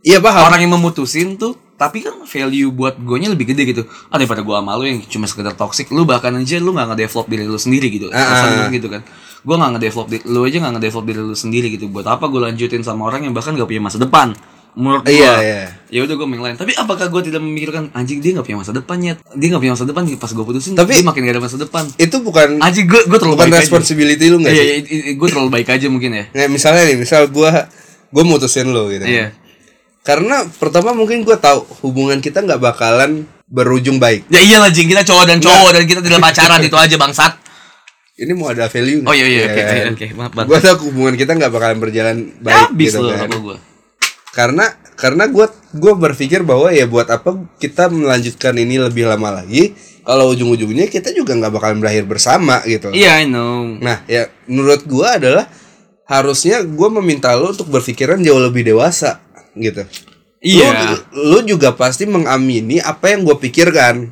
Iya 0.00 0.24
paham. 0.24 0.48
Orang 0.48 0.60
yang 0.64 0.72
memutusin 0.72 1.36
tuh 1.36 1.52
tapi 1.76 2.04
kan 2.04 2.12
value 2.28 2.68
buat 2.72 3.00
gue 3.00 3.16
lebih 3.24 3.56
gede 3.56 3.64
gitu. 3.72 3.82
Ah 4.12 4.20
daripada 4.20 4.44
gue 4.44 4.52
sama 4.52 4.76
lu 4.76 4.84
yang 4.84 5.00
cuma 5.08 5.24
sekedar 5.24 5.56
toxic 5.56 5.88
lu 5.92 6.04
bahkan 6.04 6.32
aja 6.36 6.60
lu 6.60 6.76
nggak 6.76 6.92
ngedevelop 6.92 7.24
diri 7.28 7.44
lu 7.48 7.56
sendiri 7.56 7.88
gitu. 7.88 8.08
Ah. 8.12 8.68
gue 8.68 8.76
gitu 8.80 8.88
kan 8.92 9.00
gue 9.40 9.54
nggak 9.54 9.70
ngedevelop 9.74 10.06
di- 10.06 10.24
lu 10.26 10.44
aja 10.44 10.56
nggak 10.58 10.74
ngedevelop 10.76 11.04
diri 11.04 11.20
lu 11.22 11.32
sendiri 11.32 11.66
gitu. 11.70 11.88
Buat 11.88 12.06
apa 12.08 12.26
gue 12.26 12.40
lanjutin 12.40 12.80
sama 12.80 13.04
orang 13.04 13.24
yang 13.24 13.32
bahkan 13.32 13.52
gak 13.52 13.64
punya 13.64 13.80
masa 13.80 13.96
depan? 13.96 14.36
Menurut 14.70 15.02
gue 15.02 15.18
Iya, 15.18 15.32
iya. 15.42 15.62
ya 15.90 16.00
udah 16.06 16.14
gue 16.14 16.26
main 16.26 16.38
lain. 16.40 16.54
Tapi 16.54 16.78
apakah 16.78 17.10
gue 17.10 17.22
tidak 17.24 17.40
memikirkan 17.40 17.90
anjing 17.90 18.22
dia 18.22 18.30
nggak 18.32 18.46
punya 18.46 18.58
masa 18.60 18.70
depannya 18.70 19.18
dia 19.34 19.46
nggak 19.50 19.58
punya 19.58 19.74
masa 19.74 19.82
depan 19.82 20.02
pas 20.14 20.30
gue 20.30 20.44
putusin 20.44 20.72
Tapi- 20.78 20.94
dia 20.94 21.02
makin 21.02 21.20
gak 21.24 21.34
ada 21.34 21.42
masa 21.42 21.56
depan. 21.58 21.84
itu 21.90 22.16
bukan 22.20 22.48
anjing 22.60 22.86
gue 22.86 23.00
gue 23.02 23.18
terlalu 23.18 23.34
bukan 23.34 23.48
baik 23.48 23.56
aja. 23.56 23.64
responsibility 23.66 24.24
lu 24.26 24.38
nggak 24.38 24.52
iya 24.52 24.64
sih? 24.78 25.18
gue 25.18 25.28
terlalu 25.28 25.50
baik 25.50 25.68
aja 25.68 25.86
mungkin 25.88 26.10
ya. 26.12 26.24
Nggak, 26.30 26.48
misalnya 26.48 26.82
nih 26.86 26.96
misal 26.96 27.26
gua 27.26 27.66
gua 28.10 28.22
mutusin 28.22 28.68
lo 28.68 28.86
gitu. 28.88 29.02
Iya. 29.02 29.34
Karena 30.00 30.46
pertama 30.48 30.94
mungkin 30.94 31.24
gua 31.24 31.34
tahu 31.34 31.66
hubungan 31.82 32.22
kita 32.22 32.40
nggak 32.40 32.62
bakalan 32.62 33.26
berujung 33.50 33.98
baik. 33.98 34.30
Ya 34.30 34.38
iyalah 34.38 34.70
jing. 34.70 34.86
Kita 34.86 35.02
cowok 35.02 35.24
dan 35.26 35.38
cowok 35.42 35.70
dan 35.74 35.82
kita 35.82 35.98
tidak 35.98 36.22
pacaran 36.22 36.62
itu 36.70 36.76
aja 36.78 36.94
bangsat 36.94 37.32
ini 38.20 38.32
mau 38.32 38.48
ada 38.48 38.66
value 38.66 39.02
Oh 39.02 39.12
iya 39.12 39.24
iya 39.24 39.42
oke 39.42 39.56
Ya 39.56 39.64
oke 39.64 39.74
kan? 39.74 39.92
oke 39.92 40.06
maaf 40.14 40.30
gua 40.44 40.58
tahu 40.58 40.76
hubungan 40.86 41.14
kita 41.14 41.32
nggak 41.32 41.48
bakalan 41.48 41.78
berjalan 41.78 42.16
baik 42.38 42.68
Habis 42.68 42.92
gitu 42.92 43.00
lo 43.00 43.10
kan 43.10 43.30
gua. 43.34 43.56
karena 44.30 44.64
karena 44.94 45.24
gue 45.26 45.42
gue 45.72 45.92
berpikir 45.96 46.40
bahwa 46.40 46.68
ya 46.68 46.84
buat 46.84 47.08
apa 47.08 47.32
kita 47.56 47.88
melanjutkan 47.88 48.52
ini 48.54 48.76
lebih 48.78 49.04
lama 49.04 49.40
lagi 49.40 49.72
kalau 50.02 50.30
ujung-ujungnya 50.30 50.86
kita 50.86 51.10
juga 51.10 51.32
nggak 51.32 51.50
bakalan 51.50 51.78
berakhir 51.78 52.04
bersama 52.04 52.60
gitu 52.62 52.92
Iya 52.92 53.18
I 53.18 53.26
know. 53.26 53.74
nah 53.76 54.04
ya 54.04 54.28
menurut 54.44 54.84
gue 54.84 55.02
adalah 55.02 55.48
harusnya 56.04 56.60
gue 56.60 56.88
meminta 56.92 57.32
lo 57.32 57.50
untuk 57.50 57.66
berpikiran 57.68 58.20
jauh 58.20 58.38
lebih 58.38 58.66
dewasa 58.66 59.18
gitu 59.52 59.82
Iya. 60.38 60.68
lu, 60.86 60.96
lu 61.12 61.38
juga 61.46 61.72
pasti 61.72 62.04
mengamini 62.04 62.76
apa 62.78 63.10
yang 63.10 63.24
gue 63.24 63.36
pikirkan 63.36 64.08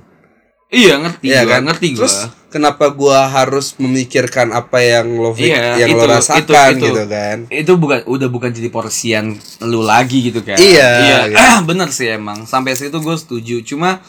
Iya 0.68 1.00
ngerti 1.00 1.26
ya 1.26 1.42
gua, 1.42 1.52
kan 1.56 1.60
ngerti 1.64 1.86
gua. 1.96 2.04
terus 2.04 2.16
kenapa 2.48 2.92
gue 2.92 3.16
harus 3.16 3.72
memikirkan 3.80 4.52
apa 4.52 4.76
yang 4.78 5.16
lo 5.16 5.32
Iya, 5.32 5.80
yang 5.80 5.96
lo 5.96 6.04
itu- 6.04 6.12
rasakan 6.12 6.44
itu- 6.44 6.52
itu. 6.76 6.86
gitu 6.86 7.04
kan 7.08 7.38
Itu 7.48 7.72
bukan 7.74 7.98
udah 8.04 8.28
bukan 8.28 8.52
jadi 8.52 8.68
porsian 8.68 9.32
lu 9.62 9.80
lagi 9.80 10.20
gitu 10.22 10.44
kan. 10.44 10.60
Iya, 10.60 10.88
Iya. 11.00 11.18
gitu. 11.26 11.40
bener 11.72 11.88
sih 11.88 12.08
emang. 12.10 12.44
Sampai 12.44 12.76
situ 12.76 12.92
gue 12.94 13.16
setuju. 13.16 13.64
Cuma 13.64 14.04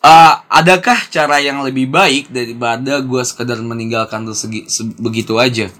eh, 0.00 0.34
adakah 0.50 1.00
cara 1.08 1.36
yang 1.38 1.60
lebih 1.60 1.88
baik 1.88 2.28
daripada 2.28 3.00
gue 3.00 3.22
sekedar 3.22 3.56
meninggalkan 3.58 4.24
tuh 4.24 4.32
segi, 4.34 4.64
se- 4.66 4.96
begitu 4.96 5.36
aja? 5.36 5.72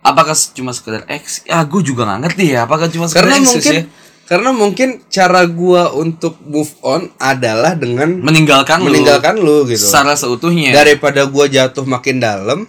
Apakah 0.00 0.34
cuma 0.52 0.70
sekedar 0.70 1.02
X? 1.08 1.42
Ya 1.44 1.58
gue 1.62 1.82
juga 1.82 2.02
nggak 2.04 2.20
ngerti 2.24 2.54
ya. 2.54 2.62
Apakah 2.62 2.86
cuma 2.86 3.06
sekedar 3.06 3.26
karena 3.26 3.42
mungkin 3.44 3.74
ya? 3.74 3.84
Karena 4.28 4.52
mungkin 4.52 5.00
cara 5.08 5.42
gua 5.44 5.88
untuk 5.90 6.36
move 6.44 6.68
on 6.82 7.08
adalah 7.16 7.72
dengan 7.72 8.20
meninggalkan, 8.20 8.84
meninggalkan 8.84 9.40
lu 9.40 9.64
lu 9.64 9.72
gitu. 9.72 9.82
Secara 9.82 10.14
seutuhnya. 10.14 10.70
daripada 10.70 11.24
gua 11.24 11.48
jatuh 11.48 11.82
makin 11.82 12.20
dalam 12.20 12.68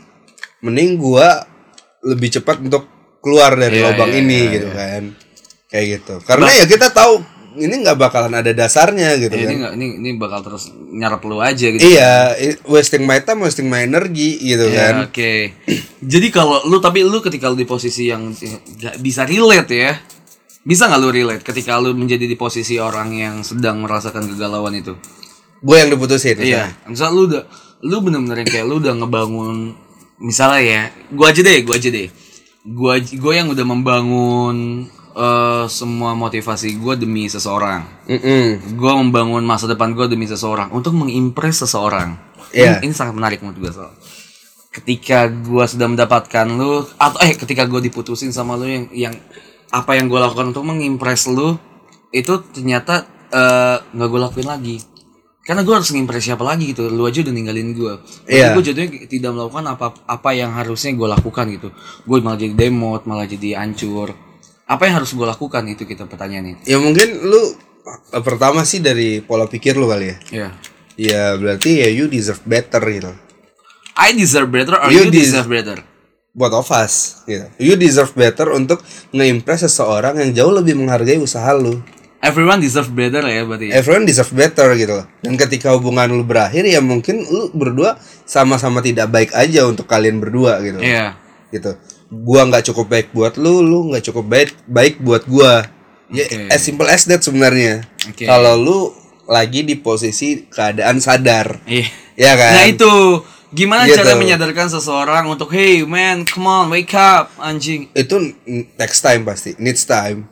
mending 0.60 0.96
gua 0.96 1.44
lebih 2.02 2.32
cepat 2.32 2.60
untuk 2.60 2.88
keluar 3.20 3.54
dari 3.54 3.84
Iya, 3.84 3.92
lubang 3.92 4.12
iya, 4.12 4.20
ini 4.22 4.40
iya, 4.40 4.52
gitu 4.56 4.70
kan. 4.72 5.04
Kayak 5.68 5.86
gitu. 5.94 6.16
Karena 6.24 6.50
ya 6.50 6.64
kita 6.64 6.88
tahu 6.90 7.20
ini 7.60 7.76
nggak 7.84 8.00
bakalan 8.00 8.32
ada 8.32 8.56
dasarnya 8.56 9.20
gitu 9.20 9.36
Ya, 9.36 9.44
kan. 9.44 9.50
ini 9.52 9.56
nggak 9.60 9.74
ini 9.76 9.88
ini 10.00 10.10
bakal 10.16 10.40
terus 10.40 10.72
nyarap 10.72 11.20
lu 11.22 11.44
aja 11.44 11.68
gitu. 11.68 11.82
iya 11.82 12.32
i- 12.38 12.56
wasting 12.64 13.04
my 13.04 13.20
time 13.20 13.44
wasting 13.44 13.68
my 13.68 13.84
energy 13.84 14.40
gitu 14.40 14.72
Ya, 14.72 14.96
kan. 14.96 15.12
Oke. 15.12 15.60
Jadi 16.00 16.28
kalau 16.32 16.64
lu 16.64 16.80
tapi 16.80 17.04
lu 17.04 17.20
ketika 17.20 17.52
lu 17.52 17.60
di 17.60 17.68
posisi 17.68 18.08
yang 18.08 18.32
nggak 18.32 19.04
bisa 19.04 19.28
relate 19.28 19.76
ya, 19.76 19.92
bisa 20.64 20.92
nggak 20.92 21.00
lu 21.00 21.10
relate 21.10 21.44
ketika 21.44 21.80
lu 21.80 21.96
menjadi 21.96 22.28
di 22.28 22.36
posisi 22.36 22.76
orang 22.80 23.16
yang 23.16 23.36
sedang 23.42 23.84
merasakan 23.84 24.28
kegalauan 24.28 24.76
itu? 24.76 24.96
gue 25.60 25.76
yang 25.76 25.92
diputusin 25.92 26.40
Iya. 26.40 26.72
Misal 26.88 27.12
lu 27.12 27.28
udah 27.28 27.44
lu 27.84 28.00
bener-bener 28.04 28.44
kayak 28.48 28.66
lu 28.68 28.80
udah 28.80 28.96
ngebangun 28.96 29.76
misalnya 30.20 30.62
ya, 30.64 30.84
gua 31.16 31.32
aja 31.32 31.42
deh, 31.44 31.64
gua 31.64 31.76
aja 31.80 31.90
deh. 31.92 32.08
Gua 32.68 33.00
gua 33.00 33.34
yang 33.40 33.48
udah 33.52 33.66
membangun 33.66 34.88
eh, 35.16 35.66
semua 35.72 36.12
motivasi 36.16 36.76
gua 36.80 37.00
demi 37.00 37.28
seseorang. 37.32 37.88
Mm-mm. 38.08 38.76
gue 38.76 38.94
membangun 39.06 39.44
masa 39.44 39.68
depan 39.68 39.94
gue 39.96 40.08
demi 40.10 40.26
seseorang 40.28 40.72
untuk 40.76 40.96
mengimpress 40.96 41.64
seseorang. 41.68 42.20
Iya. 42.52 42.82
Ini, 42.82 42.90
ini 42.90 42.94
sangat 42.96 43.14
menarik 43.16 43.40
menurut 43.44 43.70
gue 43.70 43.72
soal. 43.72 43.94
Ketika 44.70 45.28
gue 45.30 45.66
sudah 45.66 45.88
mendapatkan 45.90 46.46
lu 46.50 46.86
atau 46.98 47.20
eh 47.26 47.34
ketika 47.36 47.66
gue 47.66 47.82
diputusin 47.90 48.34
sama 48.34 48.58
lu 48.58 48.66
yang 48.70 48.86
yang 48.94 49.16
apa 49.70 49.92
yang 49.94 50.08
gue 50.08 50.18
lakukan 50.18 50.50
untuk 50.50 50.64
mengimpress 50.64 51.28
lu 51.28 51.58
itu 52.10 52.34
ternyata 52.50 53.04
eh, 53.30 53.78
nggak 53.86 54.08
gue 54.08 54.20
lakuin 54.20 54.50
lagi. 54.50 54.78
karena 55.40 55.66
gue 55.66 55.74
harus 55.74 55.90
ngimpress 55.90 56.26
siapa 56.26 56.46
lagi 56.46 56.70
gitu 56.70 56.88
lu 56.88 57.06
aja 57.06 57.26
udah 57.26 57.34
ninggalin 57.34 57.74
gue 57.74 57.94
Iya. 58.30 58.54
gue 58.54 58.62
jadinya 58.62 58.90
tidak 59.10 59.32
melakukan 59.34 59.66
apa 59.68 59.88
apa 60.06 60.30
yang 60.32 60.54
harusnya 60.54 60.94
gue 60.94 61.10
lakukan 61.10 61.46
gitu 61.50 61.70
gue 62.06 62.18
malah 62.20 62.38
jadi 62.38 62.54
demot 62.54 63.02
malah 63.04 63.26
jadi 63.26 63.58
hancur 63.58 64.14
apa 64.64 64.82
yang 64.86 65.02
harus 65.02 65.10
gue 65.10 65.26
lakukan 65.26 65.66
itu 65.66 65.90
kita 65.90 66.06
pertanyaannya 66.06 66.62
Ya 66.64 66.78
mungkin 66.78 67.26
lu 67.26 67.58
eh, 68.14 68.22
pertama 68.22 68.62
sih 68.62 68.78
dari 68.78 69.26
pola 69.26 69.50
pikir 69.50 69.74
lu 69.74 69.90
kali 69.90 70.06
ya. 70.06 70.18
ya 70.30 70.48
Ya 70.94 71.24
berarti 71.34 71.82
ya 71.82 71.90
you 71.90 72.06
deserve 72.06 72.44
better 72.44 72.84
gitu. 72.86 73.10
I 73.96 74.14
deserve 74.14 74.52
better 74.52 74.78
or 74.78 74.92
You 74.92 75.08
you, 75.08 75.10
des- 75.10 75.32
deserve 75.32 75.50
better 75.50 75.82
Both 76.34 76.56
of 76.56 76.68
us 76.72 77.26
gitu. 77.26 77.46
You 77.58 77.74
deserve 77.76 78.14
better 78.14 78.54
untuk 78.54 78.86
nge-impress 79.12 79.66
seseorang 79.66 80.22
yang 80.22 80.30
jauh 80.34 80.54
lebih 80.54 80.78
menghargai 80.78 81.18
usaha 81.18 81.50
lu. 81.58 81.82
everyone 82.20 82.60
deserve 82.60 82.92
better 82.92 83.24
ya 83.24 83.48
berarti 83.48 83.72
Everyone 83.72 84.04
deserve 84.04 84.36
better 84.36 84.76
gitu 84.76 85.00
loh. 85.02 85.08
Dan 85.24 85.40
ketika 85.40 85.72
hubungan 85.72 86.12
lu 86.12 86.28
berakhir 86.28 86.68
ya 86.68 86.84
mungkin 86.84 87.24
lu 87.24 87.48
berdua 87.56 87.96
sama-sama 88.28 88.84
tidak 88.84 89.08
baik 89.08 89.32
aja 89.32 89.64
untuk 89.66 89.88
kalian 89.88 90.20
berdua 90.20 90.60
gitu. 90.60 90.84
Iya 90.84 91.16
Gitu. 91.50 91.74
Gua 92.10 92.46
nggak 92.46 92.70
cukup 92.70 92.86
baik 92.90 93.08
buat 93.14 93.34
lu, 93.42 93.62
lu 93.66 93.90
nggak 93.90 94.06
cukup 94.12 94.26
baik 94.28 94.50
baik 94.70 95.02
buat 95.02 95.26
gua. 95.26 95.66
Ya 96.10 96.26
as 96.50 96.62
simple 96.62 96.90
as 96.90 97.06
that 97.10 97.22
sebenarnya. 97.22 97.86
Oke. 98.10 98.26
Kalau 98.26 98.54
lu 98.58 98.80
lagi 99.30 99.62
di 99.62 99.78
posisi 99.78 100.46
keadaan 100.50 100.98
sadar. 101.02 101.62
iya 101.70 101.86
Ya 102.20 102.36
kan? 102.36 102.52
nah 102.52 102.66
itu 102.68 102.92
gimana 103.50 103.86
Gitu. 103.86 103.98
cara 103.98 104.14
menyadarkan 104.14 104.68
seseorang 104.70 105.26
untuk 105.26 105.50
hey 105.50 105.82
man 105.84 106.26
come 106.26 106.46
on 106.46 106.70
wake 106.70 106.94
up 106.94 107.34
anjing 107.42 107.90
itu 107.92 108.16
next 108.78 109.02
time 109.02 109.26
pasti 109.26 109.58
needs 109.58 109.84
time 109.84 110.30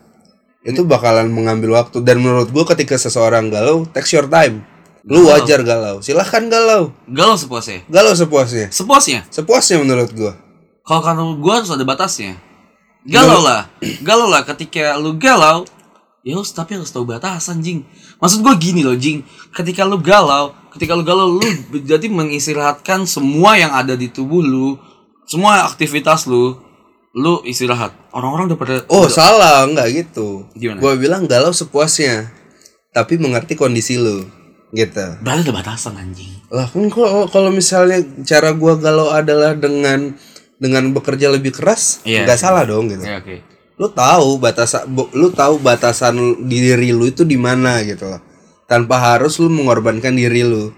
itu 0.61 0.83
bakalan 0.83 1.31
mengambil 1.31 1.79
waktu 1.79 2.03
dan 2.03 2.19
menurut 2.19 2.51
gua 2.51 2.67
ketika 2.67 2.99
seseorang 2.99 3.49
galau 3.49 3.87
takes 3.89 4.11
your 4.11 4.27
time 4.27 4.61
lu 5.07 5.23
Galau. 5.23 5.33
wajar 5.39 5.59
galau 5.63 5.95
silahkan 6.03 6.43
galau 6.45 6.91
galau 7.07 7.39
sepuasnya 7.39 7.87
galau 7.87 8.11
sepuasnya 8.13 8.67
sepuasnya 8.69 9.19
sepuasnya 9.31 9.77
menurut 9.79 10.11
gua 10.13 10.33
Kalau 10.87 11.03
kata 11.03 11.19
gue 11.19 11.51
harus 11.51 11.67
ada 11.67 11.83
batasnya. 11.83 12.39
Galau 13.03 13.43
lah, 13.43 13.67
galau 13.99 14.31
lah. 14.31 14.47
Ketika 14.47 14.95
lu 14.95 15.19
galau, 15.19 15.67
ya 16.23 16.31
lu 16.31 16.43
tapi 16.47 16.79
harus 16.79 16.87
tahu 16.87 17.03
batasan, 17.03 17.59
jing. 17.59 17.83
Maksud 18.23 18.39
gue 18.39 18.55
gini 18.55 18.87
loh, 18.87 18.95
jing. 18.95 19.19
Ketika 19.51 19.83
lu 19.83 19.99
galau, 19.99 20.55
ketika 20.77 20.93
lu 20.93 21.01
galau, 21.01 21.35
lu 21.35 21.41
berarti 21.73 22.07
mengistirahatkan 22.07 23.03
semua 23.03 23.57
yang 23.57 23.73
ada 23.73 23.93
di 23.93 24.07
tubuh 24.07 24.39
lu, 24.39 24.77
semua 25.25 25.65
aktivitas 25.65 26.23
lu, 26.25 26.53
lu 27.11 27.41
istirahat. 27.43 27.97
Orang-orang 28.13 28.47
udah 28.47 28.57
pada 28.57 28.75
oh 28.87 29.05
salah 29.07 29.65
nggak 29.65 29.87
gitu 29.91 30.45
Gimana? 30.53 30.77
gua 30.77 30.93
bilang 30.93 31.25
galau 31.25 31.49
sepuasnya 31.49 32.29
tapi 32.89 33.17
mengerti 33.17 33.53
kondisi 33.53 33.93
lu 33.93 34.25
gitu 34.69 35.05
berarti 35.21 35.45
ada 35.45 35.53
batasan 35.53 35.93
anjing. 35.95 36.33
lah 36.49 36.65
kan 36.65 36.89
kalau 36.89 37.29
kalau 37.29 37.49
misalnya 37.49 38.01
cara 38.25 38.51
gua 38.51 38.73
galau 38.75 39.13
adalah 39.13 39.53
dengan 39.53 40.17
dengan 40.57 40.89
bekerja 40.91 41.29
lebih 41.29 41.53
keras 41.53 42.01
Iya. 42.03 42.25
nggak 42.25 42.37
salah 42.37 42.65
dong 42.65 42.89
gitu 42.89 43.05
Ya 43.05 43.21
oke. 43.21 43.37
lu 43.77 43.87
tahu 43.87 44.41
batasan 44.41 44.89
lu 44.91 45.29
tahu 45.29 45.61
batasan 45.61 46.17
diri 46.45 46.89
lu 46.89 47.05
itu 47.05 47.21
di 47.21 47.37
mana 47.37 47.85
gitu 47.85 48.09
loh 48.09 48.21
tanpa 48.67 48.95
harus 48.99 49.39
lu 49.39 49.47
mengorbankan 49.47 50.11
diri 50.11 50.43
lu 50.43 50.75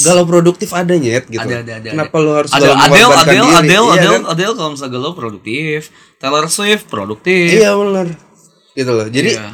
galau 0.00 0.24
produktif 0.24 0.72
ada 0.72 0.96
nyet 0.96 1.28
gitu 1.28 1.38
Ada 1.38 1.60
ada 1.60 1.72
ada. 1.78 1.88
kenapa 1.92 2.16
lu 2.18 2.30
harus 2.32 2.50
ada 2.50 2.64
galau 2.64 2.74
Adele, 2.74 2.88
mengorbankan 2.88 3.22
Adele, 3.22 3.36
diri 3.36 3.52
Adele, 3.54 3.68
iya, 3.84 3.92
Adele, 3.92 4.10
kan? 4.10 4.22
Adele 4.26 4.52
kalau 4.54 4.70
misalnya 4.72 4.92
galau 4.92 5.12
produktif, 5.12 5.78
Taylor 6.16 6.46
Swift 6.48 6.84
produktif. 6.86 7.46
iya 7.52 7.70
benar 7.72 8.06
gitu 8.72 8.90
loh 8.90 9.06
jadi 9.06 9.30
Iya. 9.30 9.48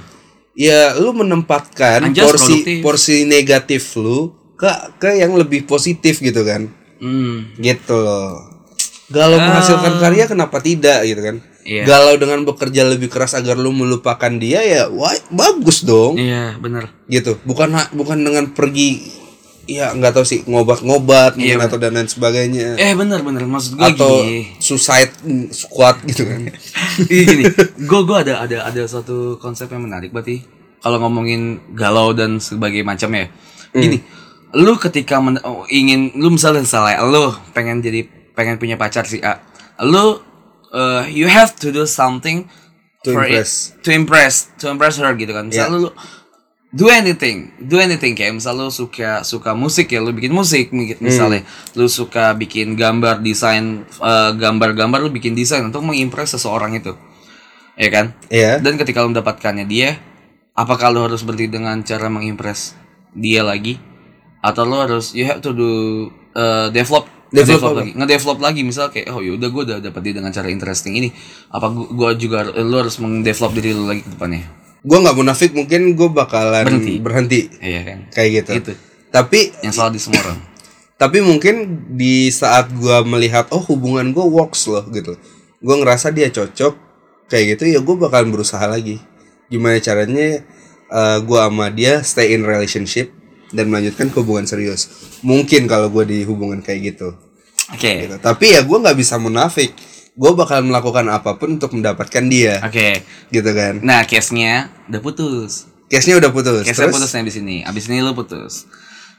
ya 0.55 0.81
lu 0.97 1.11
menempatkan 1.13 2.07
Anjas 2.07 2.23
porsi 2.25 2.39
produktif. 2.55 2.79
porsi 2.81 3.17
negatif 3.27 3.83
lu 3.95 4.19
ke 4.55 4.71
ke 4.97 5.11
yang 5.17 5.35
lebih 5.35 5.67
positif 5.67 6.19
gitu 6.19 6.43
kan 6.43 6.71
Hmm. 6.99 7.55
gitu 7.57 7.95
loh 7.95 8.39
galau 9.09 9.35
menghasilkan 9.37 9.99
karya 9.99 10.27
kenapa 10.27 10.59
tidak 10.59 11.03
gitu 11.03 11.19
kan 11.19 11.37
Ah. 11.69 11.71
Iya. 11.71 11.83
galau 11.85 12.17
dengan 12.17 12.41
bekerja 12.43 12.83
lebih 12.83 13.07
keras 13.07 13.33
agar 13.33 13.55
lu 13.55 13.69
melupakan 13.71 14.33
dia 14.33 14.61
ya 14.61 14.83
wah 14.89 15.13
bagus 15.29 15.85
dong 15.85 16.17
Iya, 16.17 16.57
bener. 16.57 16.89
gitu 17.07 17.37
bukan 17.43 17.69
bukan 17.93 18.19
dengan 18.19 18.49
pergi 18.49 19.05
ya 19.65 19.93
nggak 19.93 20.13
tahu 20.13 20.25
sih 20.25 20.41
ngobat-ngobat 20.43 21.37
Iya, 21.37 21.61
mungkin 21.61 21.69
atau 21.69 21.77
dan 21.77 21.93
lain 21.93 22.09
sebagainya 22.09 22.81
Eh 22.81 22.97
bener 22.97 23.21
bener 23.21 23.45
maksud 23.45 23.77
gue 23.77 23.85
atau 23.85 24.25
gini. 24.25 24.57
suicide 24.57 25.13
mm, 25.21 25.53
squad 25.53 26.01
gitu 26.05 26.25
kan 26.25 26.41
Iya 27.13 27.23
gini, 27.27 27.45
gue 27.79 28.01
gue 28.03 28.17
ada 28.19 28.41
ada 28.41 28.65
ada 28.65 28.83
satu 28.83 29.37
konsep 29.37 29.69
yang 29.69 29.85
menarik 29.85 30.09
berarti 30.09 30.41
kalau 30.79 30.97
ngomongin 30.99 31.61
galau 31.75 32.15
dan 32.15 32.39
sebagai 32.39 32.81
macam 32.81 33.11
ya. 33.11 33.27
Gini, 33.71 33.99
lu 34.55 34.79
ketika 34.79 35.19
men- 35.19 35.43
oh, 35.43 35.67
ingin 35.69 36.15
lu 36.15 36.31
misalnya 36.31 36.63
salah, 36.63 36.97
lu 37.03 37.29
pengen 37.51 37.83
jadi 37.83 38.07
pengen 38.33 38.57
punya 38.57 38.79
pacar 38.79 39.03
si 39.03 39.19
A, 39.19 39.43
lu 39.81 40.23
uh, 40.71 41.05
you 41.07 41.27
have 41.27 41.55
to 41.57 41.71
do 41.71 41.85
something 41.85 42.47
To 43.03 43.15
for 43.15 43.23
it- 43.23 43.39
impress. 43.39 43.53
to 43.81 43.91
impress 43.91 44.35
to 44.59 44.69
impress 44.69 44.99
her 44.99 45.13
gitu 45.15 45.31
kan. 45.31 45.49
Misal 45.49 45.71
Yeah. 45.71 45.83
lu 45.87 45.91
do 46.69 46.93
anything, 46.93 47.49
do 47.59 47.81
anything 47.81 48.13
kayak 48.13 48.37
misal 48.37 48.53
lu 48.53 48.69
suka 48.69 49.25
suka 49.25 49.57
musik 49.57 49.89
ya 49.89 50.05
lu 50.05 50.13
bikin 50.13 50.29
musik 50.31 50.69
mi- 50.69 51.01
misalnya 51.01 51.41
lu 51.73 51.89
suka 51.89 52.37
bikin 52.37 52.77
gambar 52.77 53.25
desain 53.25 53.89
eh, 53.89 54.31
gambar-gambar 54.37 55.01
lu 55.01 55.09
bikin 55.09 55.33
desain 55.33 55.65
untuk 55.65 55.81
mengimpress 55.81 56.37
seseorang 56.37 56.77
itu 56.77 56.93
ya 57.73 57.89
kan 57.89 58.13
Iya. 58.29 58.61
dan 58.61 58.77
ketika 58.77 59.01
lu 59.01 59.17
mendapatkannya 59.17 59.65
dia 59.65 59.97
apakah 60.53 60.93
lu 60.93 61.09
harus 61.09 61.25
berhenti 61.25 61.49
dengan 61.49 61.81
cara 61.81 62.13
mengimpress 62.13 62.77
dia 63.17 63.41
lagi 63.41 63.81
atau 64.45 64.69
lu 64.69 64.77
harus 64.77 65.17
you 65.17 65.25
have 65.25 65.41
to 65.41 65.57
do 65.57 65.71
eh, 66.37 66.69
develop 66.69 67.09
Develop 67.29 67.77
lagi. 67.77 67.93
ngedevelop 67.93 68.39
lagi. 68.39 68.61
Misal 68.63 68.89
kayak 68.89 69.11
oh 69.11 69.21
yaudah 69.21 69.49
gue 69.49 69.63
udah 69.65 69.79
dapet 69.81 70.01
dia 70.01 70.15
dengan 70.17 70.31
cara 70.31 70.49
interesting 70.49 70.97
ini. 70.97 71.09
Apa 71.49 71.69
gua, 71.69 71.87
gua 71.89 72.11
juga 72.13 72.43
har- 72.43 72.57
lu 72.57 72.77
harus 72.77 72.97
mendevelop 72.97 73.53
diri 73.53 73.73
lu 73.73 73.85
lagi 73.85 74.01
ke 74.01 74.11
depannya? 74.11 74.49
Gue 74.81 74.99
nggak 74.99 75.13
munafik 75.15 75.51
mungkin 75.53 75.93
gue 75.93 76.09
bakalan 76.09 76.65
Berhenti. 76.65 76.95
berhenti. 76.99 77.41
Iya 77.59 77.81
kan? 77.83 77.99
Kayak 78.11 78.31
gitu. 78.33 78.51
Itu. 78.59 78.73
tapi 79.09 79.57
yang 79.61 79.73
salah 79.73 79.89
di 79.89 79.97
semua 79.97 80.21
orang. 80.21 80.41
Tapi 81.01 81.23
mungkin 81.23 81.55
di 81.95 82.27
saat 82.29 82.75
gua 82.75 83.07
melihat 83.07 83.47
oh 83.51 83.63
hubungan 83.63 84.11
gua 84.11 84.27
works 84.27 84.67
loh 84.67 84.83
gitu. 84.89 85.15
Gua 85.59 85.79
ngerasa 85.79 86.11
dia 86.11 86.27
cocok 86.27 86.75
kayak 87.27 87.55
gitu 87.55 87.71
ya 87.71 87.79
gua 87.79 87.97
bakalan 88.01 88.29
berusaha 88.29 88.65
lagi. 88.65 88.99
Gimana 89.47 89.79
caranya 89.79 90.43
eh, 90.89 91.19
gua 91.23 91.47
sama 91.47 91.71
dia 91.71 92.03
stay 92.03 92.35
in 92.35 92.43
relationship 92.43 93.15
dan 93.51 93.69
melanjutkan 93.69 94.09
ke 94.09 94.17
hubungan 94.19 94.45
serius. 94.45 94.89
Mungkin 95.21 95.65
kalau 95.67 95.89
gua 95.89 96.05
di 96.05 96.25
hubungan 96.25 96.61
kayak 96.61 96.95
gitu. 96.95 97.15
Oke. 97.69 98.09
Gitu. 98.09 98.17
tapi 98.19 98.57
ya 98.57 98.65
gua 98.65 98.81
nggak 98.81 98.97
bisa 98.97 99.17
munafik. 99.17 99.77
Gua 100.19 100.35
bakalan 100.35 100.67
melakukan 100.67 101.07
apa 101.09 101.37
pun 101.37 101.57
untuk 101.57 101.73
mendapatkan 101.73 102.25
dia. 102.27 102.59
Oke. 102.65 103.05
Gitu 103.29 103.51
kan? 103.53 103.79
Nah 103.81 104.03
case 104.03 104.33
nya 104.33 104.69
udah 104.89 105.01
putus. 105.01 105.69
Case-nya 105.89 106.21
udah 106.21 106.29
putus. 106.29 106.69
Case 106.69 106.77
nya 106.77 106.93
putusnya 106.93 107.25
di 107.25 107.33
sini 107.33 107.57
abis 107.65 107.89
ini 107.89 108.05
lu 108.05 108.13
putus. 108.13 108.69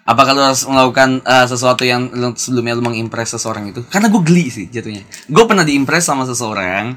Apakah 0.05 0.37
lu 0.37 0.41
harus 0.41 0.65
melakukan 0.65 1.21
eh, 1.21 1.45
sesuatu 1.45 1.81
yang 1.81 2.09
lu- 2.13 2.37
sebelumnya 2.37 2.77
lu 2.77 2.85
mengimpress 2.85 3.33
seseorang 3.33 3.73
itu? 3.73 3.81
Karena 3.89 4.09
gue 4.09 4.21
geli 4.21 4.49
sih 4.49 4.65
jatuhnya. 4.69 5.01
Gue 5.25 5.45
pernah 5.45 5.65
diimpress 5.65 6.05
sama 6.05 6.29
seseorang 6.29 6.93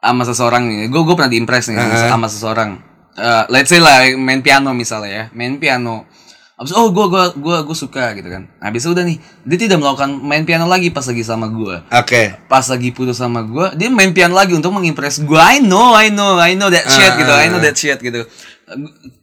sama 0.00 0.22
seseorang 0.24 0.62
nih. 0.68 0.88
Gue 0.88 1.04
gue 1.04 1.14
pernah 1.16 1.32
diimpress 1.32 1.68
nih 1.68 1.76
Uh-huh. 1.80 2.08
sama 2.08 2.26
seseorang. 2.28 2.70
Eh, 3.16 3.44
let's 3.52 3.68
say 3.68 3.80
lah 3.80 4.08
main 4.16 4.40
piano 4.40 4.72
misalnya 4.72 5.10
ya. 5.10 5.24
Main 5.32 5.56
piano 5.56 6.08
Abis 6.54 6.70
oh 6.70 6.86
gue 6.94 7.06
gua 7.10 7.34
gua 7.34 7.66
gua 7.66 7.74
suka 7.74 8.14
gitu 8.14 8.30
kan. 8.30 8.46
Habis 8.62 8.86
itu 8.86 8.94
udah 8.94 9.02
nih 9.02 9.18
dia 9.42 9.58
tidak 9.66 9.82
melakukan 9.82 10.22
main 10.22 10.46
piano 10.46 10.70
lagi 10.70 10.94
pas 10.94 11.02
lagi 11.02 11.26
sama 11.26 11.50
gue. 11.50 11.82
oke 11.90 12.22
Pas 12.46 12.62
lagi 12.62 12.94
putus 12.94 13.18
sama 13.18 13.42
gue 13.42 13.74
dia 13.74 13.90
main 13.90 14.14
piano 14.14 14.38
lagi 14.38 14.54
untuk 14.54 14.70
mengimpress 14.70 15.18
gue. 15.18 15.34
I 15.34 15.58
know, 15.58 15.90
I 15.90 16.14
know, 16.14 16.38
I 16.38 16.54
know 16.54 16.70
that 16.70 16.86
shit 16.86 17.10
Ah, 17.10 17.18
gitu. 17.18 17.32
I 17.34 17.46
know 17.50 17.58
ah. 17.58 17.64
that 17.66 17.74
shit 17.74 17.98
gitu. 17.98 18.22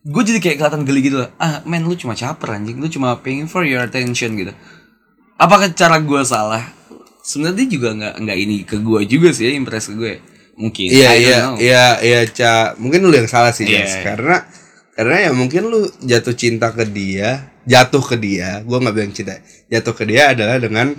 Gue 0.03 0.21
jadi 0.27 0.43
kayak 0.43 0.59
kelihatan 0.59 0.83
geli 0.83 1.01
gitu. 1.07 1.23
Ah, 1.39 1.63
man 1.63 1.87
lu 1.87 1.95
cuma 1.95 2.13
caper 2.13 2.59
anjing. 2.59 2.77
Lu 2.83 2.91
cuma 2.91 3.15
paying 3.23 3.47
for 3.47 3.63
your 3.63 3.79
attention 3.79 4.35
gitu. 4.35 4.51
Apakah 5.39 5.71
cara 5.71 6.03
gue 6.03 6.21
salah? 6.27 6.67
Sebenarnya 7.23 7.63
dia 7.63 7.67
juga 7.79 7.89
nggak 7.95 8.13
nggak 8.27 8.37
ini 8.37 8.55
ke 8.67 8.75
gue 8.77 8.99
juga 9.07 9.31
sih 9.31 9.47
ya, 9.47 9.51
impress 9.55 9.87
ke 9.87 9.95
gue. 9.95 10.13
Mungkin. 10.59 10.87
Iya 10.93 11.11
iya 11.15 11.37
iya 11.57 11.85
iya 12.03 12.19
ca 12.27 12.75
mungkin 12.75 13.07
lu 13.07 13.15
yang 13.15 13.25
salah 13.25 13.55
sih 13.55 13.65
Iya. 13.65 13.87
Jas. 13.87 13.93
karena 14.03 14.37
karena 15.01 15.17
ya 15.25 15.31
mungkin 15.33 15.73
lu 15.73 15.89
jatuh 16.05 16.37
cinta 16.37 16.69
ke 16.69 16.85
dia 16.85 17.49
jatuh 17.65 18.05
ke 18.05 18.21
dia 18.21 18.61
gua 18.61 18.77
nggak 18.77 18.93
bilang 18.93 19.13
cinta 19.17 19.41
jatuh 19.65 19.97
ke 19.97 20.03
dia 20.05 20.37
adalah 20.37 20.61
dengan 20.61 20.93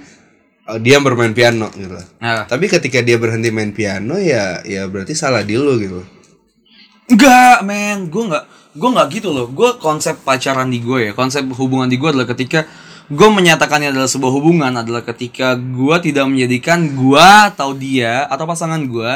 uh, 0.66 0.78
dia 0.82 0.98
bermain 0.98 1.30
piano 1.30 1.70
gitu. 1.70 1.94
Nah, 2.18 2.50
tapi 2.50 2.66
ketika 2.66 2.98
dia 2.98 3.14
berhenti 3.14 3.54
main 3.54 3.70
piano 3.70 4.18
ya 4.18 4.58
ya 4.66 4.90
berarti 4.90 5.14
salah 5.14 5.46
di 5.46 5.54
lu 5.54 5.78
gitu 5.78 6.02
Enggak, 7.12 7.66
men. 7.66 8.08
Gue 8.08 8.24
nggak, 8.30 8.44
gue 8.78 8.88
nggak 8.88 9.08
gitu 9.12 9.28
loh. 9.36 9.46
Gue 9.52 9.76
konsep 9.76 10.16
pacaran 10.24 10.72
di 10.72 10.80
gue 10.80 11.10
ya, 11.10 11.12
konsep 11.12 11.44
hubungan 11.44 11.90
di 11.90 12.00
gue 12.00 12.08
adalah 12.08 12.24
ketika 12.24 12.64
gue 13.12 13.28
menyatakannya 13.28 13.92
adalah 13.92 14.08
sebuah 14.08 14.32
hubungan 14.32 14.72
adalah 14.72 15.04
ketika 15.04 15.52
gue 15.58 15.96
tidak 16.00 16.24
menjadikan 16.24 16.96
gue 16.96 17.26
atau 17.52 17.76
dia 17.76 18.24
atau 18.24 18.48
pasangan 18.48 18.80
gue 18.88 19.12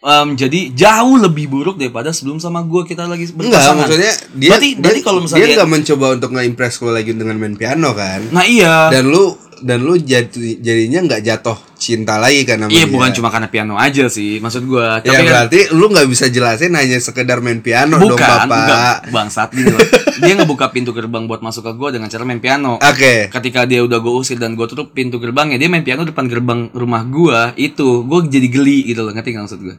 em, 0.00 0.28
jadi 0.32 0.60
jauh 0.72 1.16
lebih 1.16 1.46
buruk 1.46 1.76
daripada 1.76 2.10
sebelum 2.10 2.36
sama 2.36 2.62
gue 2.62 2.82
kita 2.84 3.04
lagi 3.04 3.28
Enggak, 3.28 3.36
berpasangan. 3.52 3.76
maksudnya 3.78 4.12
dia 4.32 4.48
berarti, 4.48 4.68
dia, 4.70 4.80
berarti 4.80 5.00
kalau 5.00 5.18
misalnya 5.20 5.44
dia 5.44 5.56
nggak 5.56 5.72
mencoba 5.72 6.06
untuk 6.14 6.30
nge-impress 6.32 6.74
lo 6.80 6.90
lagi 6.90 7.12
dengan 7.12 7.36
main 7.36 7.54
piano 7.54 7.90
kan. 7.92 8.20
nah 8.30 8.42
iya 8.42 8.88
Dan 8.88 9.08
lu 9.08 9.24
dan 9.60 9.76
lu 9.78 9.92
jadi 9.94 10.56
jadinya 10.56 11.04
nggak 11.04 11.20
jatuh 11.20 11.52
cinta 11.76 12.16
lagi 12.16 12.48
kan 12.48 12.56
sama 12.58 12.72
iya 12.72 12.88
dia. 12.88 12.88
bukan 12.88 13.12
cuma 13.12 13.28
karena 13.28 13.44
piano 13.46 13.76
aja 13.76 14.08
sih 14.08 14.40
maksud 14.40 14.64
gue 14.64 14.80
Ya 14.80 15.04
tapi 15.04 15.20
kan 15.20 15.24
berarti 15.26 15.58
lu 15.70 15.84
nggak 15.86 16.08
bisa 16.08 16.24
jelasin 16.26 16.72
hanya 16.72 16.96
sekedar 16.96 17.44
main 17.44 17.60
piano 17.60 18.00
dong 18.00 18.16
bukan 18.16 18.24
bapak. 18.40 18.48
enggak 18.48 18.96
bangsat 19.12 19.48
loh 19.52 19.80
dia 20.16 20.32
ngebuka 20.34 20.72
pintu 20.72 20.96
gerbang 20.96 21.28
buat 21.28 21.44
masuk 21.44 21.60
ke 21.62 21.72
gue 21.76 21.88
dengan 21.92 22.08
cara 22.08 22.24
main 22.24 22.40
piano 22.40 22.80
Oke. 22.80 23.28
ketika 23.28 23.68
dia 23.68 23.84
udah 23.84 24.00
gue 24.00 24.12
usir 24.14 24.40
dan 24.40 24.56
gue 24.56 24.64
tutup 24.64 24.96
pintu 24.96 25.20
gerbangnya 25.20 25.60
dia 25.60 25.68
main 25.68 25.84
piano 25.84 26.08
depan 26.08 26.24
gerbang 26.24 26.72
rumah 26.72 27.04
gue 27.04 27.52
itu 27.58 28.00
gue 28.00 28.18
jadi 28.32 28.48
geli 28.48 28.88
gitu 28.88 29.04
loh 29.04 29.12
ngerti 29.12 29.36
nggak 29.36 29.44
maksud 29.44 29.60
gue 29.60 29.76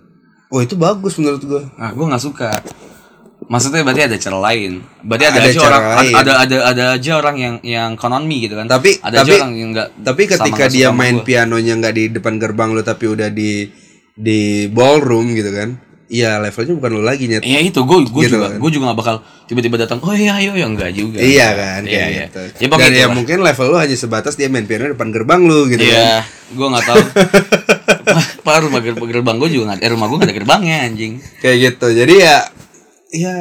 Oh 0.52 0.60
itu 0.60 0.76
bagus 0.76 1.16
menurut 1.16 1.41
gua. 1.41 1.64
ah 1.76 1.89
gue 1.89 2.04
nggak 2.04 2.20
suka 2.22 2.52
maksudnya 3.43 3.82
berarti 3.82 4.04
ada 4.06 4.18
cara 4.18 4.38
lain 4.41 4.72
berarti 5.02 5.26
ada, 5.26 5.38
Ada 5.38 5.47
aja 5.49 5.60
orang 5.62 5.84
lain. 5.97 6.14
ada 6.14 6.32
ada 6.38 6.58
ada 6.66 6.84
aja 6.93 7.12
orang 7.18 7.36
yang 7.36 7.56
yang 7.62 7.89
economy 7.93 8.38
gitu 8.41 8.56
kan 8.56 8.66
Tapi- 8.66 8.99
ada 8.99 9.16
tapi- 9.18 9.32
aja 9.32 9.41
orang 9.41 9.54
yang 9.54 9.70
nggak 9.72 9.88
Tapi 9.97 10.22
sama 10.26 10.32
ketika 10.38 10.56
nggak 10.58 10.72
dia 10.72 10.86
sama 10.86 10.97
main 10.97 11.16
gua. 11.18 11.26
pianonya 11.26 11.74
nggak 11.78 11.93
di 11.93 12.04
depan 12.12 12.34
gerbang 12.38 12.70
lu 12.70 12.82
tapi 12.82 13.06
udah 13.08 13.30
di 13.30 13.52
di 14.14 14.39
ballroom 14.68 15.32
gitu 15.32 15.49
kan. 15.49 15.70
Iya 16.06 16.38
levelnya 16.38 16.76
bukan 16.76 16.91
lu 16.91 17.02
lagi 17.02 17.24
nyet. 17.26 17.39
Iya 17.41 17.60
itu 17.66 17.80
gue 17.82 17.97
gue 18.04 18.22
Gitu 18.22 18.36
juga 18.36 18.52
kan. 18.52 18.60
gue 18.60 18.70
juga 18.70 18.84
gak 18.86 18.99
bakal 18.99 19.16
tiba-tiba 19.47 19.76
datang 19.80 19.97
oh 19.97 20.12
iya 20.12 20.36
ayo 20.36 20.52
ya 20.54 20.68
enggak 20.68 20.91
juga 20.91 21.18
Iya 21.18 21.47
kan 21.56 21.82
iya 21.84 22.06
iya 22.06 22.24
gitu. 22.28 22.39
ya 22.60 22.68
Dan 22.68 22.91
ya 22.91 22.97
itulah. 23.02 23.16
mungkin 23.16 23.38
level 23.39 23.66
lu 23.66 23.78
hanya 23.78 23.95
sebatas 23.95 24.36
dia 24.36 24.45
main 24.45 24.68
piano 24.68 24.91
depan 24.91 25.08
gerbang 25.08 25.41
lu 25.41 25.66
gitu 25.66 25.80
kan. 25.80 25.95
Iya, 25.95 26.16
gue 26.52 26.68
nggak 26.68 26.84
tahu. 26.86 26.99
Pak 28.42 28.58
rumah 28.62 28.80
ger- 28.80 28.98
gerbang 28.98 29.38
gue 29.38 29.50
juga 29.50 29.64
nggak, 29.70 29.80
eh, 29.80 29.92
rumah 29.92 30.08
gue 30.08 30.18
nggak 30.18 30.30
ada 30.30 30.38
gerbangnya 30.38 30.76
anjing. 30.84 31.14
Kayak 31.40 31.58
gitu. 31.62 31.88
Jadi 31.94 32.14
ya 32.18 32.38
ya 33.12 33.36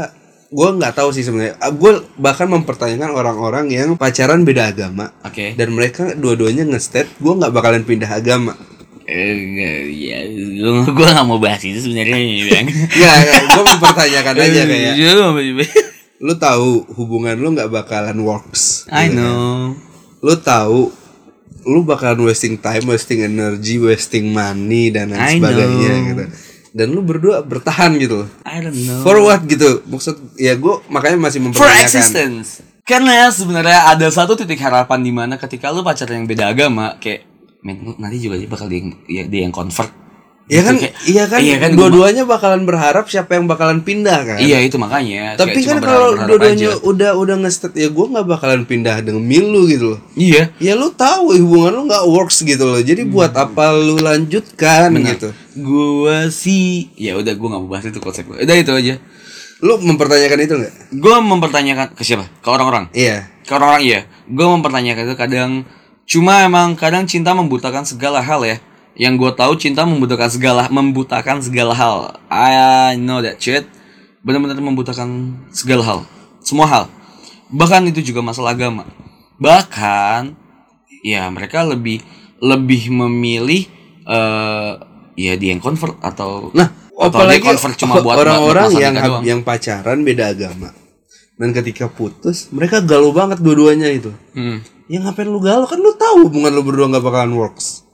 gua 0.48 0.74
nggak 0.74 0.94
tahu 0.94 1.10
sih 1.10 1.22
sebenarnya. 1.22 1.54
Gue 1.72 2.02
bahkan 2.16 2.46
mempertanyakan 2.46 3.10
orang-orang 3.10 3.70
yang 3.70 3.94
pacaran 3.94 4.42
beda 4.42 4.68
agama 4.68 5.14
Oke. 5.22 5.54
dan 5.54 5.70
mereka 5.70 6.12
dua-duanya 6.12 6.66
nge-state 6.66 7.16
gue 7.16 7.32
nggak 7.32 7.50
bakalan 7.50 7.82
pindah 7.82 8.10
agama. 8.10 8.58
Eh, 9.06 9.90
ya, 9.90 10.22
gue 10.26 10.86
gue 10.86 11.06
nggak 11.06 11.26
mau 11.26 11.38
bahas 11.38 11.62
itu 11.62 11.82
sebenarnya. 11.82 12.14
Bang. 12.46 12.66
Ya, 12.94 13.12
gue 13.50 13.62
mempertanyakan 13.64 14.34
aja 14.38 14.62
kayak 14.64 14.92
Iya, 14.94 15.10
lu 16.20 16.34
tahu 16.36 16.84
hubungan 16.94 17.34
lu 17.34 17.54
nggak 17.54 17.72
bakalan 17.72 18.18
works. 18.20 18.84
I 18.86 19.08
gitu 19.08 19.18
kan. 19.18 19.34
know. 19.34 19.74
Lu 20.20 20.34
tahu 20.36 20.92
lu 21.66 21.84
bakalan 21.84 22.28
wasting 22.28 22.56
time, 22.56 22.84
wasting 22.88 23.24
energy, 23.24 23.76
wasting 23.76 24.32
money 24.32 24.88
dan 24.88 25.12
lain 25.12 25.20
I 25.20 25.36
sebagainya 25.36 25.90
know. 25.90 26.08
gitu. 26.12 26.24
Dan 26.70 26.86
lu 26.94 27.02
berdua 27.02 27.42
bertahan 27.42 27.98
gitu. 27.98 28.30
I 28.46 28.62
don't 28.62 28.78
know. 28.86 29.02
For 29.02 29.18
what 29.18 29.42
gitu? 29.44 29.82
Maksud 29.90 30.38
ya 30.38 30.54
gue 30.54 30.74
makanya 30.86 31.18
masih 31.18 31.42
For 31.42 31.50
mempertanyakan. 31.50 31.82
existence. 31.82 32.48
Karena 32.86 33.30
sebenarnya 33.30 33.90
ada 33.90 34.06
satu 34.10 34.34
titik 34.34 34.58
harapan 34.58 34.98
di 35.02 35.12
mana 35.14 35.34
ketika 35.38 35.70
lu 35.70 35.82
pacaran 35.82 36.22
yang 36.22 36.26
beda 36.26 36.50
agama, 36.50 36.98
kayak 36.98 37.26
men 37.62 37.94
nanti 38.00 38.18
juga 38.18 38.34
dia 38.40 38.48
bakal 38.50 38.66
dia, 38.66 38.82
ya, 39.06 39.22
dia 39.30 39.46
yang 39.46 39.54
convert. 39.54 39.90
Iya 40.50 40.60
kan, 40.60 40.74
Gitu, 40.74 40.82
kayak- 40.82 40.96
iya 41.06 41.24
kan, 41.24 41.38
iya 41.38 41.56
kan, 41.56 41.70
dua-duanya 41.72 42.22
bakalan 42.26 42.66
berharap 42.66 43.06
siapa 43.06 43.38
yang 43.38 43.46
bakalan 43.46 43.86
pindah 43.86 44.18
kan. 44.26 44.38
Iya 44.42 44.58
itu 44.60 44.76
makanya. 44.76 45.38
Tapi 45.38 45.62
kan 45.62 45.78
kalau 45.78 46.18
dua-duanya 46.26 46.74
udah 46.82 47.10
udah 47.14 47.34
nge 47.38 47.70
ya 47.72 47.86
gue 47.86 48.06
nggak 48.10 48.26
bakalan 48.26 48.66
pindah 48.66 48.98
dengan 48.98 49.22
milu 49.22 49.64
gitu 49.64 49.94
loh. 49.94 50.00
Iya. 50.12 50.50
Ya 50.58 50.74
lu 50.74 50.90
tahu 50.90 51.38
hubungan 51.38 51.72
lu 51.72 51.82
nggak 51.86 52.02
works 52.04 52.42
gitu 52.42 52.66
loh. 52.66 52.82
Jadi 52.82 53.06
buat 53.06 53.30
apa 53.30 53.70
lu 53.72 53.94
lanjutkan 53.96 54.90
gitu? 55.06 55.30
Gua 55.56 56.26
sih 56.28 56.90
ya 56.94 57.14
udah 57.14 57.30
gua 57.32 57.48
nggak 57.54 57.62
mau 57.62 57.70
bahas 57.70 57.86
itu 57.86 57.98
konsep 57.98 58.26
gua. 58.26 58.42
Udah 58.42 58.56
itu 58.56 58.72
aja. 58.74 58.94
Lu 59.60 59.78
mempertanyakan 59.78 60.38
itu 60.40 60.54
nggak? 60.56 60.74
Gua 60.96 61.20
mempertanyakan 61.20 61.94
ke 61.94 62.02
siapa? 62.02 62.26
Ke 62.40 62.48
orang-orang. 62.48 62.90
Iya. 62.90 63.30
Ke 63.44 63.54
orang-orang 63.54 63.82
iya. 63.84 64.00
Gua 64.26 64.50
mempertanyakan 64.50 65.02
itu 65.04 65.14
kadang 65.14 65.50
cuma 66.02 66.42
emang 66.42 66.74
kadang 66.74 67.06
cinta 67.06 67.30
membutakan 67.30 67.86
segala 67.86 68.18
hal 68.18 68.42
ya. 68.42 68.58
Yang 68.98 69.14
gue 69.22 69.32
tahu 69.38 69.52
cinta 69.56 69.86
membutakan 69.86 70.28
segala 70.28 70.66
membutakan 70.68 71.38
segala 71.40 71.72
hal. 71.72 72.20
I 72.28 72.98
know 72.98 73.22
that 73.22 73.38
shit. 73.40 73.64
Benar-benar 74.20 74.60
membutakan 74.60 75.40
segala 75.54 75.82
hal. 75.86 75.98
Semua 76.44 76.66
hal. 76.68 76.84
Bahkan 77.50 77.88
itu 77.90 78.12
juga 78.12 78.20
masalah 78.20 78.52
agama. 78.52 78.84
Bahkan 79.40 80.36
ya 81.00 81.26
mereka 81.32 81.64
lebih 81.64 82.04
lebih 82.40 82.92
memilih 82.92 83.68
eh 84.04 84.72
ya 85.16 85.32
dia 85.36 85.52
yang 85.52 85.60
convert 85.60 85.96
atau 86.00 86.48
Nah, 86.56 86.72
atau 86.92 87.24
dia 87.28 87.40
apalagi 87.40 87.44
convert 87.44 87.74
cuma 87.76 87.94
buat 88.00 88.16
orang-orang 88.24 88.70
yang 88.76 88.94
doang. 88.96 89.22
yang 89.24 89.40
pacaran 89.44 90.00
beda 90.04 90.32
agama. 90.32 90.72
Dan 91.40 91.56
ketika 91.56 91.88
putus, 91.88 92.52
mereka 92.52 92.84
galau 92.84 93.16
banget 93.16 93.40
dua-duanya 93.40 93.88
itu. 93.88 94.12
Hmm. 94.36 94.60
Ya 94.92 95.00
ngapain 95.00 95.24
lu 95.24 95.40
galau 95.40 95.64
kan 95.64 95.80
lu 95.80 95.96
tahu 95.96 96.28
hubungan 96.28 96.52
lu 96.52 96.60
berdua 96.60 96.92
nggak 96.92 97.00
bakalan 97.00 97.32
works. 97.32 97.88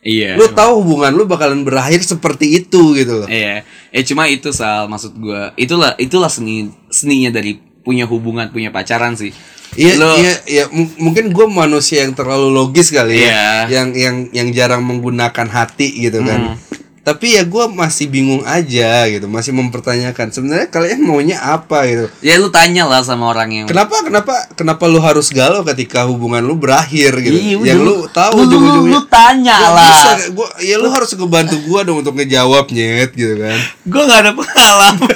Iya. 0.00 0.32
Lu 0.34 0.48
tahu 0.48 0.80
hubungan 0.80 1.12
lu 1.12 1.28
bakalan 1.28 1.60
berakhir 1.60 2.00
seperti 2.00 2.56
itu 2.58 2.96
gitu 2.96 3.20
loh. 3.20 3.28
Iya, 3.28 3.62
eh 3.90 4.02
cuma 4.02 4.24
itu 4.26 4.48
sal 4.48 4.88
maksud 4.88 5.12
gua 5.16 5.52
itulah 5.54 5.92
itulah 5.96 6.32
seni 6.32 6.68
seninya 6.88 7.28
dari 7.30 7.60
punya 7.80 8.08
hubungan 8.08 8.48
punya 8.48 8.72
pacaran 8.72 9.12
sih. 9.12 9.28
Iya, 9.70 9.94
Lo- 9.96 10.18
iya, 10.18 10.32
iya. 10.48 10.64
M- 10.66 10.96
mungkin 10.98 11.30
gue 11.30 11.46
manusia 11.46 12.02
yang 12.02 12.10
terlalu 12.10 12.50
logis 12.50 12.90
kali 12.90 13.22
ya, 13.22 13.28
Iya. 13.30 13.46
yang 13.70 13.88
yang 13.94 14.16
yang 14.32 14.48
jarang 14.50 14.82
menggunakan 14.82 15.46
hati 15.46 15.94
gitu 16.00 16.24
kan. 16.24 16.56
Hmm. 16.58 16.79
Tapi 17.00 17.32
ya 17.32 17.42
gue 17.42 17.64
masih 17.66 18.06
bingung 18.06 18.44
aja 18.44 19.08
gitu, 19.08 19.24
masih 19.24 19.56
mempertanyakan 19.56 20.28
sebenarnya 20.28 20.68
kalian 20.68 21.00
maunya 21.00 21.40
apa 21.40 21.88
gitu. 21.88 22.06
Ya 22.20 22.36
lu 22.36 22.52
tanya 22.52 22.84
lah 22.84 23.00
sama 23.00 23.32
orang 23.32 23.48
yang 23.50 23.66
Kenapa 23.66 24.04
kenapa 24.04 24.34
kenapa 24.52 24.84
lu 24.84 25.00
harus 25.00 25.32
galau 25.32 25.64
ketika 25.64 26.04
hubungan 26.04 26.44
lu 26.44 26.54
berakhir 26.54 27.16
gitu? 27.18 27.40
Udah, 27.40 27.64
yang 27.64 27.80
lu- 27.80 28.04
lu 28.04 28.12
tahu 28.12 28.32
lu- 28.32 28.36
lu- 28.36 28.44
ujung-ujungnya. 28.46 28.92
lu 28.92 29.00
tanya 29.08 29.56
Gua 29.56 29.70
lah. 29.72 29.88
bisa, 29.88 30.10
gua, 30.36 30.48
ya 30.60 30.76
lu 30.76 30.88
harus 30.92 31.10
ngebantu 31.10 31.56
gua 31.64 31.80
dong 31.82 32.04
untuk 32.04 32.14
ngejawab 32.14 32.68
nyet 32.68 33.10
gitu 33.12 33.34
kan. 33.34 33.58
gua 33.88 34.02
nggak 34.04 34.20
ada 34.20 34.32
pengalaman. 34.36 34.94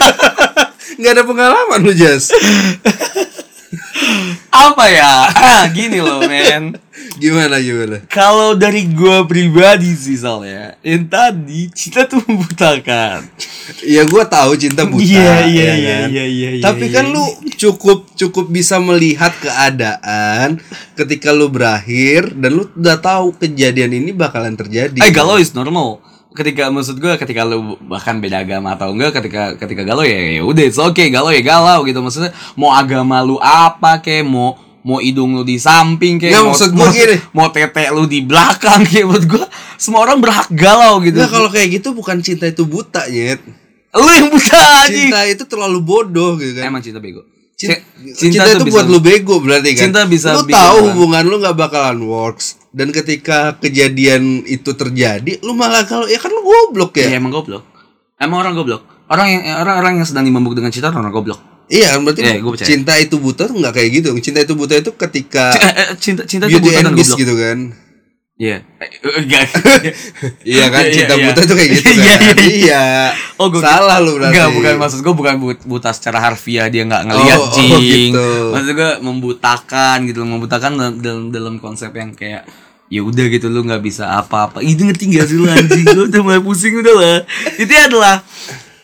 Nggak 0.95 1.11
ada 1.11 1.24
pengalaman 1.26 1.78
lu 1.82 1.91
Jas. 1.91 2.30
Apa 4.49 4.85
ya? 4.87 5.12
Gini 5.74 5.99
loh, 5.99 6.22
men. 6.22 6.78
Gimana 7.14 7.62
gimana? 7.62 7.96
Kalau 8.10 8.58
dari 8.58 8.90
gua 8.90 9.22
pribadi 9.22 9.94
sih 9.94 10.18
Sal 10.18 10.42
ya, 10.42 10.74
yang 10.82 11.06
tadi 11.06 11.70
cinta 11.70 12.10
tuh 12.10 12.18
membutakan. 12.26 13.22
Ya 13.86 14.02
gua 14.04 14.26
tahu 14.26 14.58
cinta 14.58 14.82
buta. 14.82 15.02
Iya, 15.02 15.46
iya, 15.46 15.64
ya 15.64 15.74
iya, 15.74 15.94
kan? 16.04 16.08
iya, 16.10 16.24
iya, 16.26 16.50
iya, 16.58 16.64
Tapi 16.64 16.90
iya, 16.90 16.94
kan 17.00 17.06
iya. 17.08 17.14
lu 17.14 17.24
cukup 17.54 17.98
cukup 18.18 18.46
bisa 18.50 18.82
melihat 18.82 19.30
keadaan 19.38 20.58
ketika 20.98 21.30
lu 21.30 21.46
berakhir 21.48 22.34
dan 22.34 22.50
lu 22.58 22.66
udah 22.74 22.98
tahu 22.98 23.32
kejadian 23.38 23.94
ini 23.94 24.10
bakalan 24.10 24.58
terjadi. 24.58 24.98
Eh 24.98 25.14
galau 25.14 25.38
is 25.38 25.54
normal. 25.54 26.02
Ketika 26.34 26.66
maksud 26.66 26.98
gue 26.98 27.14
ketika 27.14 27.46
lu 27.46 27.78
bahkan 27.86 28.18
beda 28.18 28.42
agama 28.42 28.74
atau 28.74 28.90
enggak 28.90 29.22
ketika 29.22 29.54
ketika 29.54 29.86
galau 29.86 30.02
ya 30.02 30.18
ya 30.34 30.42
udah 30.42 30.64
it's 30.66 30.82
okay 30.82 31.06
galau 31.06 31.30
ya 31.30 31.38
galau 31.46 31.86
gitu 31.86 32.02
maksudnya 32.02 32.34
mau 32.58 32.74
agama 32.74 33.22
lu 33.22 33.38
apa 33.38 34.02
kek 34.02 34.26
mau 34.26 34.58
mau 34.85 35.01
hidung 35.01 35.32
lu 35.32 35.43
di 35.43 35.57
samping 35.57 36.20
kayak 36.20 36.30
Nggak, 36.30 36.45
mau, 36.45 36.53
maksud 36.53 36.70
mau, 36.70 36.89
gini. 36.89 37.16
mau 37.32 37.49
tete 37.49 37.89
lu 37.89 38.05
di 38.05 38.20
belakang 38.20 38.85
kayak 38.87 39.05
menurut 39.05 39.26
gua 39.26 39.45
semua 39.74 40.05
orang 40.05 40.20
berhak 40.20 40.49
galau 40.51 41.01
gitu. 41.01 41.16
Nggak, 41.16 41.30
kalau 41.30 41.49
kayak 41.49 41.68
gitu 41.72 41.89
bukan 41.91 42.20
cinta 42.20 42.45
itu 42.45 42.62
buta, 42.62 43.05
Nyet. 43.07 43.41
lu 43.91 44.07
yang 44.07 44.28
buta 44.28 44.59
aja. 44.85 44.93
Cinta 44.93 45.20
itu 45.24 45.45
terlalu 45.45 45.78
bodoh 45.80 46.37
gitu 46.37 46.53
kan. 46.55 46.68
Emang 46.68 46.80
cinta 46.80 46.99
bego. 46.99 47.24
Cinta, 47.55 47.78
C- 48.12 48.28
cinta, 48.28 48.51
itu 48.51 48.66
buat 48.66 48.85
lu 48.85 48.99
bego 48.99 49.39
berarti 49.39 49.72
kan. 49.72 49.89
Cinta 49.89 50.01
bisa 50.05 50.35
lu 50.35 50.43
tahu 50.45 50.53
orang- 50.53 50.85
hubungan 50.91 51.22
lu 51.24 51.37
nggak 51.39 51.57
bakalan 51.57 51.99
works 52.03 52.59
dan 52.68 52.91
ketika 52.91 53.55
kejadian 53.57 54.43
itu 54.45 54.74
terjadi 54.74 55.39
lu 55.39 55.55
malah 55.55 55.87
kalau 55.87 56.05
ya 56.05 56.18
kan 56.18 56.28
lu 56.28 56.43
goblok 56.43 56.93
Iya 56.95 57.09
ya. 57.09 57.16
emang 57.16 57.30
goblok. 57.30 57.62
Emang 58.14 58.43
orang 58.43 58.53
goblok. 58.53 58.82
Orang 59.07 59.26
yang 59.28 59.43
orang-orang 59.57 60.03
yang 60.03 60.07
sedang 60.07 60.24
dimabuk 60.24 60.53
dengan 60.53 60.68
cinta 60.68 60.91
orang 60.91 61.09
goblok. 61.09 61.39
Iya 61.66 61.86
kan 61.92 62.00
berarti 62.02 62.20
gua 62.38 62.52
percaya. 62.52 62.68
cinta 62.68 62.92
itu 62.96 63.16
buta 63.16 63.42
tuh 63.44 63.56
nggak 63.56 63.72
kayak 63.72 63.90
gitu. 63.94 64.08
Cinta 64.20 64.40
itu 64.40 64.52
buta 64.52 64.74
itu 64.74 64.90
ketika 64.92 65.54
eh, 65.54 65.72
eh, 65.74 65.88
cinta 65.96 66.22
cinta 66.24 66.44
itu 66.44 66.58
buta 66.58 66.80
beast 66.90 67.12
goblok. 67.12 67.20
gitu 67.20 67.34
kan. 67.34 67.58
Iya. 68.34 68.56
Eh, 68.82 68.90
enggak. 69.16 69.46
Iya 70.44 70.64
kan 70.68 70.82
Iya, 70.82 70.92
cinta 70.92 71.14
iya, 71.14 71.24
buta 71.24 71.40
itu 71.40 71.54
kayak 71.54 71.70
gitu 71.72 71.88
Iya, 71.94 72.14
kan. 72.18 72.34
iya. 72.42 72.84
Oh, 73.36 73.46
gua 73.48 73.62
Salah 73.62 73.98
lu 73.98 74.18
berarti. 74.18 74.34
Enggak, 74.34 74.48
bukan 74.52 74.74
maksud 74.76 74.98
gue 75.00 75.14
bukan 75.14 75.34
but- 75.38 75.64
buta 75.64 75.90
secara 75.90 76.18
harfiah 76.20 76.66
dia 76.66 76.82
nggak 76.82 77.02
ngelihat 77.06 77.38
Oh, 77.38 77.46
oh, 77.46 77.54
jing. 77.54 78.10
gitu. 78.10 78.28
Maksud 78.50 78.72
gue 78.74 78.90
membutakan 79.00 79.96
gitu, 80.04 80.18
membutakan 80.22 80.70
dalam, 80.74 80.94
dalam 80.98 81.24
dalam 81.30 81.54
konsep 81.56 81.90
yang 81.90 82.10
kayak 82.10 82.42
ya 82.86 83.00
udah 83.00 83.24
gitu 83.28 83.46
lu 83.48 83.62
nggak 83.62 83.80
bisa 83.80 84.10
apa-apa. 84.12 84.60
Itu 84.60 84.84
ngerti 84.84 85.14
gak 85.14 85.26
sih 85.26 85.38
lu 85.38 85.46
anjing? 85.46 85.86
Lu 85.88 86.04
udah 86.04 86.20
mulai 86.20 86.38
pusing 86.38 86.74
udah 86.76 86.92
lah. 86.92 87.18
Itu 87.54 87.70
adalah 87.70 88.20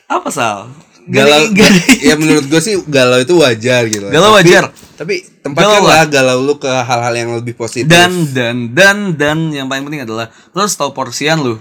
apa 0.07 0.29
sal? 0.31 0.71
Galau, 1.03 1.49
Gak- 1.51 1.73
ya 2.03 2.15
menurut 2.15 2.45
gue 2.45 2.59
sih 2.59 2.75
galau 2.85 3.17
itu 3.17 3.33
wajar 3.35 3.87
gitu. 3.87 4.05
Galau 4.05 4.33
Tapi- 4.33 4.39
wajar. 4.43 4.65
Tapi 4.95 5.15
tempatnya 5.41 5.69
Galau 5.75 5.87
lah 5.87 6.05
galau 6.07 6.39
lu 6.43 6.55
ke 6.57 6.69
hal-hal 6.69 7.15
yang 7.15 7.31
lebih 7.35 7.55
positif. 7.55 7.87
dan 7.87 8.11
dan 8.29 8.57
dan 8.71 8.97
dan 9.15 9.39
yang 9.49 9.65
paling 9.65 9.83
penting 9.83 10.03
adalah 10.03 10.27
lu 10.49 10.59
harus 10.59 10.73
tahu 10.73 10.91
porsian 10.91 11.39
lu. 11.39 11.57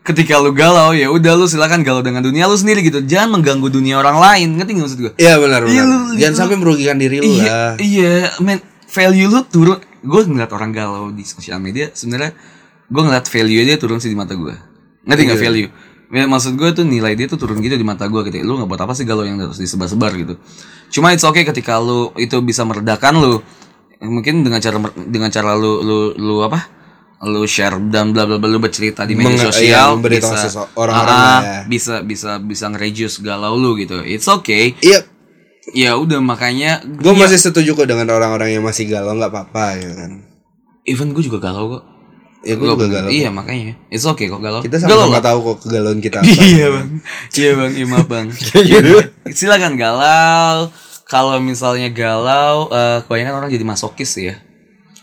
ketika 0.00 0.36
lu 0.36 0.52
galau 0.52 0.92
ya 0.92 1.08
udah 1.08 1.32
lu 1.32 1.44
silakan 1.44 1.80
galau 1.80 1.98
dengan 1.98 2.20
dunia 2.20 2.44
lu 2.44 2.52
sendiri 2.52 2.84
gitu 2.84 3.00
jangan 3.00 3.34
mengganggu 3.34 3.72
dunia 3.72 3.96
orang 3.96 4.20
lain 4.20 4.52
ngerti 4.54 4.70
nggak 4.70 4.84
maksud 4.84 5.00
gue 5.00 5.12
Iya 5.16 5.34
benar 5.38 5.60
benar. 5.60 5.72
Iya, 5.72 5.82
lu- 5.82 6.12
Jangan 6.14 6.28
lu- 6.28 6.38
sampai 6.38 6.56
merugikan 6.56 6.96
diri 6.98 7.16
lu 7.18 7.24
iya 7.24 7.48
lah. 7.48 7.72
iya 7.78 8.14
men 8.38 8.60
value 8.86 9.26
lu 9.26 9.40
turun 9.44 9.80
gue 9.98 10.20
ngeliat 10.22 10.52
orang 10.52 10.70
galau 10.70 11.08
di 11.08 11.24
sosial 11.24 11.56
media 11.56 11.88
sebenarnya 11.90 12.36
gue 12.84 13.00
ngeliat 13.02 13.24
value 13.24 13.64
dia 13.64 13.76
turun 13.76 13.96
sih 13.96 14.06
di 14.06 14.14
mata 14.14 14.36
gue 14.36 14.52
ngerti 15.02 15.22
nggak 15.24 15.34
Iya. 15.34 15.44
value 15.48 15.68
Ya, 16.08 16.24
maksud 16.24 16.54
gue 16.54 16.68
tuh 16.70 16.84
nilai 16.84 17.12
dia 17.12 17.24
tuh 17.24 17.36
turun 17.36 17.58
gitu 17.58 17.74
di 17.74 17.82
mata 17.82 18.04
gue 18.04 18.20
gitu. 18.24 18.40
Lu 18.40 18.56
nggak 18.56 18.68
buat 18.68 18.80
apa 18.80 18.92
sih 18.92 19.02
galau 19.02 19.22
yang 19.22 19.38
harus 19.38 19.56
disebar-sebar 19.56 20.12
gitu. 20.14 20.34
Cuma 20.90 21.10
it's 21.10 21.22
okay 21.22 21.42
ketika 21.42 21.76
lu 21.76 22.12
itu 22.14 22.36
bisa 22.38 22.62
meredakan 22.62 23.16
lu 23.16 23.34
mungkin 24.00 24.42
dengan 24.42 24.58
cara 24.58 24.76
dengan 24.94 25.28
cara 25.28 25.54
lu 25.54 25.80
lu 25.80 25.98
lu 26.14 26.36
apa? 26.40 26.60
Lu 27.20 27.42
share 27.44 27.80
dan 27.88 28.12
bla 28.12 28.24
bla 28.24 28.36
bla 28.36 28.46
lu 28.46 28.58
bercerita 28.58 29.02
di 29.02 29.16
media 29.16 29.32
Menge- 29.32 29.48
sosial 29.48 29.96
iya, 29.96 30.08
bisa 30.12 30.34
sesu- 30.36 30.68
orang-orang 30.74 31.08
Ah, 31.10 31.24
lah 31.24 31.40
ya. 31.40 31.60
bisa 31.64 31.94
bisa 32.00 32.36
bisa 32.36 32.68
nge-reduce 32.68 33.18
galau 33.18 33.56
lu 33.56 33.72
gitu. 33.74 33.96
It's 34.00 34.28
okay. 34.28 34.76
Iya, 34.78 35.08
ya 35.72 35.96
udah 35.96 36.20
makanya 36.20 36.84
gue 36.84 37.08
Iya. 37.08 37.20
masih 37.24 37.40
setuju 37.40 37.72
kok 37.72 37.88
dengan 37.88 38.12
orang-orang 38.12 38.52
yang 38.52 38.62
masih 38.62 38.84
galau 38.84 39.16
nggak 39.16 39.32
apa-apa 39.32 39.80
gitu 39.80 39.94
kan. 39.94 40.10
even 40.84 41.10
gue 41.10 41.24
juga 41.24 41.40
galau 41.40 41.72
kok 41.72 41.82
Ya 42.44 42.54
gue 42.54 42.66
juga 42.66 42.86
galau. 42.86 43.08
Iya 43.08 43.28
makanya. 43.28 43.72
It's 43.88 44.04
okay 44.04 44.26
kok 44.26 44.38
galau. 44.38 44.60
Kita 44.60 44.76
sama-sama 44.76 45.18
tahu 45.18 45.38
kok 45.42 45.56
kegalauan 45.62 45.98
kita 45.98 46.20
apa. 46.20 46.28
Iya 46.28 46.66
bang. 46.70 46.88
Iya 47.32 47.50
bang. 47.54 47.70
Iya 47.74 47.84
maaf 47.86 48.06
bang 48.06 48.26
Silakan 49.30 49.74
galau. 49.74 50.68
Kalau 51.04 51.36
misalnya 51.38 51.88
galau 51.88 52.68
eh 52.68 52.98
Kebanyakan 53.02 53.34
orang 53.34 53.50
jadi 53.50 53.62
masokis 53.62 54.12
ya. 54.14 54.36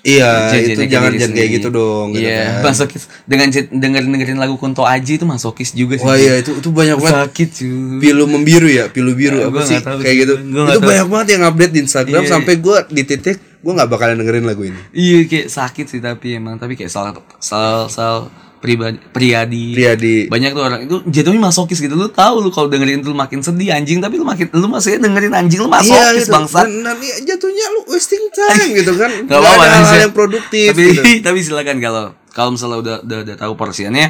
Iya, 0.01 0.49
Jadi- 0.49 0.65
itu 0.67 0.69
jadi 0.75 0.89
jangan 0.89 1.11
jangan 1.13 1.33
kayak 1.35 1.49
gitu 1.51 1.67
dong. 1.69 2.07
gitu 2.11 2.25
Iya 2.25 2.41
kan. 2.57 2.61
masokis. 2.67 3.03
Dengan 3.23 3.47
j- 3.47 3.69
dengerin 3.69 4.09
dengerin 4.09 4.39
lagu 4.39 4.57
Kunto 4.57 4.81
Aji 4.81 5.13
itu 5.15 5.25
masokis 5.25 5.73
juga 5.73 5.93
sih. 5.93 6.01
Wah 6.01 6.13
iya 6.15 6.41
itu 6.41 6.57
itu 6.57 6.69
banyak 6.69 6.97
banget. 6.97 7.29
Sakit 7.29 7.49
cuy 7.53 8.01
pilu 8.01 8.25
membiru 8.25 8.65
ya, 8.65 8.89
pilu 8.89 9.13
biru 9.13 9.37
Eh, 9.39 9.45
apa 9.45 9.61
sih? 9.61 9.77
tahu 9.77 10.01
kayak 10.01 10.15
gitu. 10.19 10.33
gua 10.47 10.65
Itu 10.67 10.73
tahu. 10.75 10.89
banyak 10.89 11.05
banget 11.07 11.27
yang 11.31 11.43
update 11.45 11.71
di 11.71 11.79
Instagram 11.81 12.17
Iya. 12.19 12.29
sampai 12.29 12.53
gue 12.57 12.77
di 12.89 13.01
titik 13.03 13.37
gue 13.61 13.71
nggak 13.71 13.87
bakalan 13.87 14.17
dengerin 14.17 14.43
lagu 14.43 14.63
ini. 14.63 14.79
Iya 14.91 15.23
kayak 15.23 15.47
sakit 15.47 15.85
sih 15.87 15.99
tapi 15.99 16.33
emang 16.33 16.55
Tapi 16.55 16.73
kayak 16.73 16.89
salah 16.89 17.13
Salah 17.37 17.85
Salah 17.85 18.25
pribadi 18.57 19.01
Priyadi 19.09 19.73
Priyadi. 19.73 20.15
banyak 20.27 20.49
tuh 20.51 20.61
orang 20.61 20.79
itu 20.83 21.01
jatuhnya 21.07 21.41
masokis 21.41 21.77
gitu 21.77 21.93
lu 21.93 22.05
tahu 22.07 22.39
lu 22.39 22.49
kalau 22.49 22.65
dengerin 22.65 23.01
lu 23.01 23.09
makin 23.11 23.41
sedih 23.41 23.73
anjing 23.73 23.97
tapi 23.97 24.15
lu 24.15 24.23
makin 24.23 24.49
lu 24.51 24.67
masih 24.67 24.97
dengerin 24.97 25.33
anjing 25.33 25.57
lu 25.57 25.65
masokis 25.65 25.89
Iya 25.89 26.13
gitu. 26.15 26.29
bangsat 26.31 26.65
Dan 26.65 26.85
nanti 26.85 27.09
jatuhnya 27.23 27.65
lu 27.71 27.81
wasting 27.87 28.21
time 28.29 28.69
gitu 28.77 28.93
kan. 28.95 29.09
Gak 29.25 29.33
apa-apa 29.35 29.61
ada 29.63 29.69
hal 29.71 29.81
Anjing. 29.83 30.01
yang 30.03 30.13
produktif 30.13 30.67
tapi 30.67 30.83
gitu. 30.87 31.01
tapi 31.25 31.37
silakan 31.39 31.77
kalau 31.77 32.03
kalau 32.29 32.49
misalnya 32.53 32.77
udah 32.79 32.95
udah, 33.01 33.17
udah 33.23 33.35
tahu 33.35 33.53
porsiannya 33.55 34.07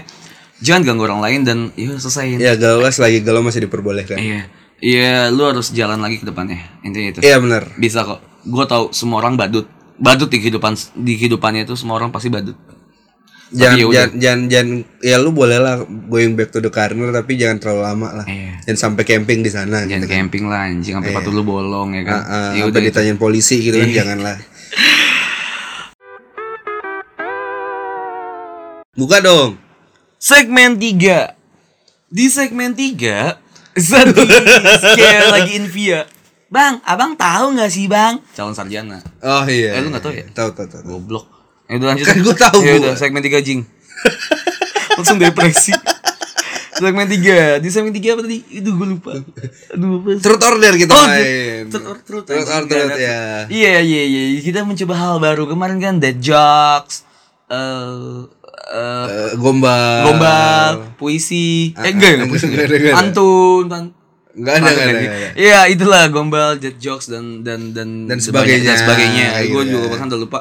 jangan 0.59 0.81
ganggu 0.83 1.03
orang 1.05 1.21
lain 1.21 1.39
dan 1.41 1.57
ya 1.73 1.95
selesaiin 1.95 2.37
Ya 2.37 2.53
galau 2.53 2.83
lagi 2.83 3.17
galau 3.19 3.41
masih 3.41 3.65
diperbolehkan. 3.65 4.15
iya 4.15 4.51
iya 4.77 5.11
lu 5.27 5.41
harus 5.41 5.71
jalan 5.71 5.97
lagi 5.97 6.19
ke 6.19 6.25
depannya 6.25 6.59
intinya 6.81 7.07
itu 7.09 7.19
Iya 7.19 7.39
benar. 7.39 7.71
bisa 7.75 8.03
kok 8.03 8.19
gue 8.43 8.65
tahu 8.65 8.89
semua 8.91 9.19
orang 9.19 9.35
badut 9.35 9.65
badut 9.95 10.27
di 10.27 10.37
kehidupan 10.39 10.73
di 10.97 11.13
kehidupannya 11.15 11.63
itu 11.63 11.75
semua 11.75 11.95
orang 11.95 12.09
pasti 12.09 12.27
badut 12.27 12.57
Jangan, 13.51 13.75
ya 13.75 13.83
jangan, 13.83 14.11
jangan, 14.15 14.39
jangan, 14.47 14.67
ya 15.03 15.15
lu 15.19 15.35
boleh 15.35 15.59
lah 15.59 15.83
going 15.83 16.39
back 16.39 16.55
to 16.55 16.63
the 16.63 16.71
corner 16.71 17.11
tapi 17.11 17.35
jangan 17.35 17.59
terlalu 17.59 17.81
lama 17.83 18.07
lah. 18.23 18.25
Iya. 18.25 18.63
Jangan 18.63 18.79
sampai 18.79 19.03
camping 19.03 19.43
di 19.43 19.51
sana. 19.51 19.83
jangan 19.83 20.07
camping 20.07 20.47
lah 20.47 20.71
anjing 20.71 20.95
sampai 20.95 21.11
patu 21.11 21.35
lu 21.35 21.43
bolong 21.43 21.91
ya 21.91 22.07
kan 22.07 22.15
Ah, 22.15 22.31
ah, 22.31 22.49
ya 22.55 22.63
udah 22.63 22.79
itu. 22.79 22.87
ditanyain 22.87 23.19
polisi 23.19 23.59
gitu 23.59 23.75
Iya. 23.75 23.83
kan 23.83 23.91
jangan 23.91 24.19
lah. 24.23 24.37
Buka 28.95 29.19
dong. 29.19 29.59
segmen 30.15 30.79
3 30.79 31.35
di 32.07 32.25
segmen 32.29 32.71
3 32.71 33.35
saat 33.75 34.15
kayak 34.95 35.27
lagi 35.27 35.59
Invia 35.59 36.07
Bang, 36.51 36.83
abang 36.83 37.15
tahu 37.15 37.55
nggak 37.55 37.71
sih 37.71 37.87
bang? 37.87 38.19
Calon 38.35 38.51
sarjana. 38.51 38.99
Oh 39.19 39.47
iya. 39.47 39.71
Eh, 39.71 39.79
lu 39.79 39.87
nggak 39.87 40.03
tahu 40.03 40.11
ya? 40.13 40.25
Tahu 40.29 40.49
tahu 40.51 40.67
tahu. 40.67 40.83
Goblok. 40.85 41.25
Ya 41.65 41.79
udah 41.79 41.87
lanjut. 41.89 42.05
Kan 42.05 42.17
gua 42.19 42.35
tahu, 42.37 42.59
Ya 42.59 42.75
gua. 42.75 42.79
udah 42.83 42.93
segmen 42.93 43.23
3 43.23 43.39
jing. 43.39 43.63
Langsung 44.99 45.15
depresi. 45.15 45.71
segmen 46.73 47.07
3. 47.07 47.55
Di 47.57 47.69
segmen 47.71 47.95
3 47.95 48.03
apa 48.11 48.21
tadi? 48.21 48.43
Itu 48.51 48.75
gue 48.75 48.87
lupa. 48.89 49.15
Aduh, 49.71 50.03
apa 50.03 50.09
sih? 50.11 50.19
Truth 50.19 50.43
order 50.43 50.73
kita 50.75 50.91
Oh, 50.91 51.05
main. 51.07 51.63
Truth 51.69 51.87
or- 51.87 52.03
truth, 52.03 52.27
order 52.27 52.85
ya. 52.99 53.47
Iya, 53.47 53.79
iya, 53.79 54.01
iya. 54.03 54.21
Kita 54.41 54.67
mencoba 54.67 54.93
hal 54.93 55.15
baru. 55.17 55.47
Kemarin 55.47 55.79
kan 55.79 55.95
dead 55.97 56.19
jokes. 56.19 57.07
Eh 57.47 58.27
eh, 58.67 59.05
Eh, 59.07 59.31
gombal. 59.37 60.03
gombal, 60.05 60.71
puisi. 60.95 61.71
Eh, 61.73 61.91
enggak, 61.91 62.11
enggak 62.17 62.27
puisi. 62.27 62.45
Nggak 62.45 62.67
ada. 62.67 62.91
Antun, 62.99 63.63
Enggak 64.31 64.53
ada 64.57 64.69
enggak 64.69 64.87
ada. 64.87 65.29
Iya, 65.35 65.59
itulah 65.67 66.03
gombal, 66.07 66.55
dead 66.55 66.77
jokes 66.77 67.11
dan 67.11 67.43
dan 67.43 67.75
dan 67.75 68.07
Dan 68.07 68.17
sebagainya. 68.17 68.71
Dan 68.71 68.77
sebagainya. 68.79 69.27
Gitu 69.41 69.51
Gue 69.51 69.63
juga 69.67 69.85
bahkan 69.91 70.07
udah 70.07 70.19
lupa. 70.19 70.39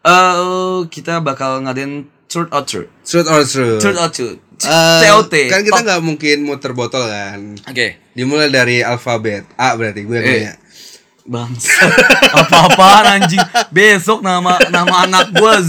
Eh, 0.00 0.78
kita 0.88 1.20
bakal 1.20 1.60
ngadain 1.60 1.92
truth 2.24 2.48
or 2.50 2.62
truth. 2.62 2.88
Truth 3.02 3.28
or 3.28 3.42
truth. 3.42 3.80
Truth 3.82 3.98
or 3.98 4.08
truth. 4.08 4.38
Eh, 4.60 5.00
TOT. 5.02 5.34
Kan 5.48 5.60
kita 5.64 5.74
Oh, 5.74 5.84
nggak 5.84 6.00
mungkin 6.00 6.36
muter 6.42 6.70
botol 6.70 7.02
kan. 7.02 7.56
Oke. 7.66 7.98
Dimulai 8.12 8.48
dari 8.48 8.80
alfabet 8.80 9.48
A 9.56 9.74
berarti 9.74 10.04
gue 10.04 10.16
Eh. 10.16 10.22
nanya. 10.22 10.54
Bangsa. 11.20 11.70
Apa-apaan 12.32 13.20
anjing. 13.20 13.40
Besok 13.70 14.20
nama 14.20 14.56
nama 14.68 15.04
anak 15.04 15.30
gua 15.32 15.60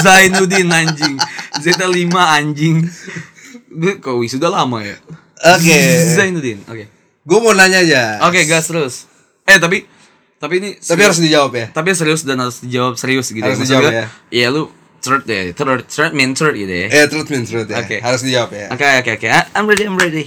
Zainuddin 0.00 0.68
anjing. 0.68 1.16
Z5 1.58 2.08
anjing. 2.14 2.86
Gue 3.68 3.98
kok 3.98 4.16
wisuda 4.16 4.48
lama 4.48 4.80
ya? 4.80 4.96
Oke. 5.38 5.78
Zainuddin. 6.16 6.58
Oke. 6.66 6.84
Gue 7.22 7.38
mau 7.38 7.52
nanya 7.52 7.80
aja. 7.80 8.02
Oke, 8.24 8.42
gas 8.44 8.66
terus. 8.66 9.04
Eh, 9.44 9.56
tapi 9.56 9.84
tapi 10.38 10.62
ini 10.62 10.70
Tapi 10.78 10.82
serius. 10.82 11.06
harus 11.10 11.20
dijawab 11.20 11.52
ya. 11.52 11.66
tapi 11.74 11.88
serius 11.92 12.22
dan 12.22 12.38
harus 12.38 12.62
dijawab 12.62 12.94
serius 12.94 13.26
gitu. 13.28 13.42
Harus 13.42 13.58
Maksud 13.58 13.70
dijawab 13.74 13.90
ya. 13.90 14.06
Iya, 14.30 14.46
lu 14.48 14.62
third 14.98 15.22
ya. 15.26 15.50
Third, 15.50 15.82
third 15.86 16.12
mean 16.14 16.32
third 16.32 16.54
gitu 16.54 16.70
ya. 16.70 16.86
Eh 16.88 17.04
truth 17.06 17.28
mean 17.28 17.42
truth 17.42 17.66
ya. 17.66 17.82
Oke. 17.82 17.98
Harus 17.98 18.22
dijawab 18.22 18.50
ya. 18.54 18.66
Oke, 18.70 18.86
oke, 19.02 19.10
oke. 19.18 19.28
Ah, 19.28 19.44
I'm 19.54 19.66
ready, 19.66 19.84
I'm 19.84 19.98
ready. 19.98 20.24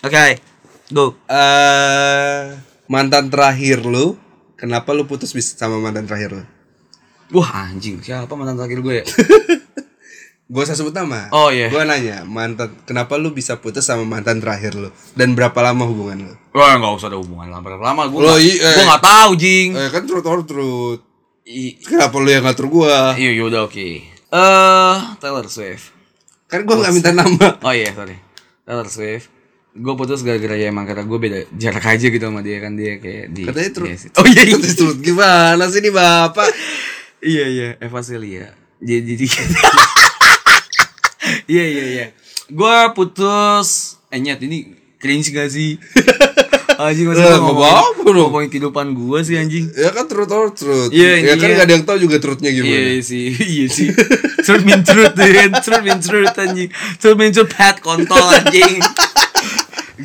Oke. 0.00 0.40
Go. 0.88 1.12
Eh 1.28 2.56
mantan 2.86 3.26
terakhir 3.28 3.82
lu, 3.82 4.14
kenapa 4.54 4.94
lu 4.94 5.04
putus 5.04 5.34
bis 5.34 5.52
sama 5.52 5.76
mantan 5.76 6.06
terakhir 6.06 6.40
lu? 6.40 6.44
Wah, 7.34 7.68
anjing. 7.68 7.98
Siapa 8.00 8.30
mantan 8.32 8.54
terakhir 8.56 8.78
gue 8.80 8.94
ya? 9.02 9.04
Gue 10.46 10.62
usah 10.62 10.72
sebut 10.72 10.94
nama. 10.94 11.26
Oh, 11.30 11.50
iya. 11.50 11.66
Gue 11.66 11.82
nanya, 11.82 12.22
mantan 12.22 12.70
kenapa 12.86 13.18
lu 13.18 13.30
bisa 13.30 13.58
putus 13.58 13.82
sama 13.82 14.06
mantan 14.06 14.38
terakhir 14.38 14.72
lu? 14.72 14.94
Dan 15.12 15.34
berapa 15.34 15.58
lama 15.60 15.82
hubungan 15.84 16.22
lu? 16.22 16.34
Wah, 16.52 16.78
enggak 16.78 16.94
usah 16.94 17.08
ada 17.08 17.18
hubungan 17.18 17.50
lama 17.50 17.66
lama 17.74 18.06
gue. 18.06 18.16
Loh, 18.16 18.30
nggak- 18.32 18.46
i- 18.46 18.60
eh. 18.60 18.72
Gue 18.72 18.84
enggak 18.84 19.02
tahu, 19.04 19.30
jing. 19.34 19.68
Eh 19.74 19.88
kan 19.88 20.02
truth 20.04 20.22
or 20.24 20.40
truth. 20.42 21.00
I- 21.42 21.74
Kenapa 21.76 22.14
lu 22.16 22.26
yang 22.26 22.42
ngatur 22.42 22.66
gua? 22.66 23.14
Iya, 23.14 23.30
yaudah 23.36 23.66
oke. 23.66 23.88
Eh, 24.06 24.94
Taylor 25.16 25.46
Swift. 25.46 25.90
Kan 26.46 26.62
gua 26.62 26.78
nggak 26.78 26.92
minta 26.92 27.10
nama. 27.10 27.58
Oh 27.60 27.70
iya, 27.70 27.90
sorry. 27.90 28.14
Taylor 28.62 28.86
Swift. 28.86 29.26
Gue 29.72 29.92
putus 29.92 30.22
gara-gara 30.22 30.54
ya 30.54 30.70
emang 30.70 30.82
karena 30.84 31.02
gue 31.02 31.18
beda 31.20 31.38
jarak 31.52 31.84
aja 31.84 32.06
gitu 32.06 32.22
sama 32.22 32.40
dia 32.40 32.58
kan 32.58 32.72
dia 32.72 32.96
kayak 32.96 33.28
di 33.28 33.44
Katanya 33.44 33.70
truth. 33.72 33.90
Iya. 33.90 34.08
Oh 34.14 34.24
iya 34.24 34.42
iya. 34.42 34.56
Truth. 34.56 34.98
Gimana 35.00 35.64
sih 35.66 35.80
nih 35.80 35.90
bapak? 35.90 36.48
iya 37.26 37.44
iya 37.44 37.68
Eva 37.76 38.00
Celia. 38.00 38.50
Jadi 38.78 39.02
jadi 39.04 39.26
Iya 41.46 41.64
iya 41.64 41.84
iya. 41.86 42.06
Gue 42.50 42.76
putus 42.94 43.98
eh 44.10 44.18
nyet 44.22 44.42
ini 44.42 44.74
cringe 44.98 45.30
gak 45.34 45.50
sih? 45.50 45.78
anjing 46.76 47.08
Eh, 47.08 47.10
masa 47.12 47.16
gua 47.16 47.24
nggak 47.24 47.40
ngomongin, 47.40 47.72
apa-apa 47.72 48.00
dong. 48.04 48.16
ngomongin 48.28 48.48
kehidupan 48.52 48.86
gue 48.92 49.18
sih 49.24 49.36
anjing. 49.40 49.64
Ya 49.72 49.90
kan 49.96 50.04
truth 50.04 50.32
or 50.32 50.52
truth. 50.52 50.92
Iya, 50.92 51.24
ya 51.24 51.34
kan 51.40 51.48
iya. 51.48 51.56
gak 51.56 51.66
ada 51.66 51.72
yang 51.72 51.84
tahu 51.88 51.98
juga 52.04 52.16
truthnya 52.20 52.50
gimana. 52.52 52.76
Iya 52.76 53.00
sih, 53.00 53.26
iya 53.56 53.66
sih. 53.70 53.88
Truth 54.44 54.64
mean 54.68 54.82
truth 54.84 55.14
deh, 55.16 55.32
truth 55.64 55.82
mean 55.82 56.00
truth 56.04 56.36
anjing. 56.36 56.68
Truth 57.00 57.16
mean 57.16 57.32
truth 57.32 57.50
pat 57.52 57.80
kontol 57.80 58.20
anjing. 58.20 58.76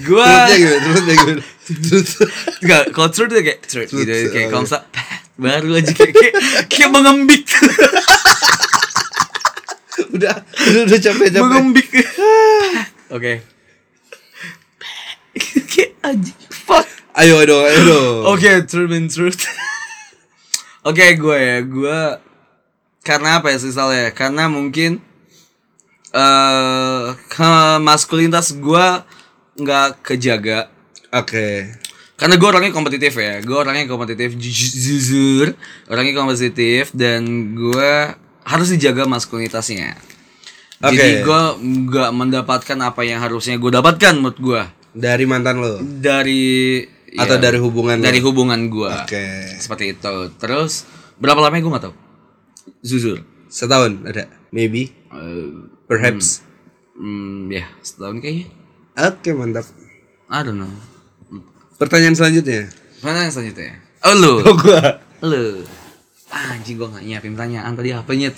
Gua 0.08 0.24
Truthnya 0.24 0.56
gimana? 0.56 0.80
Truthnya 0.80 1.16
gimana? 1.20 1.42
Truth. 1.72 2.12
Enggak, 2.64 2.84
kalau 2.96 3.10
truth 3.12 3.32
kayak 3.36 3.60
truth, 3.68 3.90
Truth, 3.92 4.00
gitu 4.08 4.32
kayak 4.32 4.48
kalau 4.48 4.66
iya. 4.66 4.80
baru 5.42 5.70
aja 5.76 5.92
kayak 5.92 6.14
kayak, 6.16 6.34
kayak 6.72 6.90
mengembik. 6.94 7.44
udah, 10.12 10.36
udah, 10.44 10.82
udah 10.88 11.00
capek 11.00 11.28
capek. 11.32 11.42
mengembik. 11.42 11.90
Oke. 13.16 13.34
Kayak 15.68 15.92
anjing. 16.04 16.38
Fuck. 16.52 16.88
Ayo 17.12 17.44
dong, 17.44 17.64
ayo 17.64 17.80
dong. 17.84 18.20
Oke, 18.32 18.64
truth 18.68 18.88
mean 18.88 19.08
truth. 19.08 19.44
Oke, 20.88 21.14
gue 21.16 21.38
ya, 21.38 21.58
gue 21.62 22.00
karena 23.02 23.40
apa 23.40 23.52
ya 23.54 23.58
misalnya? 23.60 24.10
Karena 24.14 24.48
mungkin 24.48 24.98
eh 26.12 27.06
ke 27.28 27.52
maskulinitas 27.88 28.56
gue 28.56 28.86
nggak 29.60 30.04
kejaga. 30.04 30.72
Oke. 31.12 31.70
Karena 32.16 32.38
gue 32.38 32.48
orangnya 32.48 32.70
kompetitif 32.70 33.18
ya, 33.18 33.42
gue 33.42 33.58
orangnya 33.58 33.90
kompetitif 33.90 34.38
ju- 34.38 34.76
jujur, 34.78 35.58
orangnya 35.90 36.14
kompetitif 36.14 36.94
dan 36.94 37.26
gue 37.58 37.94
harus 38.52 38.68
dijaga 38.70 39.08
maskulinitasnya. 39.08 39.96
Oke. 40.82 40.98
Jadi 40.98 41.24
gue 41.24 41.42
nggak 41.88 42.10
mendapatkan 42.12 42.78
apa 42.82 43.02
yang 43.02 43.22
harusnya 43.22 43.56
gue 43.56 43.70
dapatkan 43.70 44.18
menurut 44.18 44.40
gue 44.42 44.62
Dari 44.92 45.24
mantan 45.24 45.62
lo 45.62 45.78
dari 45.80 46.82
atau 47.14 47.38
ya, 47.38 47.44
dari 47.44 47.58
hubungan 47.62 48.02
lo? 48.02 48.04
dari 48.04 48.20
hubungan 48.20 48.60
gue. 48.68 48.92
Oke. 48.92 49.26
Seperti 49.56 49.94
itu. 49.94 50.14
Terus 50.36 50.84
berapa 51.16 51.40
lama 51.40 51.56
gue 51.56 51.72
nggak 51.72 51.86
tahu. 51.86 51.96
Jujur. 52.82 53.24
Setahun 53.48 54.04
ada? 54.04 54.28
Maybe, 54.52 54.92
Eh, 55.12 55.52
perhaps. 55.86 56.44
hmm, 56.96 57.52
ya 57.52 57.68
setahun 57.80 58.20
kayaknya. 58.20 58.48
Oke, 58.98 59.32
mantap. 59.32 59.64
I 60.28 60.40
don't 60.42 60.56
know. 60.56 60.72
Pertanyaan 61.76 62.16
selanjutnya. 62.16 62.68
Yang 63.00 63.32
selanjutnya? 63.34 63.80
Oh 64.02 64.16
lu. 64.16 64.34
Oh, 64.44 64.56
gua. 64.56 65.00
Lu. 65.22 65.62
Anjing 66.32 66.80
gua 66.80 66.88
gak 66.90 67.04
nyiapin 67.04 67.36
pertanyaan 67.36 67.76
tadi 67.76 67.92
apa 67.92 68.12
nyet? 68.12 68.36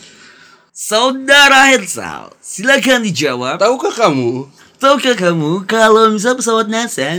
Saudara 0.73 1.69
Hersal, 1.69 2.33
silakan 2.41 3.05
dijawab. 3.05 3.61
Tahukah 3.61 3.93
kamu? 3.93 4.49
Tahukah 4.81 5.15
kamu 5.15 5.63
kalau 5.63 6.11
misal 6.11 6.33
pesawat 6.33 6.67
NASA 6.67 7.15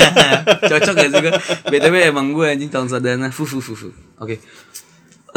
Cocok 0.72 0.94
gak 0.96 1.06
sih 1.06 1.20
gue? 1.20 1.32
BTW 1.70 2.10
emang 2.10 2.34
gue 2.34 2.42
anjing 2.42 2.66
tahun 2.66 2.90
sadana 2.90 3.30
Fuh 3.30 3.46
fuh 3.46 3.62
fuh 3.62 3.78
fuh 3.78 3.94
Oke 4.18 4.42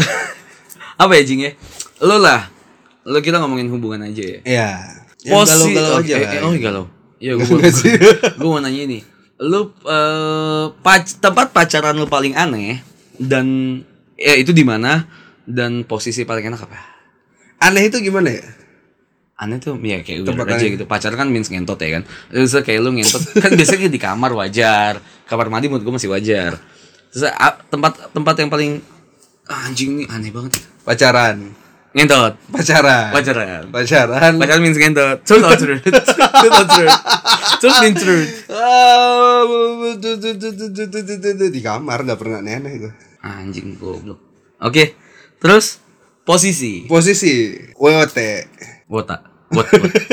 Apa 0.98 1.14
ya 1.14 1.22
jing 1.22 1.46
ya? 1.46 1.52
Lo 2.02 2.18
lah 2.18 2.50
Lo 3.06 3.22
kita 3.22 3.38
ngomongin 3.38 3.70
hubungan 3.70 4.02
aja 4.02 4.18
ya 4.18 4.40
Ya. 4.42 4.70
Yang 5.22 5.34
Posi 5.36 5.52
galau-galau 5.70 5.94
oke, 5.94 6.10
aja 6.10 6.16
eh, 6.18 6.26
lah. 6.26 6.42
Oh 6.42 6.54
galau 6.58 6.86
Ya 7.22 7.32
gue 7.38 7.46
mau, 7.46 7.60
gue 8.34 8.50
mau 8.50 8.62
nanya 8.64 8.82
ini 8.90 9.00
Lu 9.38 9.62
eh, 9.86 10.66
pac- 10.82 11.22
tempat 11.22 11.54
pacaran 11.54 11.94
lu 11.94 12.10
paling 12.10 12.34
aneh 12.34 12.82
Dan 13.14 13.46
ya 14.20 14.36
itu 14.36 14.52
di 14.52 14.68
mana 14.68 15.08
dan 15.48 15.88
posisi 15.88 16.28
paling 16.28 16.52
enak 16.52 16.68
apa 16.68 16.78
aneh 17.64 17.88
itu 17.88 18.04
gimana 18.04 18.36
ya 18.36 18.44
aneh 19.40 19.56
tuh 19.64 19.80
ya 19.80 20.04
kayak 20.04 20.28
udah 20.28 20.36
aja 20.52 20.68
gitu 20.68 20.84
pacar 20.84 21.16
kan 21.16 21.32
means 21.32 21.48
ngentot 21.48 21.80
ya 21.80 22.00
kan 22.00 22.04
terus 22.28 22.52
kayak 22.60 22.84
lu 22.84 22.92
ngentot 22.92 23.24
kan 23.40 23.56
biasanya 23.56 23.88
di 23.88 23.96
kamar 23.96 24.36
wajar 24.36 25.00
kamar 25.24 25.48
mandi 25.48 25.72
menurut 25.72 25.88
gue 25.88 25.96
masih 25.96 26.12
wajar 26.12 26.60
terus 27.10 27.32
tempat 27.72 28.12
tempat 28.12 28.36
yang 28.36 28.52
paling 28.52 28.72
anjing 29.48 30.04
nih 30.04 30.08
aneh 30.12 30.30
banget 30.36 30.60
pacaran 30.84 31.56
ngentot 31.96 32.36
pacaran 32.52 33.10
pacaran 33.16 33.64
pacaran 33.72 34.32
pacaran 34.36 34.62
means 34.62 34.76
ngentot 34.76 35.24
truth 35.24 35.48
or 35.48 35.56
truth 35.56 35.82
truth 35.88 36.56
or 36.60 36.66
truth 36.68 36.96
truth 37.64 37.78
means 37.80 37.98
truth 38.04 38.30
di 41.48 41.62
kamar 41.64 42.04
nggak 42.04 42.20
pernah 42.20 42.44
aneh-aneh 42.44 42.74
gue 42.76 43.09
anjing 43.22 43.76
goblok 43.76 44.20
oke 44.60 44.84
terus 45.38 45.80
posisi 46.22 46.86
Posisi 46.86 47.56
WOT. 47.76 48.18
wota 48.86 49.18
wot 49.50 49.66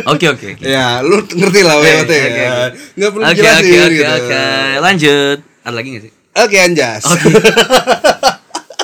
oke 0.09 0.27
oke 0.33 0.49
Ya, 0.61 1.05
lu 1.05 1.21
ngerti 1.21 1.61
lah 1.61 1.77
WOT 1.77 2.09
oke, 2.09 2.17
ya. 2.17 2.73
oke. 2.73 2.77
Nggak 2.97 3.11
perlu 3.13 3.25
oke 3.25 3.37
jelasin 3.37 3.61
oke 3.61 3.79
oke 3.79 3.93
gitu. 3.93 4.15
oke 4.17 4.45
lanjut 4.81 5.39
ada 5.63 5.75
lagi 5.75 5.89
gak 5.93 6.05
sih 6.09 6.13
Oke, 6.37 6.61
Anjas. 6.61 7.01
Oke. 7.09 7.33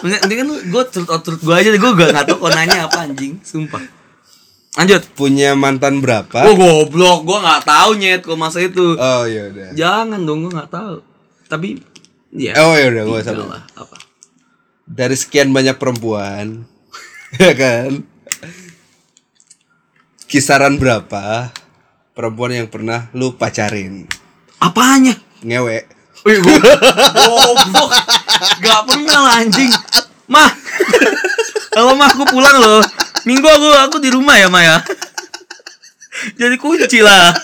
Ini 0.24 0.34
kan 0.40 0.46
gue 0.48 0.82
truth 0.88 1.10
or 1.12 1.20
truth 1.20 1.44
gue 1.44 1.52
aja, 1.52 1.68
gue 1.68 1.92
gak 1.94 2.08
nggak 2.16 2.24
tahu 2.26 2.48
kok 2.48 2.52
nanya 2.56 2.88
apa 2.88 3.04
anjing, 3.04 3.38
sumpah. 3.44 3.78
Lanjut. 4.80 5.04
Punya 5.12 5.52
mantan 5.52 6.00
berapa? 6.00 6.48
Oh 6.48 6.56
goblok, 6.56 7.28
gue 7.28 7.38
nggak 7.38 7.62
tahu 7.68 7.90
nyet 8.00 8.20
kok 8.24 8.40
masa 8.40 8.64
itu. 8.64 8.96
Oh, 8.96 9.28
iya 9.28 9.52
udah. 9.52 9.68
Jangan 9.76 10.24
dong, 10.24 10.48
gue 10.48 10.52
nggak 10.56 10.72
tahu. 10.72 11.04
Tapi, 11.44 11.76
ya. 12.32 12.56
Oh, 12.56 12.72
ya 12.72 12.88
udah, 12.88 13.04
salah. 13.20 13.46
lah, 13.60 13.62
apa? 13.76 13.96
Dari 14.82 15.14
sekian 15.14 15.54
banyak 15.54 15.78
perempuan, 15.78 16.66
ya 17.42 17.52
kan? 17.54 18.02
Kisaran 20.26 20.80
berapa 20.80 21.52
perempuan 22.16 22.52
yang 22.56 22.68
pernah 22.68 23.12
lu 23.12 23.36
pacarin? 23.36 24.08
Apanya? 24.58 25.16
Ngewe. 25.44 25.86
Wih, 26.22 26.38
goblok. 26.38 27.90
Gak 28.62 28.80
pernah 28.86 29.18
lah 29.26 29.34
anjing. 29.42 29.70
Mah. 30.30 30.50
Kalau 31.72 31.98
mah 31.98 32.08
aku 32.14 32.24
pulang 32.30 32.56
loh. 32.62 32.82
Minggu 33.26 33.46
aku 33.46 33.68
aku 33.90 33.96
di 33.98 34.10
rumah 34.10 34.38
ya, 34.38 34.46
Maya. 34.46 34.78
Jadi 36.38 36.56
kunci 36.58 37.02
lah. 37.02 37.34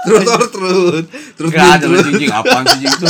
Terus 0.00 0.24
terus 0.24 0.48
terus 0.52 1.04
terus 1.36 1.50
Gak 1.52 1.80
ada 1.80 1.86
anjing, 1.88 2.32
apaan 2.32 2.64
sih 2.64 2.88
anjing 2.88 2.92
itu 2.96 3.08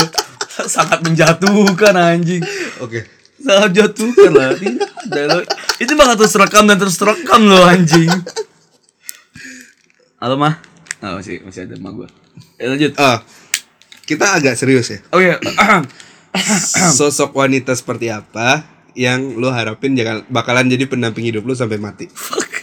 sangat 0.66 0.99
menjatuhkan 1.03 1.95
anjing. 1.95 2.43
Oke. 2.83 3.20
Sangat 3.41 3.70
jatuhkan 3.72 4.32
lah. 4.32 4.51
Tidak. 4.55 5.43
Itu 5.80 5.93
bakal 5.97 6.14
terus 6.16 6.36
rekam 6.36 6.68
dan 6.68 6.76
terus 6.76 7.01
rekam 7.01 7.41
loh 7.43 7.64
anjing. 7.64 8.09
Halo 10.20 10.36
mah? 10.36 10.61
Oh, 11.01 11.16
masih 11.16 11.41
masih 11.41 11.64
ada 11.64 11.80
mah 11.80 11.93
gua. 11.93 12.09
Ya, 12.61 12.68
lanjut. 12.68 12.93
Ah, 13.01 13.24
kita 14.05 14.36
agak 14.36 14.61
serius 14.61 14.93
ya. 14.93 15.01
Oh 15.11 15.20
iya. 15.24 15.41
Sosok 16.93 17.32
wanita 17.32 17.72
seperti 17.72 18.12
apa 18.12 18.62
yang 18.93 19.41
lu 19.41 19.49
harapin 19.49 19.97
jangan 19.97 20.20
bakalan 20.28 20.68
jadi 20.68 20.84
pendamping 20.84 21.24
hidup 21.24 21.43
lu 21.43 21.57
sampai 21.57 21.80
mati? 21.80 22.12
Fuck. 22.12 22.61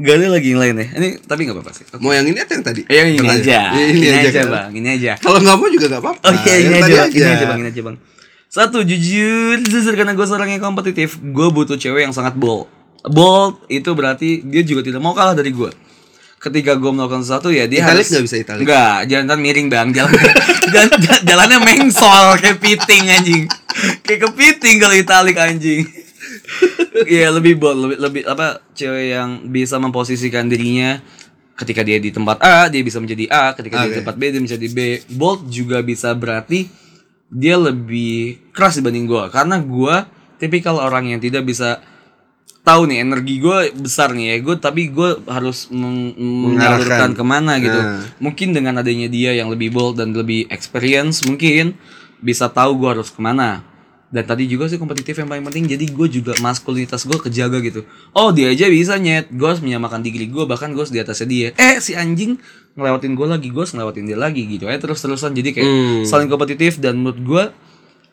Gak 0.00 0.16
ada 0.16 0.26
lagi 0.32 0.54
yang 0.54 0.62
lain 0.62 0.74
ya. 0.78 0.86
Ini 0.96 1.08
tapi 1.26 1.44
nggak 1.44 1.56
apa-apa 1.58 1.72
sih. 1.74 1.84
Oke. 1.90 1.98
Mau 1.98 2.14
yang 2.14 2.24
ini 2.24 2.38
atau 2.38 2.54
yang 2.54 2.64
tadi? 2.64 2.86
Eh, 2.86 2.94
yang 2.94 3.08
ini 3.10 3.18
Yang 3.20 3.36
aja. 3.42 3.58
tadi. 3.74 3.82
Ini, 3.90 4.06
aja, 4.08 4.30
kan? 4.30 4.46
bang. 4.48 4.70
Ini 4.78 4.88
aja. 4.96 5.12
Kalau 5.18 5.38
nggak 5.42 5.56
mau 5.58 5.68
juga 5.68 5.86
nggak 5.90 6.02
apa-apa. 6.06 6.22
Oke, 6.30 6.52
ini 6.54 6.70
Yang 6.70 6.78
aja, 6.78 6.78
tadi 6.78 6.94
bang. 6.94 7.10
ini 7.10 7.26
aja 7.28 7.44
bang, 7.44 7.58
ini 7.58 7.68
aja 7.68 7.82
bang. 7.82 7.96
Satu, 8.50 8.82
jujur, 8.82 9.62
jujur 9.62 9.94
karena 9.94 10.10
gue 10.10 10.26
seorang 10.26 10.50
yang 10.50 10.58
kompetitif, 10.58 11.22
gue 11.22 11.48
butuh 11.54 11.78
cewek 11.78 12.02
yang 12.02 12.10
sangat 12.10 12.34
bold. 12.34 12.66
Bold 13.06 13.62
itu 13.70 13.86
berarti 13.94 14.42
dia 14.42 14.66
juga 14.66 14.82
tidak 14.82 14.98
mau 14.98 15.14
kalah 15.14 15.38
dari 15.38 15.54
gue. 15.54 15.70
Ketika 16.42 16.74
gue 16.74 16.90
melakukan 16.90 17.22
sesuatu 17.22 17.54
ya 17.54 17.70
dia 17.70 17.86
Italik 17.86 18.02
harus 18.02 18.10
nggak 18.10 18.24
bisa 18.26 18.36
italik? 18.42 18.64
Nggak, 18.66 18.96
jalan 19.06 19.38
miring 19.38 19.68
bang, 19.70 19.88
jalan, 19.96 20.10
jalan 20.74 20.90
jalannya 21.22 21.58
mengsol 21.62 22.42
kayak 22.42 22.58
piting 22.58 23.04
anjing, 23.14 23.42
kayak 24.02 24.20
kepiting 24.26 24.76
kalau 24.82 24.94
italik 24.98 25.38
anjing. 25.38 25.86
Iya 26.90 27.30
lebih 27.30 27.54
bold, 27.54 27.78
lebih, 27.86 27.98
lebih 28.02 28.22
apa 28.26 28.58
cewek 28.74 29.14
yang 29.14 29.46
bisa 29.46 29.78
memposisikan 29.78 30.50
dirinya 30.50 30.98
ketika 31.54 31.86
dia 31.86 32.02
di 32.02 32.10
tempat 32.10 32.42
A 32.42 32.66
dia 32.66 32.82
bisa 32.82 32.98
menjadi 32.98 33.30
A, 33.30 33.54
ketika 33.54 33.86
dia 33.86 33.94
di 33.94 33.98
tempat 34.02 34.18
B 34.18 34.34
dia 34.34 34.42
menjadi 34.42 34.66
B. 34.66 34.78
Bold 35.14 35.46
juga 35.46 35.78
bisa 35.86 36.10
berarti 36.18 36.66
dia 37.30 37.56
lebih 37.56 38.50
keras 38.50 38.76
dibanding 38.76 39.06
gua. 39.06 39.30
Karena 39.30 39.62
gua 39.62 40.04
tipikal 40.36 40.76
orang 40.76 41.14
yang 41.14 41.20
tidak 41.22 41.46
bisa 41.46 41.78
tahu 42.60 42.84
nih 42.86 43.00
energi 43.00 43.40
gue 43.40 43.58
besar 43.80 44.12
nih 44.12 44.36
ya. 44.36 44.36
Gue 44.44 44.56
tapi 44.60 44.92
gue 44.92 45.16
harus 45.26 45.72
meng- 45.72 46.12
menyalurkan 46.16 47.16
ke 47.16 47.24
mana 47.24 47.56
gitu. 47.56 47.80
Nah. 47.80 48.04
mungkin 48.20 48.52
dengan 48.52 48.80
adanya 48.80 49.08
dia 49.08 49.32
yang 49.32 49.48
lebih 49.48 49.72
bold 49.72 49.96
dan 49.96 50.12
lebih 50.12 50.44
experience 50.52 51.24
mungkin 51.24 51.74
bisa 52.20 52.52
tahu 52.52 52.76
gue 52.84 52.88
harus 53.00 53.08
ke 53.08 53.20
mana 53.20 53.64
dan 54.10 54.26
tadi 54.26 54.50
juga 54.50 54.66
sih 54.66 54.74
kompetitif 54.74 55.14
yang 55.14 55.30
paling 55.30 55.46
penting 55.46 55.70
jadi 55.70 55.86
gue 55.86 56.06
juga 56.10 56.34
maskulinitas 56.42 57.06
gue 57.06 57.14
kejaga 57.14 57.62
gitu. 57.62 57.86
Oh 58.10 58.34
dia 58.34 58.50
aja 58.50 58.66
bisa 58.66 58.98
nyet. 58.98 59.30
Gue 59.30 59.46
harus 59.46 59.62
menyamakan 59.62 60.02
diri 60.02 60.26
gue 60.26 60.44
bahkan 60.50 60.74
gue 60.74 60.82
harus 60.82 60.90
di 60.90 60.98
atasnya 60.98 61.28
dia. 61.30 61.48
Eh 61.54 61.78
si 61.78 61.94
anjing 61.94 62.34
ngelewatin 62.74 63.14
gue 63.14 63.26
lagi 63.30 63.48
gue 63.54 63.64
ngelewatin 63.64 64.04
dia 64.10 64.18
lagi 64.18 64.42
gitu. 64.50 64.66
Ya 64.66 64.82
terus 64.82 64.98
terusan 64.98 65.30
jadi 65.30 65.54
kayak 65.54 65.70
Hmm. 65.70 66.02
saling 66.02 66.26
kompetitif 66.26 66.82
dan 66.82 66.98
menurut 66.98 67.22
gue 67.22 67.42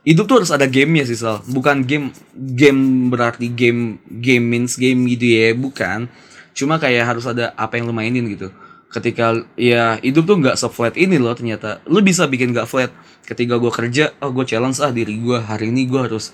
hidup 0.05 0.29
tuh 0.29 0.45
harus 0.45 0.53
ada 0.53 0.69
gamenya 0.69 1.09
sih 1.09 1.17
Sal. 1.17 1.41
Bukan 1.49 1.81
game 1.83 2.13
game 2.37 3.09
berarti 3.09 3.49
game 3.49 3.97
game 4.07 4.45
means 4.45 4.77
game 4.77 5.01
gitu 5.09 5.25
ya 5.25 5.57
bukan. 5.57 6.05
Cuma 6.53 6.77
kayak 6.77 7.09
harus 7.09 7.25
ada 7.25 7.57
apa 7.57 7.81
yang 7.81 7.89
lu 7.89 7.93
mainin 7.93 8.29
gitu 8.29 8.53
ketika 8.87 9.35
ya 9.59 9.99
hidup 9.99 10.23
tuh 10.23 10.37
nggak 10.39 10.55
se-flat 10.55 10.95
ini 10.95 11.19
loh 11.19 11.35
ternyata. 11.35 11.83
Lu 11.85 11.99
bisa 11.99 12.25
bikin 12.25 12.55
gak 12.55 12.65
flat. 12.65 12.91
Ketika 13.27 13.59
gue 13.59 13.67
kerja 13.67 14.15
oh 14.23 14.31
gue 14.31 14.47
challenge 14.47 14.79
ah 14.79 14.89
diri 14.89 15.19
gue 15.19 15.35
hari 15.37 15.67
ini 15.67 15.83
gue 15.83 15.99
harus 15.99 16.31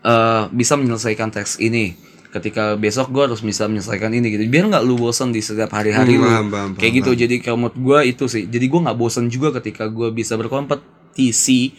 eh, 0.00 0.44
bisa 0.48 0.80
menyelesaikan 0.80 1.28
teks 1.28 1.60
ini. 1.60 1.92
Ketika 2.30 2.78
besok 2.78 3.10
gue 3.10 3.26
harus 3.26 3.42
bisa 3.42 3.66
menyelesaikan 3.66 4.08
ini 4.14 4.32
gitu. 4.32 4.42
Biar 4.48 4.64
nggak 4.70 4.80
lu 4.80 4.96
bosan 4.96 5.28
di 5.28 5.42
setiap 5.42 5.74
hari-hari 5.74 6.16
Hmm, 6.16 6.22
lu. 6.22 6.28
paham, 6.30 6.46
paham, 6.48 6.70
kayak 6.78 6.92
gitu. 7.02 7.10
jadi 7.12 7.34
kalau 7.42 7.58
menurut 7.60 7.76
gue 7.76 7.98
itu 8.08 8.24
sih. 8.26 8.46
Jadi 8.46 8.64
gue 8.70 8.80
nggak 8.80 8.96
bosan 8.96 9.28
juga 9.28 9.52
ketika 9.60 9.90
gue 9.90 10.08
bisa 10.10 10.38
berkompetisi 10.38 11.74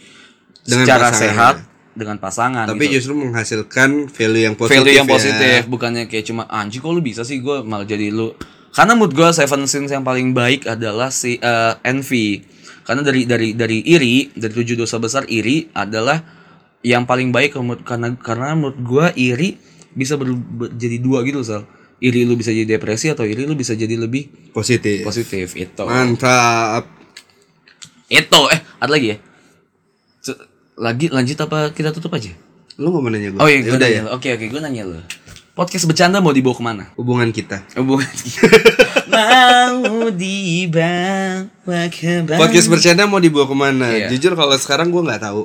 Dengan 0.62 0.86
secara 0.86 1.08
pasangan, 1.10 1.18
sehat 1.18 1.54
dengan 1.92 2.16
pasangan 2.16 2.64
Tapi 2.70 2.84
gitu. 2.86 2.94
justru 3.00 3.12
menghasilkan 3.18 3.90
value 4.08 4.44
yang 4.46 4.54
positif. 4.54 4.76
value 4.78 4.94
yang 4.94 5.08
ya. 5.08 5.12
positif. 5.12 5.58
Bukannya 5.66 6.04
kayak 6.06 6.24
cuma 6.24 6.46
anjing 6.46 6.78
kok 6.78 6.88
lu 6.88 7.02
bisa 7.02 7.26
sih? 7.26 7.42
Gue 7.42 7.60
malah 7.66 7.82
jadi 7.82 8.08
lu 8.08 8.30
karena 8.72 8.92
mood 8.92 9.12
gue 9.12 9.28
seven 9.30 9.64
sins 9.64 9.92
yang 9.92 10.00
paling 10.00 10.32
baik 10.32 10.64
adalah 10.64 11.08
si 11.08 11.36
eh, 11.36 11.74
envy 11.84 12.40
karena 12.82 13.00
dari 13.00 13.22
dari 13.24 13.48
dari 13.54 13.78
iri 13.84 14.32
dari 14.32 14.52
tujuh 14.52 14.74
dosa 14.74 14.96
besar 14.96 15.28
iri 15.28 15.70
adalah 15.70 16.18
yang 16.82 17.06
paling 17.06 17.30
baik 17.30 17.54
karena 17.86 18.16
karena 18.18 18.56
menurut 18.58 18.78
gue 18.80 19.06
iri 19.14 19.54
bisa 19.92 20.16
ber, 20.16 20.32
ber- 20.34 20.72
jadi 20.74 20.98
dua 20.98 21.22
gitu 21.22 21.44
sal 21.44 21.62
iri 22.02 22.26
lu 22.26 22.34
bisa 22.34 22.50
jadi 22.50 22.66
depresi 22.66 23.12
atau 23.12 23.22
iri 23.22 23.46
lu 23.46 23.54
bisa 23.54 23.78
jadi 23.78 23.94
lebih 23.94 24.50
Positif. 24.50 25.06
positif 25.06 25.54
itu 25.54 25.84
Mantap. 25.86 26.88
itu 28.10 28.40
eh 28.50 28.60
ada 28.82 28.90
lagi 28.90 29.14
ya 29.14 29.16
lagi 30.74 31.06
lanjut 31.06 31.38
apa 31.38 31.70
kita 31.70 31.94
tutup 31.94 32.12
aja 32.12 32.32
Lu 32.80 32.88
nggak 32.88 33.02
mau 33.04 33.10
nanya 33.12 33.28
gue? 33.28 33.40
Oh 33.44 33.48
iya, 33.52 33.60
gue 33.60 33.76
udah 33.76 33.90
ya. 33.92 34.00
Oke 34.16 34.32
oke, 34.32 34.48
gue 34.48 34.60
nanya 34.64 34.88
lo. 34.88 34.96
Podcast 35.52 35.84
bercanda 35.84 36.18
mau 36.24 36.32
dibawa 36.32 36.56
ke 36.56 36.64
mana 36.64 36.84
Hubungan 36.96 37.28
kita. 37.28 37.60
hubungan 37.76 38.08
mau 39.12 40.08
dibawa 40.08 41.82
ke 41.92 42.24
Podcast 42.24 42.68
bercanda 42.72 43.04
mau 43.04 43.20
dibawa 43.20 43.44
ke 43.44 43.56
mana? 43.56 43.86
Iya. 43.92 44.08
Jujur 44.16 44.32
kalau 44.32 44.56
sekarang 44.56 44.88
gue 44.88 45.02
nggak 45.04 45.20
tahu. 45.20 45.44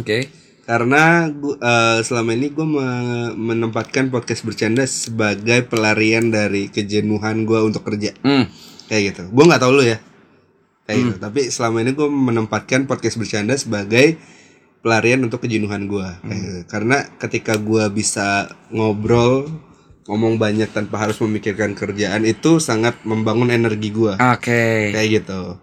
oke 0.00 0.18
Karena 0.64 1.28
gua, 1.28 1.60
eh, 1.60 1.98
selama 2.00 2.32
ini 2.32 2.48
gue 2.48 2.64
menempatkan 3.36 4.08
podcast 4.08 4.48
bercanda 4.48 4.88
sebagai 4.88 5.68
pelarian 5.68 6.32
dari 6.32 6.72
kejenuhan 6.72 7.44
gue 7.44 7.60
untuk 7.60 7.84
kerja. 7.84 8.16
hmm. 8.24 8.48
Kayak 8.88 9.02
gitu. 9.12 9.22
Gue 9.28 9.44
nggak 9.44 9.60
tahu 9.60 9.72
lu 9.76 9.84
ya. 9.84 10.00
Kayak 10.88 10.96
gitu. 11.04 11.16
Tapi 11.20 11.40
selama 11.52 11.84
ini 11.84 11.92
gue 11.92 12.08
menempatkan 12.08 12.88
podcast 12.88 13.20
bercanda 13.20 13.52
sebagai 13.60 14.16
pelarian 14.84 15.24
untuk 15.24 15.40
kejenuhan 15.40 15.88
gue. 15.88 16.08
Karena 16.68 17.08
ketika 17.16 17.56
gue 17.56 17.88
bisa 17.88 18.44
ngobrol, 18.68 19.48
ngomong 20.04 20.36
banyak 20.36 20.68
tanpa 20.68 21.00
harus 21.00 21.16
memikirkan 21.18 21.72
kerjaan 21.72 22.22
itu 22.22 22.60
sangat 22.60 23.00
membangun 23.02 23.48
energi 23.48 23.88
gue. 23.88 24.12
oke 24.12 24.62
Kayak 24.92 25.08
gitu. 25.18 25.56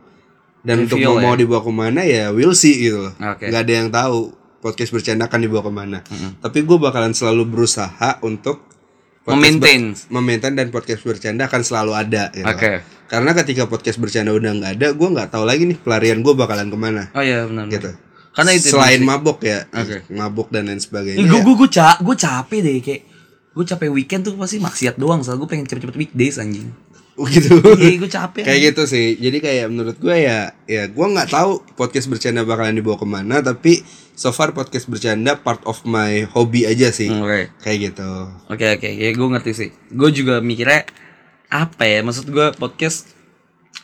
Dan 0.61 0.85
untuk 0.85 0.97
Feel 0.97 1.13
mau, 1.15 1.33
ya? 1.33 1.37
dibawa 1.37 1.61
ke 1.61 1.71
mana 1.71 2.01
ya 2.01 2.29
we'll 2.29 2.53
see 2.53 2.81
gitu. 2.81 3.13
Oke. 3.13 3.45
Nggak 3.45 3.61
ada 3.61 3.73
yang 3.75 3.89
tahu 3.89 4.33
podcast 4.57 4.89
bercanda 4.89 5.25
akan 5.25 5.39
dibawa 5.39 5.61
ke 5.61 5.71
mana. 5.71 5.99
Tapi 6.37 6.59
gue 6.61 6.77
bakalan 6.77 7.13
selalu 7.13 7.45
berusaha 7.45 8.17
untuk 8.21 8.65
Memaintain. 9.21 9.93
memaintain 10.09 10.57
dan 10.57 10.73
podcast 10.73 11.05
bercanda 11.05 11.45
akan 11.45 11.61
selalu 11.61 11.93
ada. 11.93 12.33
Gitu. 12.33 12.41
Oke. 12.41 12.81
Karena 13.05 13.37
ketika 13.37 13.69
podcast 13.69 14.01
bercanda 14.01 14.33
udah 14.33 14.49
nggak 14.51 14.71
ada, 14.81 14.87
gue 14.91 15.07
nggak 15.07 15.29
tahu 15.29 15.45
lagi 15.45 15.69
nih 15.69 15.77
pelarian 15.77 16.25
gue 16.25 16.33
bakalan 16.33 16.73
ke 16.73 16.77
mana. 16.79 17.13
oh 17.13 17.21
iya 17.21 17.45
benar 17.45 17.69
Gitu. 17.69 17.93
Karena 18.31 18.51
itu 18.51 18.67
Selain 18.69 19.01
mabok 19.01 19.39
ya, 19.41 19.67
Oke. 19.69 20.07
mabok 20.09 20.47
dan 20.49 20.65
lain 20.65 20.79
sebagainya. 20.79 21.19
gue 21.21 21.39
gue 21.41 21.55
gue 21.57 21.69
ca 21.69 21.95
gue 21.97 22.15
capek 22.15 22.59
deh 22.59 22.77
kayak 22.79 23.01
gue 23.51 23.65
capek 23.65 23.89
weekend 23.89 24.23
tuh 24.23 24.33
pasti 24.33 24.57
maksiat 24.57 24.95
doang 24.95 25.19
soalnya 25.19 25.39
gue 25.39 25.49
pengen 25.49 25.65
cepet-cepet 25.65 25.97
weekdays 25.97 26.37
anjing 26.37 26.71
gitu. 27.27 27.59
iya 27.77 27.99
gue 27.99 28.07
capek 28.09 28.41
kayak 28.41 28.61
gitu 28.65 28.83
sih 28.85 29.07
jadi 29.15 29.37
kayak 29.37 29.65
menurut 29.67 29.97
gue 29.97 30.15
ya 30.15 30.55
ya 30.63 30.87
gue 30.87 31.05
nggak 31.05 31.29
tahu 31.29 31.59
podcast 31.75 32.07
bercanda 32.07 32.41
bakalan 32.41 32.71
dibawa 32.73 32.95
ke 32.95 33.05
mana 33.05 33.43
tapi 33.43 33.83
so 34.13 34.31
far 34.31 34.51
podcast 34.51 34.87
bercanda 34.87 35.35
part 35.35 35.59
of 35.63 35.83
my 35.83 36.23
hobby 36.25 36.63
aja 36.63 36.87
sih 36.89 37.11
oke 37.11 37.51
kayak 37.59 37.91
gitu 37.91 38.11
Oke 38.47 38.65
oke, 38.71 38.89
ya 38.89 39.11
gue 39.11 39.27
ngerti 39.29 39.51
sih. 39.51 39.69
Gue 39.89 40.09
juga 40.09 40.39
mikirnya 40.39 40.87
apa 41.47 41.83
ya? 41.83 41.99
Maksud 42.01 42.27
gue 42.27 42.47
podcast 42.53 43.11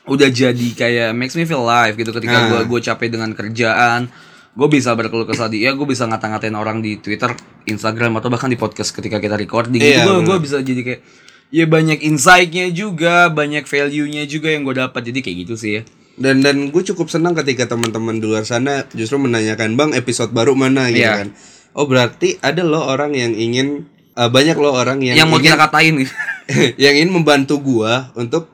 udah 0.05 0.27
jadi 0.27 0.67
kayak 0.73 1.09
makes 1.11 1.35
me 1.35 1.43
feel 1.43 1.61
alive 1.61 1.93
gitu 1.93 2.09
ketika 2.09 2.31
Nah. 2.33 2.47
gue 2.49 2.61
gue 2.65 2.79
capek 2.81 3.07
dengan 3.09 3.31
kerjaan, 3.31 4.07
gue 4.57 4.67
bisa 4.67 4.91
berkeluh 4.91 5.23
kesah 5.23 5.45
di 5.45 5.61
ya 5.61 5.71
gue 5.71 5.85
bisa 5.85 6.03
ngata-ngatain 6.03 6.51
orang 6.51 6.81
di 6.81 6.97
Twitter, 6.97 7.29
Instagram 7.63 8.17
atau 8.17 8.27
bahkan 8.27 8.49
di 8.49 8.57
podcast 8.57 8.89
ketika 8.89 9.17
kita 9.17 9.35
recording. 9.35 9.77
Iya, 9.77 10.01
itu 10.01 10.09
gue 10.09 10.17
gue 10.25 10.37
bisa 10.39 10.57
jadi 10.59 10.81
kayak 10.83 11.01
ya 11.47 11.65
banyak 11.65 11.99
insight-nya 12.01 12.67
juga, 12.71 13.29
banyak 13.29 13.63
value-nya 13.63 14.25
juga 14.25 14.49
yang 14.49 14.65
gue 14.65 14.75
dapat. 14.75 15.01
Jadi 15.03 15.19
kayak 15.21 15.37
gitu 15.43 15.55
sih 15.55 15.71
ya. 15.73 15.81
dan 16.15 16.41
dan 16.41 16.67
gue 16.67 16.81
cukup 16.83 17.07
senang 17.07 17.37
ketika 17.37 17.69
teman-teman 17.69 18.17
di 18.17 18.25
luar 18.25 18.41
sana 18.41 18.89
justru 18.91 19.15
menanyakan 19.15 19.77
bang 19.77 19.91
episode 19.93 20.33
baru 20.33 20.51
mana 20.51 20.89
gitu 20.89 21.05
Iya. 21.05 21.21
kan 21.21 21.29
oh 21.71 21.85
berarti 21.85 22.41
ada 22.41 22.65
loh 22.65 22.81
orang 22.83 23.13
yang 23.13 23.31
ingin 23.31 23.85
eh, 24.11 24.25
banyak 24.27 24.57
loh 24.57 24.73
orang 24.73 24.97
yang, 24.97 25.13
Yang, 25.13 25.29
mau 25.29 25.37
kita 25.37 25.53
katain 25.55 26.09
yang 26.83 26.93
ingin 26.97 27.13
membantu 27.13 27.61
gua 27.61 28.09
untuk 28.13 28.49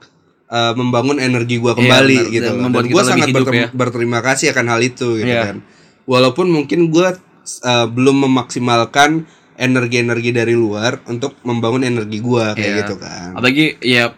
uh, 0.48 0.76
membangun 0.76 1.18
energi 1.18 1.56
gua 1.56 1.72
kembali 1.72 2.18
benar. 2.20 2.34
gitu 2.36 2.44
Dan 2.44 2.52
loh. 2.52 2.64
membuat 2.68 2.84
Dan 2.84 2.92
gua 2.92 3.00
lebih 3.00 3.12
sangat 3.16 3.28
hidup 3.32 3.38
berterima, 3.40 3.64
ya. 3.64 3.68
berterima 3.72 4.20
kasih 4.20 4.48
akan 4.52 4.66
hal 4.68 4.82
itu 4.84 5.08
gitu 5.18 5.32
Iya. 5.32 5.44
kan. 5.48 5.58
Walaupun 6.04 6.52
mungkin 6.52 6.92
gua 6.92 7.16
uh, 7.64 7.88
belum 7.88 8.28
memaksimalkan 8.28 9.24
energi-energi 9.56 10.34
dari 10.34 10.58
luar 10.58 11.00
untuk 11.06 11.38
membangun 11.46 11.86
energi 11.86 12.20
gua 12.20 12.58
kayak 12.58 12.68
Iya. 12.68 12.80
gitu 12.84 12.96
kan. 13.00 13.30
Apalagi 13.38 13.66
ya 13.80 14.12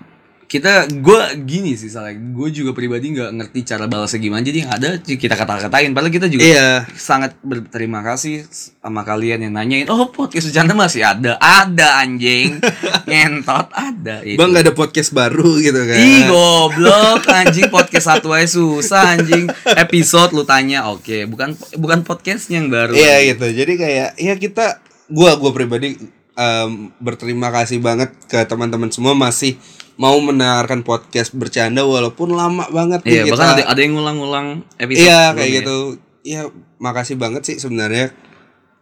kita 0.45 0.85
gue 0.87 1.19
gini 1.41 1.73
sih 1.73 1.89
salah 1.89 2.13
gue 2.13 2.49
juga 2.49 2.69
pribadi 2.69 3.09
nggak 3.11 3.33
ngerti 3.33 3.59
cara 3.65 3.85
balasnya 3.85 4.21
gimana 4.21 4.39
jadi 4.39 4.57
yang 4.61 4.71
ada 4.71 4.89
kita 4.99 5.33
kata-katain 5.33 5.89
padahal 5.89 6.13
kita 6.13 6.29
juga 6.29 6.45
Iya. 6.45 6.69
sangat 6.93 7.33
berterima 7.41 7.99
kasih 7.99 8.45
sama 8.77 9.01
kalian 9.01 9.41
yang 9.41 9.53
nanyain 9.53 9.89
oh 9.89 10.05
podcast 10.07 10.45
bercanda 10.45 10.77
masih 10.77 11.01
ada 11.01 11.41
ada 11.41 11.97
anjing 11.97 12.61
ngentot 13.09 13.73
ada 13.73 14.21
itu. 14.21 14.37
Bang 14.37 14.53
gak 14.53 14.69
ada 14.69 14.73
podcast 14.73 15.09
baru 15.11 15.57
gitu 15.57 15.81
kan. 15.81 15.97
Ih 15.97 16.29
goblok 16.29 17.25
anjing 17.25 17.67
podcast 17.67 18.05
satu 18.07 18.29
aja 18.29 18.45
susah 18.45 19.17
anjing 19.17 19.49
episode 19.65 20.29
lu 20.31 20.45
tanya 20.45 20.85
oke 20.87 21.25
bukan 21.25 21.57
bukan 21.75 22.05
podcastnya 22.05 22.61
yang 22.61 22.69
baru 22.69 22.93
Iya 22.93 23.33
gitu. 23.33 23.45
Jadi 23.49 23.73
kayak 23.75 24.09
ya 24.15 24.33
kita 24.37 24.77
gua 25.07 25.37
gua 25.37 25.49
pribadi 25.49 25.97
em, 26.35 26.91
berterima 26.99 27.49
kasih 27.49 27.79
banget 27.79 28.11
ke 28.27 28.43
teman-teman 28.45 28.91
semua 28.91 29.15
masih 29.15 29.55
mau 29.95 30.19
mendengarkan 30.19 30.83
podcast 30.83 31.31
bercanda 31.31 31.87
walaupun 31.87 32.35
lama 32.35 32.67
banget 32.67 33.01
nih 33.07 33.11
Iya, 33.11 33.23
kita. 33.23 33.31
bahkan 33.31 33.49
ada, 33.55 33.63
ada 33.71 33.79
yang 33.79 33.93
ngulang-ngulang 33.95 34.47
episode 34.75 35.07
Iya 35.07 35.21
kayak 35.31 35.51
gitu. 35.63 35.77
Iya 36.25 36.41
makasih 36.83 37.15
banget 37.15 37.41
sih 37.47 37.55
sebenarnya. 37.57 38.11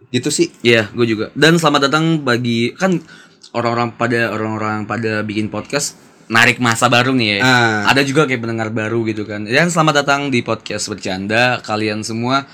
Gitu 0.09 0.29
sih. 0.33 0.49
Iya, 0.65 0.89
gue 0.93 1.05
juga. 1.05 1.29
Dan 1.37 1.61
selamat 1.61 1.89
datang 1.89 2.05
bagi 2.25 2.73
kan 2.73 2.97
orang-orang 3.53 3.93
pada 3.93 4.33
orang-orang 4.33 4.89
pada 4.89 5.21
bikin 5.21 5.53
podcast 5.53 5.97
narik 6.33 6.57
masa 6.57 6.89
baru 6.89 7.13
nih 7.13 7.37
ya. 7.37 7.39
Ah. 7.45 7.93
Ada 7.93 8.01
juga 8.01 8.25
kayak 8.25 8.41
pendengar 8.41 8.69
baru 8.73 9.05
gitu 9.05 9.29
kan. 9.29 9.45
Dan 9.45 9.69
selamat 9.69 10.01
datang 10.01 10.33
di 10.33 10.41
podcast 10.41 10.89
bercanda 10.89 11.61
kalian 11.61 12.01
semua. 12.01 12.49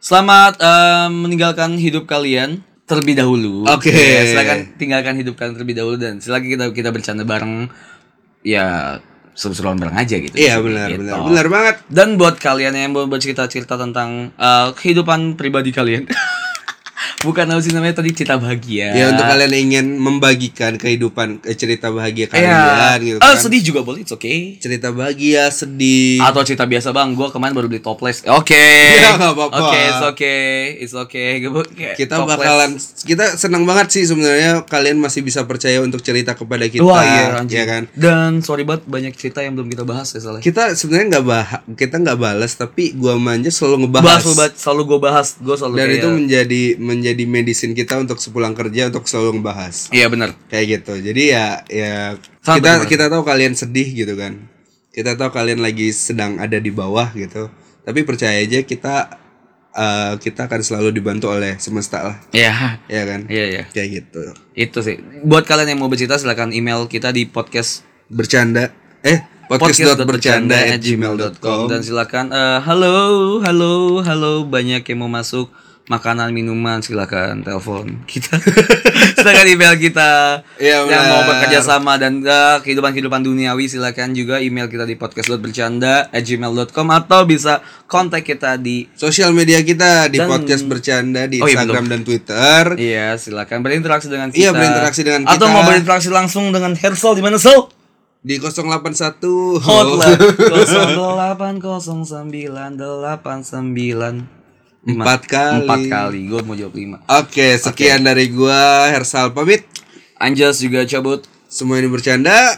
Selamat 0.00 0.56
eh, 0.56 1.08
meninggalkan 1.12 1.76
hidup 1.76 2.08
kalian 2.08 2.64
terlebih 2.90 3.14
dahulu. 3.14 3.62
Oke. 3.64 3.94
Ya, 3.94 4.26
silakan 4.26 4.74
tinggalkan 4.74 5.14
hidup 5.14 5.38
kalian 5.38 5.54
terlebih 5.54 5.78
dahulu 5.78 5.94
dan 5.94 6.18
silakan 6.18 6.50
kita 6.50 6.64
kita 6.74 6.90
bercanda 6.90 7.22
bareng. 7.22 7.70
Ya 8.42 8.98
seru-seruan 9.32 9.78
bareng 9.78 9.94
aja 9.94 10.18
gitu. 10.18 10.34
Iya 10.34 10.58
Gitu. 10.58 10.66
benar 10.66 10.88
benar 10.92 11.16
benar 11.22 11.46
banget. 11.46 11.76
Dan 11.86 12.18
buat 12.18 12.36
kalian 12.36 12.74
yang 12.74 12.90
mau 12.90 13.06
bercerita-cerita 13.06 13.78
tentang 13.78 14.34
eh, 14.34 14.68
kehidupan 14.74 15.38
pribadi 15.38 15.70
kalian. 15.70 16.10
Bukan 17.20 17.44
sih 17.60 17.68
namanya 17.70 17.94
tadi 17.94 18.10
cerita 18.10 18.34
bahagia. 18.34 18.90
Ya 18.90 19.04
untuk 19.08 19.22
kalian 19.22 19.50
yang 19.50 19.64
ingin 19.66 19.86
membagikan 19.94 20.74
kehidupan 20.74 21.44
eh, 21.44 21.52
cerita 21.52 21.88
bahagia 21.88 22.24
Iya. 22.26 22.32
kalian 22.32 22.98
gitu 23.02 23.18
Ah, 23.18 23.34
kan. 23.34 23.36
sedih 23.38 23.62
juga 23.62 23.80
boleh, 23.82 24.00
it's 24.00 24.10
okay. 24.10 24.56
Cerita 24.56 24.88
bahagia, 24.88 25.48
sedih. 25.50 26.16
Atau 26.18 26.40
cerita 26.42 26.64
biasa 26.64 26.90
bang, 26.90 27.12
gue 27.12 27.28
kemarin 27.28 27.52
baru 27.52 27.68
beli 27.68 27.78
toples. 27.78 28.24
Oke. 28.26 28.56
Ya, 28.56 29.14
nggak 29.14 29.32
apa-apa. 29.32 29.56
Oke, 29.62 29.80
it's 29.82 30.04
okay, 30.06 30.44
it's 30.78 30.96
okay. 30.96 31.30
Gua 31.42 31.60
kayak 31.62 31.94
kita 31.94 32.14
toples. 32.16 32.30
bakalan 32.34 32.70
kita 33.02 33.24
senang 33.34 33.64
banget 33.64 33.86
sih 33.90 34.02
sebenarnya 34.02 34.64
kalian 34.64 34.96
masih 34.96 35.20
bisa 35.20 35.44
percaya 35.44 35.76
untuk 35.78 36.00
cerita 36.00 36.32
kepada 36.32 36.64
kita 36.64 36.80
Wah 36.80 37.02
iya 37.02 37.36
anjing. 37.36 37.58
ya 37.58 37.64
kan 37.66 37.82
Dan 37.92 38.40
sorry 38.40 38.62
banget 38.62 38.86
banyak 38.86 39.12
cerita 39.12 39.40
yang 39.40 39.52
belum 39.52 39.68
kita 39.68 39.84
bahas 39.84 40.08
ya 40.08 40.20
salah. 40.20 40.38
kita 40.38 40.72
sebenarnya 40.72 41.06
nggak 41.10 41.24
bah 41.26 41.48
kita 41.70 41.96
nggak 41.96 42.16
balas 42.16 42.52
tapi 42.54 42.92
gua 42.92 43.16
manja 43.16 43.50
selalu 43.50 43.84
ngebahas 43.84 44.22
bahas- 44.24 44.56
selalu 44.56 44.82
gue 44.86 44.98
bahas, 45.00 45.28
gue 45.36 45.52
selalu 45.54 45.74
dan 45.74 45.84
kayak, 45.84 45.98
itu 45.98 46.08
menjadi 46.08 46.62
menjadi 46.78 47.08
medicine 47.20 47.72
kita 47.72 47.96
untuk 47.96 48.16
sepulang 48.16 48.52
kerja 48.52 48.86
untuk 48.86 49.04
selalu 49.04 49.38
ngebahas 49.38 49.88
Iya 49.88 50.06
benar. 50.06 50.34
kayak 50.46 50.66
gitu 50.76 50.92
jadi 51.02 51.22
ya 51.24 51.46
ya 51.66 51.94
Sangat 52.40 52.56
kita 52.56 52.70
benar. 52.76 52.88
kita 52.88 53.04
tahu 53.08 53.22
kalian 53.22 53.52
sedih 53.52 53.88
gitu 53.96 54.14
kan 54.14 54.46
kita 54.90 55.14
tahu 55.14 55.30
kalian 55.30 55.58
lagi 55.58 55.90
sedang 55.90 56.36
ada 56.36 56.56
di 56.56 56.68
bawah 56.68 57.10
gitu 57.12 57.50
tapi 57.80 58.02
percaya 58.02 58.36
aja 58.36 58.60
kita 58.60 58.94
eh, 59.70 60.12
kita 60.16 60.44
akan 60.44 60.60
selalu 60.60 60.90
dibantu 60.92 61.28
oleh 61.28 61.54
semesta 61.56 62.02
lah 62.02 62.16
Iya. 62.30 62.82
ya 62.84 63.02
kan 63.04 63.20
Iya 63.24 63.44
iya. 63.46 63.62
kayak 63.66 63.88
gitu 63.92 64.22
Itu 64.52 64.78
sih. 64.80 64.98
Buat 65.22 65.46
kalian 65.46 65.72
yang 65.72 65.80
mau 65.80 65.88
bercerita 65.88 66.14
silakan 66.14 66.50
email 66.50 66.84
kita 66.84 67.10
di 67.10 67.24
podcast 67.24 67.86
bercanda 68.06 68.74
eh 69.00 69.22
podcast.bercanda 69.46 70.54
at 70.54 70.78
gmail.com 70.78 71.66
dan 71.66 71.80
silakan 71.80 72.28
eh, 72.28 72.58
halo 72.60 72.94
halo 73.40 73.72
halo 74.00 74.32
banyak 74.44 74.82
yang 74.84 74.98
mau 74.98 75.08
masuk 75.08 75.50
makanan 75.90 76.30
minuman 76.30 76.78
silakan 76.78 77.42
telepon 77.42 77.98
kita. 78.06 78.38
Silakan 79.12 79.44
email 79.44 79.74
kita 79.74 80.38
Iya, 80.54 80.86
yang 80.86 81.02
mau 81.04 81.20
bekerja 81.26 81.58
sama 81.60 81.96
dan 81.96 82.22
eh, 82.22 82.56
kehidupan 82.62 82.90
kehidupan 82.90 83.20
duniawi 83.20 83.66
silakan 83.66 84.12
juga 84.12 84.38
email 84.38 84.64
kita 84.64 84.86
di 84.86 84.94
podcast.bercanda 84.94 86.08
at 86.08 86.22
gmail.com 86.22 86.86
atau 86.94 87.20
bisa 87.24 87.58
kontak 87.84 88.22
kita 88.22 88.54
di 88.54 88.86
sosial 88.94 89.30
media 89.30 89.60
kita 89.60 90.06
di 90.06 90.16
Dan- 90.16 90.28
podcast 90.30 90.62
bercanda 90.64 91.26
di 91.26 91.36
Oh, 91.36 91.44
iya, 91.44 91.58
Instagram 91.58 91.84
dan 91.88 92.00
Twitter. 92.00 92.62
Iya 92.78 93.06
silakan 93.16 93.58
berinteraksi 93.60 94.06
dengan 94.06 94.28
kita. 94.30 94.38
Iya, 94.40 94.48
berinteraksi 94.54 95.00
dengan 95.02 95.20
atau 95.26 95.42
kita. 95.42 95.50
mau 95.50 95.62
berinteraksi 95.66 96.08
langsung 96.08 96.48
dengan 96.48 96.70
Hersal 96.72 97.12
di 97.12 97.20
mana 97.20 97.36
Sel? 97.36 97.66
di 98.20 98.36
081 98.36 99.56
Hotline. 99.58 100.20
080989 101.58 104.39
Empat 104.80 105.28
kali. 105.28 105.68
Empat 105.68 105.82
kali 105.92 106.20
Gue 106.24 106.40
mau 106.40 106.56
jawab 106.56 106.72
lima 106.72 106.96
Oke, 107.04 107.60
sekian 107.60 108.00
dari 108.00 108.32
gua 108.32 108.88
Hersal 108.88 109.36
pamit. 109.36 109.68
Anjas 110.16 110.64
juga 110.64 110.88
cabut 110.88 111.24
Semua 111.52 111.76
ini 111.76 111.88
bercanda. 111.92 112.56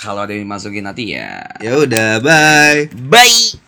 Kalau 0.00 0.24
ada 0.24 0.32
yang 0.32 0.48
masukin 0.48 0.88
nanti 0.88 1.12
ya 1.12 1.44
Ya 1.60 1.76
udah, 1.76 2.24
bye. 2.24 2.88
Bye 2.96 3.67